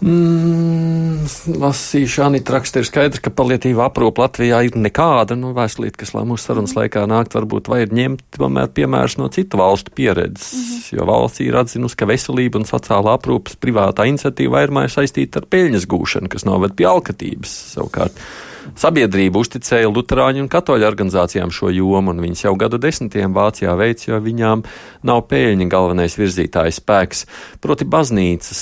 Mm, 0.01 1.27
lasīšu, 1.61 2.23
Anita 2.25 2.55
raksta, 2.55 2.81
ir 2.81 2.89
skaidrs, 2.89 3.21
ka 3.21 3.33
palietīva 3.37 3.85
aprūpa 3.91 4.25
Latvijā 4.25 4.63
ir 4.65 4.79
nekāda. 4.81 5.37
Nu, 5.37 5.53
vēstulīt, 5.57 5.99
kas 6.01 6.15
mūsu 6.17 6.47
sarunas 6.47 6.73
laikā 6.77 7.05
nākt, 7.11 7.37
varbūt 7.37 7.69
vajag 7.69 7.93
ņemt 7.99 8.25
tomēr 8.39 8.71
piemērus 8.77 9.19
no 9.21 9.29
citu 9.33 9.61
valstu 9.61 9.93
pieredzes. 9.95 10.55
Mm 10.55 10.63
-hmm. 10.65 10.95
Jo 10.97 11.09
valsts 11.11 11.45
ir 11.45 11.57
atzinusi, 11.57 11.97
ka 11.97 12.09
veselība 12.09 12.59
un 12.59 12.65
sociālā 12.65 13.19
aprūpas 13.19 13.61
privātā 13.61 14.09
iniciatīva 14.09 14.57
vairumā 14.61 14.85
ir 14.85 14.95
saistīta 14.97 15.45
ar 15.45 15.47
peļņas 15.47 15.87
gūšanu, 15.87 16.29
kas 16.29 16.45
noved 16.45 16.75
pie 16.77 16.87
alkatības 16.87 17.53
savukārt. 17.75 18.13
Sabiedrība 18.81 19.41
uzticēja 19.41 19.91
Lutāņu 19.91 20.45
un 20.45 20.49
Katoļu 20.51 20.87
organizācijām 20.89 21.53
šo 21.55 21.71
jomu, 21.75 22.13
un 22.15 22.23
viņas 22.25 22.45
jau 22.47 22.55
gadu 22.61 22.81
desmitiem 22.81 23.35
Vācijā 23.37 23.75
veic, 23.79 24.05
jo 24.09 24.19
viņām 24.23 24.65
nav 25.07 25.23
pēļņa 25.31 25.69
galvenais 25.71 26.17
virzītājs 26.21 26.81
spēks. 26.83 27.25
Proti, 27.65 27.89
baznīcas, 27.91 28.61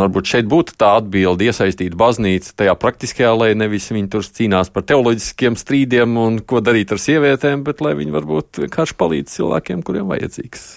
varbūt 0.00 0.34
šeit 0.34 0.50
būtu 0.50 0.76
tā 0.80 0.94
atbilde 1.00 1.48
iesaistīt 1.48 1.96
baznīcu 1.98 2.54
tajā 2.60 2.76
praktiskajā, 2.80 3.32
lai 3.36 3.50
nevis 3.58 3.90
viņi 3.92 4.12
tur 4.12 4.26
cīnās 4.26 4.72
par 4.74 4.86
teoloģiskiem 4.90 5.58
strīdiem 5.60 6.20
un 6.20 6.38
ko 6.44 6.62
darīt 6.64 6.94
ar 6.94 7.02
sievietēm, 7.02 7.64
bet 7.66 7.82
lai 7.84 7.96
viņi 7.98 8.16
varbūt 8.16 8.64
vienkārši 8.66 9.00
palīdz 9.00 9.40
cilvēkiem, 9.40 9.82
kuriem 9.86 10.08
vajadzīgs. 10.12 10.70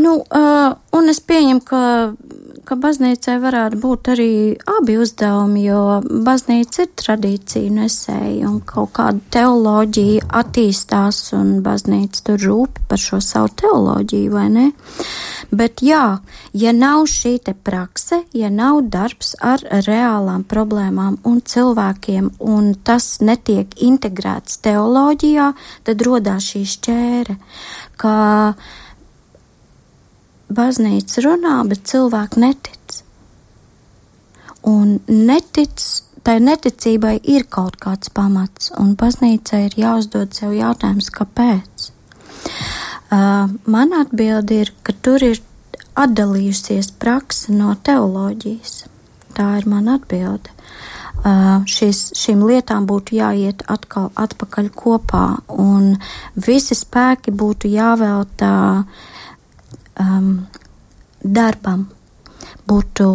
Nu, 0.00 0.22
uh, 0.24 0.72
un 0.96 1.10
es 1.12 1.18
pieņemu, 1.20 1.60
ka, 1.68 1.80
ka 2.68 2.76
baznīcai 2.78 3.36
varētu 3.42 3.78
būt 3.82 4.08
arī 4.12 4.32
abi 4.70 4.94
uzdevumi, 5.02 5.64
jo 5.66 5.80
baznīca 6.26 6.84
ir 6.84 6.90
tradīcija 7.02 7.72
nesēja 7.74 8.48
un 8.48 8.60
kaut 8.66 8.92
kāda 8.98 9.18
teoloģija 9.34 10.28
attīstās 10.42 11.18
un 11.38 11.56
baznīca 11.64 12.22
tur 12.28 12.44
rūp 12.46 12.78
par 12.90 13.02
šo 13.02 13.18
savu 13.24 13.50
teoloģiju, 13.62 14.32
vai 14.34 14.46
ne? 14.54 14.66
Bet 15.52 15.82
jā, 15.84 16.04
ja 16.56 16.74
nav 16.76 17.06
šī 17.10 17.34
te 17.48 17.54
prakse, 17.54 18.22
ja 18.36 18.50
nav 18.52 18.84
darbs 18.94 19.34
ar 19.42 19.64
reālām 19.86 20.46
problēmām 20.48 21.18
un 21.28 21.40
cilvēkiem 21.42 22.30
un 22.52 22.72
tas 22.86 23.18
netiek 23.20 23.74
integrēts 23.82 24.62
teoloģijā, 24.64 25.50
tad 25.88 26.06
rodās 26.06 26.52
šī 26.52 26.62
šķēre, 26.76 27.36
ka 28.00 28.14
baznīca 30.56 31.24
runā, 31.26 31.58
bet 31.68 31.84
cilvēki 31.90 32.42
netic. 32.42 32.98
Un 34.68 34.98
netic, 35.08 35.82
tai 36.22 36.38
neticībai 36.42 37.16
ir 37.34 37.48
kaut 37.50 37.78
kāds 37.82 38.12
pamats, 38.14 38.70
un 38.78 38.94
baznīcai 38.98 39.64
ir 39.66 39.78
jāuzdod 39.80 40.36
sev 40.36 40.54
jautājums, 40.54 41.10
kāpēc. 41.14 41.90
Uh, 43.12 43.50
man 43.66 43.92
atbildi 43.98 44.62
ir, 44.62 44.72
ka 44.86 44.94
tur 45.04 45.22
ir 45.26 45.42
atdalījusies 45.98 46.94
praksa 47.02 47.52
no 47.52 47.74
teoloģijas. 47.84 48.84
Tā 49.36 49.48
ir 49.58 49.68
mana 49.68 49.98
atbilde. 49.98 50.52
Uh, 51.22 51.62
šīs, 51.70 52.12
šīm 52.18 52.40
lietām 52.48 52.86
būtu 52.88 53.18
jāiet 53.18 53.62
atkal 53.70 54.08
atpakaļ 54.18 54.70
kopā, 54.74 55.26
un 55.54 55.96
visi 56.34 56.74
spēki 56.78 57.34
būtu 57.34 57.70
jāveltā 57.70 58.54
uh, 58.80 59.10
um, 60.02 60.28
darbam. 61.22 61.86
Būtu 62.68 63.08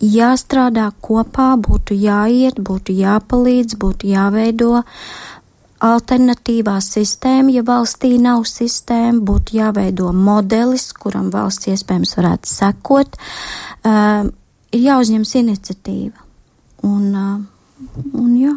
jāstrādā 0.00 0.90
kopā, 1.04 1.52
būtu 1.60 1.96
jāiet, 1.96 2.60
būtu 2.60 2.94
jāpalīdz, 2.96 3.76
būtu 3.80 4.10
jāveido 4.10 4.80
alternatīvā 5.80 6.76
sistēma, 6.84 7.52
ja 7.54 7.64
valstī 7.64 8.14
nav 8.20 8.44
sistēma, 8.48 9.22
būtu 9.24 9.56
jāveido 9.56 10.10
modelis, 10.12 10.90
kuram 10.92 11.30
valsts 11.32 11.70
iespējams 11.72 12.16
varētu 12.18 12.52
sekot, 12.52 13.16
um, 13.84 14.32
ir 14.72 14.84
jāuzņems 14.88 15.36
iniciatīva. 15.40 16.26
Un, 16.88 17.06
uh, 17.16 18.04
un 18.16 18.34
jā, 18.40 18.56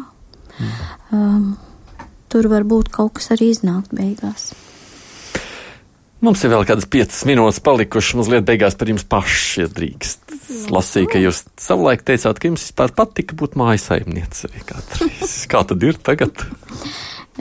um, 1.12 1.48
tur 2.32 2.48
var 2.52 2.68
būt 2.68 2.92
kaut 2.92 3.16
kas 3.18 3.32
arī 3.36 3.52
iznākt 3.52 3.92
beigās. 3.96 4.52
Mums 6.24 6.40
ir 6.40 6.54
vēl 6.54 6.64
kādas 6.64 6.86
piecas 6.88 7.24
minūtes 7.28 7.60
palikušas. 7.64 8.16
Mazliet 8.16 8.46
beigās 8.48 8.78
par 8.80 8.88
jums 8.88 9.04
pašiem 9.04 9.72
drīkst. 9.76 10.22
Lasīju, 10.72 11.08
ka 11.12 11.20
jūs 11.20 11.42
savulaik 11.60 12.04
teicāt, 12.06 12.40
ka 12.40 12.48
jums 12.48 12.64
vispār 12.64 12.94
patika 12.96 13.36
būt 13.36 13.58
mājas 13.60 13.90
saimniece. 13.90 14.48
Kā 15.52 15.64
tad 15.68 15.84
ir 15.84 16.00
tagad? 16.00 16.46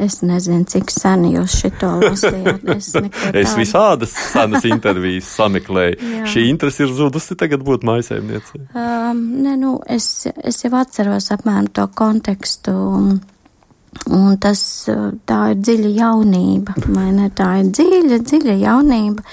Es 0.03 0.23
nezinu, 0.25 0.65
cik 0.65 0.89
sen 0.89 1.27
jūs 1.29 1.55
šito 1.61 1.91
lasījāt. 2.01 2.63
Es, 2.73 2.89
es 3.43 3.53
visādas 3.59 4.15
senas 4.33 4.65
intervijas 4.73 5.29
sameklēju. 5.37 6.13
Šī 6.33 6.47
interese 6.49 6.87
ir 6.87 6.95
zudusi 6.97 7.37
tagad 7.39 7.63
būt 7.63 7.85
mājasēmniecei. 7.87 8.65
Um, 8.73 9.21
ne, 9.45 9.53
nu, 9.61 9.75
es, 9.87 10.25
es 10.43 10.63
jau 10.65 10.73
atceros 10.81 11.29
apmēram 11.35 11.69
to 11.77 11.85
kontekstu. 11.95 12.73
Un, 12.73 13.21
Un 14.13 14.37
tas 14.41 14.61
tā 15.29 15.39
ir 15.53 15.59
dziļa 15.61 15.91
jaunība, 15.97 16.75
vai 16.87 17.11
ne? 17.15 17.29
Tā 17.33 17.49
ir 17.61 17.69
dziļa, 17.71 18.19
dziļa 18.25 18.55
jaunība, 18.63 19.23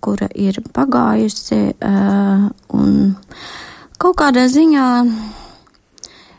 kura 0.00 0.28
ir 0.32 0.60
pagājusi 0.74 1.60
un 2.78 2.94
kaut 3.98 4.16
kādā 4.22 4.46
ziņā. 4.52 4.86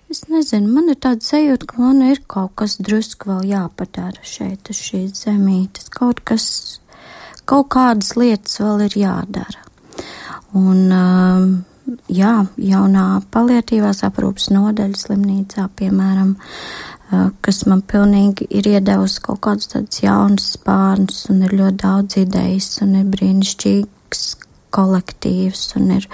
Es 0.08 0.24
nezinu, 0.32 0.72
man 0.72 0.88
ir 0.88 0.96
tāda 1.04 1.20
sajūta, 1.20 1.68
ka 1.68 1.82
man 1.84 2.00
ir 2.08 2.22
kaut 2.32 2.54
kas 2.56 2.78
drusku 2.80 3.28
vēl 3.28 3.50
jāpadara 3.52 4.24
šeit, 4.24 4.72
uz 4.72 4.80
šīs 4.80 5.26
zemītes. 5.26 5.90
Kaut 5.92 6.22
kas, 6.24 6.46
kaut 7.44 7.68
kādas 7.76 8.14
lietas 8.16 8.56
vēl 8.64 8.86
ir 8.88 8.96
jādara. 9.04 9.66
Un, 10.56 10.88
jā, 12.08 12.34
jaunā 12.56 13.08
paliatīvās 13.36 14.06
aprūpas 14.08 14.48
nodaļa 14.56 15.02
slimnīcā, 15.04 15.68
piemēram, 15.76 16.38
kas 17.42 17.62
man 17.70 17.82
pilnīgi 17.88 18.48
ir 18.60 18.68
iedevusi 18.68 19.22
kaut 19.24 19.40
kādus 19.46 19.72
tādus 19.72 20.02
jaunus 20.04 20.50
spārnus, 20.58 21.22
un 21.32 21.46
ir 21.48 21.56
ļoti 21.56 21.80
daudz 21.84 22.18
idejas, 22.20 22.72
un 22.84 22.98
ir 23.00 23.08
brīnišķīgs 23.14 24.24
kolektīvs, 24.76 25.64
un 25.80 25.94
ir, 25.98 26.08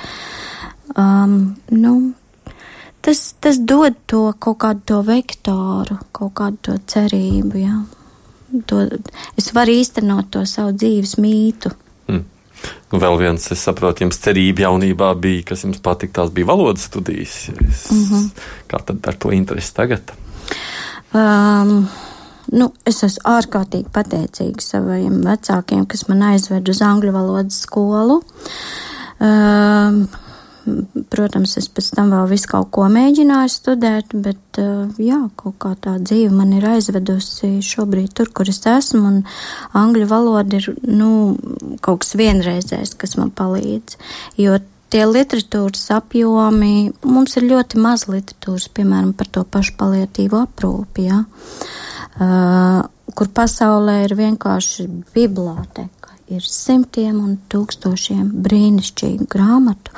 um, 0.93 1.37
nu, 1.73 1.93
tas, 3.01 3.23
tas 3.41 3.57
dod 3.57 3.97
to 4.05 4.27
kaut 4.37 4.59
kādu 4.61 4.85
to 4.91 5.01
vektoru, 5.07 5.97
kaut 6.13 6.35
kādu 6.37 6.61
to 6.69 6.77
cerību, 6.93 7.63
jā. 7.63 7.81
To, 8.69 8.83
es 9.39 9.49
varu 9.55 9.73
īstenot 9.73 10.29
to 10.29 10.43
savu 10.45 10.75
dzīves 10.77 11.15
mītu. 11.17 11.71
Mm. 12.05 12.25
Nu, 12.93 12.99
vēl 13.01 13.17
viens, 13.17 13.47
es 13.49 13.63
saprotu, 13.65 14.05
jums 14.05 14.21
cerība 14.21 14.67
jaunībā 14.67 15.09
bija, 15.17 15.47
kas 15.49 15.65
jums 15.65 15.81
patika, 15.81 16.19
tās 16.21 16.29
bija 16.35 16.51
valodas 16.51 16.85
studijas. 16.85 17.47
Es, 17.49 17.87
mm 17.89 18.03
-hmm. 18.11 18.29
Kā 18.69 18.83
tad 18.85 19.07
ar 19.09 19.17
to 19.17 19.31
interesi 19.33 19.73
tagad? 19.73 20.13
Um, 21.13 21.85
nu, 22.53 22.71
es 22.89 23.03
esmu 23.05 23.27
ārkārtīgi 23.35 23.91
pateicīga 23.93 24.65
saviem 24.65 25.21
vecākiem, 25.25 25.85
kas 25.89 26.07
man 26.09 26.25
aizved 26.33 26.69
uz 26.73 26.81
angļu 26.85 27.13
valodas 27.15 27.61
skolu. 27.67 28.21
Um, 29.23 30.05
Protams, 31.11 31.57
es 31.59 31.65
pēc 31.67 31.89
tam 31.97 32.13
vēl 32.13 32.29
visu 32.29 32.47
kaut 32.47 32.69
ko 32.71 32.85
mēģināju 32.91 33.51
studēt, 33.51 34.13
bet 34.15 34.59
eh, 34.61 35.01
jā, 35.03 35.17
kaut 35.39 35.57
kā 35.59 35.73
tā 35.83 35.97
dzīve 35.99 36.31
man 36.31 36.53
ir 36.55 36.63
aizvedusi 36.69 37.57
šobrīd 37.67 38.13
tur, 38.15 38.31
kur 38.31 38.47
es 38.47 38.61
esmu, 38.69 39.01
un 39.09 39.17
angļu 39.75 40.07
valoda 40.07 40.61
ir, 40.61 40.69
nu, 40.87 41.09
kaut 41.83 42.05
kas 42.05 42.15
vienreizējs, 42.19 42.95
kas 43.01 43.17
man 43.19 43.33
palīdz, 43.35 43.97
jo 44.39 44.55
tie 44.93 45.03
literatūras 45.09 45.87
apjomi, 45.97 46.93
mums 47.05 47.37
ir 47.39 47.49
ļoti 47.49 47.81
maz 47.81 48.05
literatūras, 48.11 48.69
piemēram, 48.77 49.13
par 49.17 49.31
to 49.33 49.43
pašu 49.43 49.75
palietīvo 49.79 50.43
aprūpi, 50.45 51.07
jā. 51.09 51.23
Uh, 52.13 52.83
kur 53.17 53.29
pasaulē 53.33 54.03
ir 54.05 54.13
vienkārši 54.17 54.85
biblioteka 55.15 56.13
ir 56.33 56.45
simtiem 56.45 57.17
un 57.19 57.33
tūkstošiem 57.51 58.29
brīnišķīgu 58.45 59.27
grāmatu, 59.29 59.93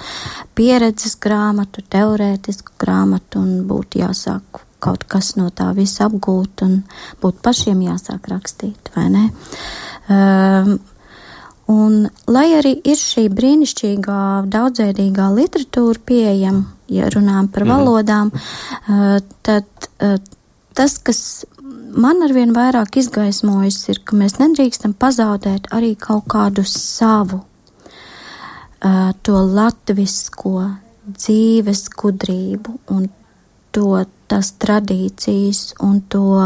pieredzes 0.57 1.17
grāmatu, 1.21 1.83
teorētisku 1.91 2.75
grāmatu, 2.81 3.43
un 3.43 3.67
būtu 3.69 4.01
jāsāk 4.01 4.63
kaut 4.83 5.05
kas 5.09 5.33
no 5.39 5.49
tā 5.55 5.71
visa 5.77 6.07
apgūt, 6.09 6.65
un 6.65 6.81
būtu 7.21 7.43
pašiem 7.45 7.85
jāsāk 7.87 8.27
rakstīt, 8.31 8.91
vai 8.95 9.07
ne? 9.13 9.23
Um, 10.11 10.75
un, 11.71 12.05
lai 12.29 12.47
arī 12.57 12.75
ir 12.85 12.99
šī 12.99 13.25
brīnišķīgā, 13.33 14.21
daudzveidīgā 14.53 15.31
literatūra 15.33 16.01
pieejama, 16.05 16.65
ja 16.91 17.09
runājam 17.13 17.49
par 17.53 17.65
mhm. 17.65 17.73
valodām, 17.73 18.31
uh, 18.31 19.17
tad 19.45 19.89
uh, 20.03 20.17
tas, 20.77 20.97
kas 20.99 21.19
man 21.95 22.23
arvien 22.25 22.53
vairāk 22.55 22.99
izgaismojas, 23.01 23.81
ir, 23.93 24.01
ka 24.05 24.17
mēs 24.19 24.37
nedrīkstam 24.41 24.95
pazaudēt 24.99 25.71
arī 25.75 25.95
kaut 25.99 26.27
kādu 26.31 26.65
savu, 26.69 27.41
uh, 27.41 29.11
to 29.23 29.39
latvisko 29.39 30.71
dzīves 31.05 31.87
gudrību 31.93 32.79
un 32.93 33.09
to 33.75 34.05
tas 34.31 34.53
tradīcijas 34.61 35.75
un 35.85 35.99
to, 36.09 36.39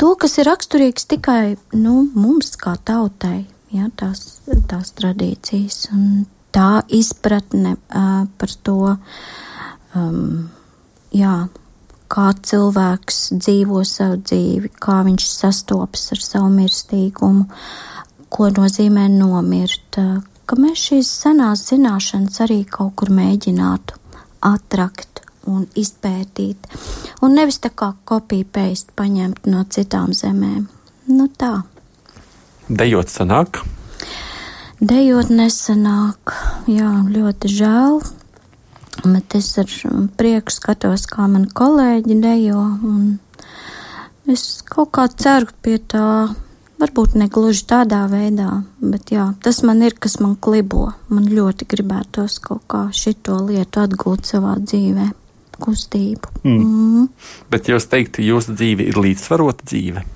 to 0.00 0.12
kas 0.20 0.38
ir 0.40 0.48
raksturīgs 0.48 1.08
tikai 1.10 1.56
nu, 1.76 2.06
mums 2.14 2.54
kā 2.60 2.76
tautai, 2.88 3.44
ja, 3.74 3.90
tās, 3.98 4.40
tās 4.70 4.94
tradīcijas 4.98 5.88
un 5.94 6.24
tā 6.54 6.84
izpratne 6.94 7.74
uh, 7.76 8.24
par 8.38 8.54
to, 8.66 8.94
um, 9.98 10.48
jā, 11.14 11.36
kā 12.14 12.28
cilvēks 12.50 13.18
dzīvo 13.40 13.82
savu 13.88 14.20
dzīvi, 14.22 14.70
kā 14.78 15.00
viņš 15.06 15.26
sastopas 15.30 16.12
ar 16.14 16.22
savu 16.22 16.52
mirstīgumu, 16.54 17.48
ko 18.34 18.48
nozīmē 18.54 19.08
nomirt, 19.12 19.98
ka 20.46 20.58
mēs 20.58 20.88
šīs 20.90 21.10
senās 21.24 21.68
zināšanas 21.70 22.40
arī 22.46 22.62
kaut 22.70 22.94
kur 23.00 23.12
mēģinātu 23.14 24.00
atrakt 24.44 25.22
un 25.50 25.66
izpētīt, 25.78 26.70
un 27.22 27.36
nevis 27.36 27.60
tā 27.62 27.70
kā 27.74 27.92
kopija 28.08 28.48
pēst 28.56 28.94
paņemt 28.96 29.48
no 29.50 29.64
citām 29.70 30.14
zemēm. 30.16 30.66
Nu 31.10 31.28
tā. 31.28 31.62
Dejot 32.68 33.12
sanāk? 33.12 33.62
Dejot 34.80 35.30
nesanāk, 35.30 36.34
jā, 36.68 36.90
ļoti 37.14 37.50
žēl, 37.52 38.02
Bet 39.02 39.34
es 39.34 39.50
ar 39.60 39.68
prieku 40.16 40.52
skatos, 40.54 41.04
kā 41.10 41.26
mani 41.28 41.50
kolēģi 41.52 42.14
dejo, 42.22 42.62
un 42.86 43.18
es 44.30 44.62
kaut 44.64 44.94
kā 44.96 45.04
ceru 45.12 45.50
pie 45.64 45.76
tā, 45.76 46.30
varbūt 46.80 47.16
ne 47.20 47.26
gluži 47.32 47.66
tādā 47.68 48.04
veidā, 48.08 48.62
bet 48.80 49.12
jā, 49.12 49.26
tas 49.44 49.60
man 49.66 49.82
ir, 49.84 49.96
kas 50.00 50.16
man 50.22 50.38
klibo. 50.40 50.86
Man 51.10 51.26
ļoti 51.28 51.68
gribētos 51.68 52.38
kaut 52.44 52.64
kā 52.70 52.86
šito 52.96 53.42
lietu 53.44 53.82
atgūt 53.82 54.30
savā 54.30 54.56
dzīvē, 54.62 55.10
kustību. 55.60 56.32
Mm. 56.46 56.64
Mm. 56.64 57.06
Bet 57.52 57.68
jūs 57.68 57.90
teiktu, 57.90 58.24
jūsu 58.24 58.56
dzīve 58.56 58.88
ir 58.88 59.00
līdzsvarota 59.04 59.68
dzīve? 59.68 60.06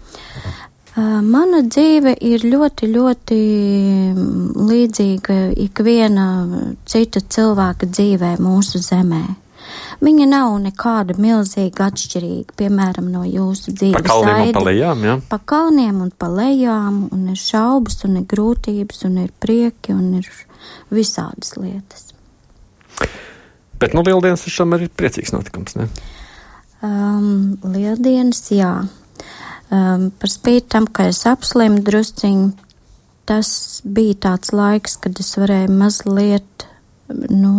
Mana 0.99 1.61
dzīve 1.63 2.17
ir 2.27 2.43
ļoti, 2.49 2.89
ļoti 2.91 3.37
līdzīga 4.69 5.37
ikviena 5.69 6.25
cita 6.89 7.23
cilvēka 7.23 7.87
dzīvē 7.87 8.33
mūsu 8.43 8.81
zemē. 8.83 9.23
Viņa 10.03 10.27
nav 10.31 10.57
nekāda 10.63 11.17
milzīga 11.19 11.89
atšķirīga, 11.91 12.57
piemēram, 12.59 13.09
no 13.13 13.25
jūsu 13.27 13.75
dzīves. 13.75 13.97
Pa 13.99 14.05
kalniem 14.07 14.35
saidi. 14.35 14.51
un 14.51 14.57
pa 14.57 14.65
lejām, 14.67 15.07
jā? 15.07 15.17
Pa 15.31 15.39
kalniem 15.53 16.03
un 16.05 16.13
pa 16.15 16.29
lejām, 16.33 17.01
un 17.15 17.25
ir 17.33 17.41
šaubas, 17.41 17.99
un 18.09 18.21
ir 18.21 18.29
grūtības, 18.31 19.03
un 19.09 19.19
ir 19.25 19.33
prieki, 19.43 19.95
un 19.95 20.21
ir 20.21 20.31
visādas 20.95 21.55
lietas. 21.59 22.09
Bet, 23.79 23.95
nu, 23.95 24.03
lieldienas 24.07 24.47
taču 24.47 24.67
ir 24.79 24.89
priecīgs 24.99 25.35
notikums, 25.35 25.77
ne? 25.79 25.91
Um, 26.83 27.59
lieldienas, 27.67 28.43
jā. 28.55 28.73
Um, 29.69 30.09
par 30.17 30.33
spīti 30.33 30.71
tam, 30.73 30.87
ka 30.89 31.11
es 31.11 31.27
apslimu 31.29 31.83
drusciņu, 31.85 32.53
tas 33.29 33.49
bija 33.85 34.17
tāds 34.29 34.55
laiks, 34.57 34.97
kad 35.03 35.19
es 35.21 35.35
varēju 35.37 35.75
mazliet, 35.77 36.65
nu, 37.13 37.53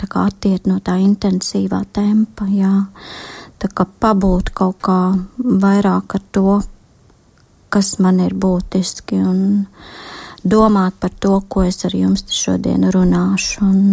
tā 0.00 0.08
kā 0.10 0.26
attiet 0.30 0.66
no 0.66 0.80
tā 0.82 0.96
intensīvā 1.02 1.84
tempa, 1.94 2.48
jā, 2.50 2.72
tā 3.62 3.70
kā 3.70 3.86
pabūt 3.86 4.50
kaut 4.56 4.80
kā 4.82 4.98
vairāk 5.38 6.18
ar 6.18 6.24
to, 6.34 6.56
kas 7.70 7.94
man 8.02 8.18
ir 8.22 8.34
būtiski 8.34 9.20
un 9.22 9.38
domāt 10.42 10.98
par 10.98 11.14
to, 11.22 11.38
ko 11.48 11.62
es 11.68 11.80
ar 11.86 11.94
jums 11.94 12.26
šodien 12.34 12.90
runāšu. 12.90 13.62
Un, 13.62 13.86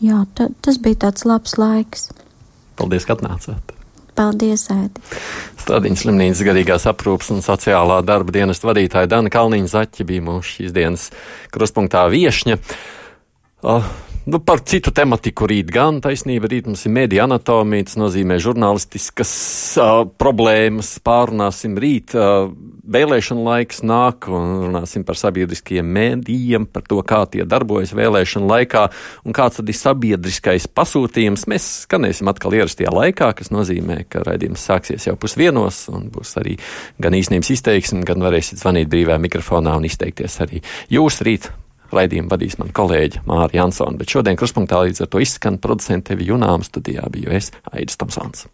jā, 0.00 0.24
ta, 0.32 0.48
tas 0.64 0.80
bija 0.80 1.04
tāds 1.06 1.28
labs 1.28 1.56
laiks. 1.60 2.10
Paldies, 2.80 3.04
ka 3.04 3.20
atnācāt! 3.20 3.81
Paldies, 4.18 4.66
Ēdi! 4.72 5.02
Stradiņas 5.62 6.04
slimnīcas 6.04 6.44
garīgās 6.44 6.86
aprūpas 6.90 7.30
un 7.32 7.44
sociālā 7.44 8.00
darba 8.04 8.34
dienas 8.34 8.60
vadītāja 8.64 9.08
Dana 9.08 9.32
Kalniņa 9.32 9.72
Zaķa 9.72 10.06
bija 10.08 10.24
mūsu 10.26 10.58
šīs 10.58 10.74
dienas 10.76 11.08
kruspunktā 11.54 12.04
viešņa. 12.12 12.58
Uh, 13.62 13.86
Nu, 14.24 14.38
par 14.38 14.60
citu 14.62 14.92
tematiku 14.94 15.48
rīt 15.50 15.72
gan 15.74 15.96
taisnība. 15.98 16.46
Rīt 16.46 16.68
mums 16.70 16.84
ir 16.86 16.92
mediju 16.94 17.24
anatomija, 17.24 17.88
tas 17.88 17.96
nozīmē 17.98 18.36
žurnālistiskas 18.38 19.32
uh, 19.82 20.04
problēmas. 20.06 20.92
Pārunāsim 21.02 21.74
rīt. 21.82 22.14
Uh, 22.14 22.52
vēlēšana 22.86 23.42
laiks 23.46 23.82
nāk 23.82 24.28
un 24.30 24.52
runāsim 24.68 25.02
par 25.06 25.18
sabiedriskajiem 25.18 25.90
mēdījiem, 25.96 26.68
par 26.70 26.84
to, 26.86 27.00
kā 27.06 27.24
tie 27.32 27.42
darbojas 27.48 27.94
vēlēšana 27.98 28.46
laikā 28.52 28.84
un 29.26 29.34
kāds 29.34 29.58
tad 29.58 29.72
ir 29.72 29.78
sabiedriskais 29.80 30.68
pasūtījums. 30.70 31.48
Mēs 31.50 31.66
skanēsim 31.88 32.30
atkal 32.30 32.54
ierastajā 32.60 32.94
laikā, 32.94 33.32
kas 33.38 33.50
nozīmē, 33.54 34.04
ka 34.12 34.22
raidījums 34.26 34.68
sāksies 34.70 35.08
jau 35.10 35.16
pusdienos 35.18 35.88
un 35.90 36.06
būs 36.14 36.36
arī 36.38 36.60
gan 37.02 37.18
īstenības 37.18 37.50
izteiksme, 37.56 38.06
gan 38.06 38.22
varēsiet 38.22 38.62
zvanīt 38.62 38.90
brīvā 38.92 39.18
mikrofonā 39.22 39.74
un 39.78 39.90
izteikties 39.90 40.38
arī 40.46 40.62
jūs 40.94 41.22
rīt 41.26 41.50
Raidījumu 41.92 42.32
vadīs 42.32 42.58
man 42.60 42.72
kolēģi 42.74 43.22
Māra 43.28 43.52
Jansona, 43.52 43.98
bet 44.00 44.14
šodien 44.14 44.38
kruspunktā 44.40 44.80
līdz 44.86 45.04
ar 45.04 45.12
to 45.12 45.22
izskan 45.22 45.60
producente 45.62 46.12
Tevi 46.12 46.30
Junāma 46.30 46.64
studijā 46.66 47.04
biju 47.12 47.34
es, 47.36 47.52
Aidis 47.72 48.00
Tomsons. 48.00 48.48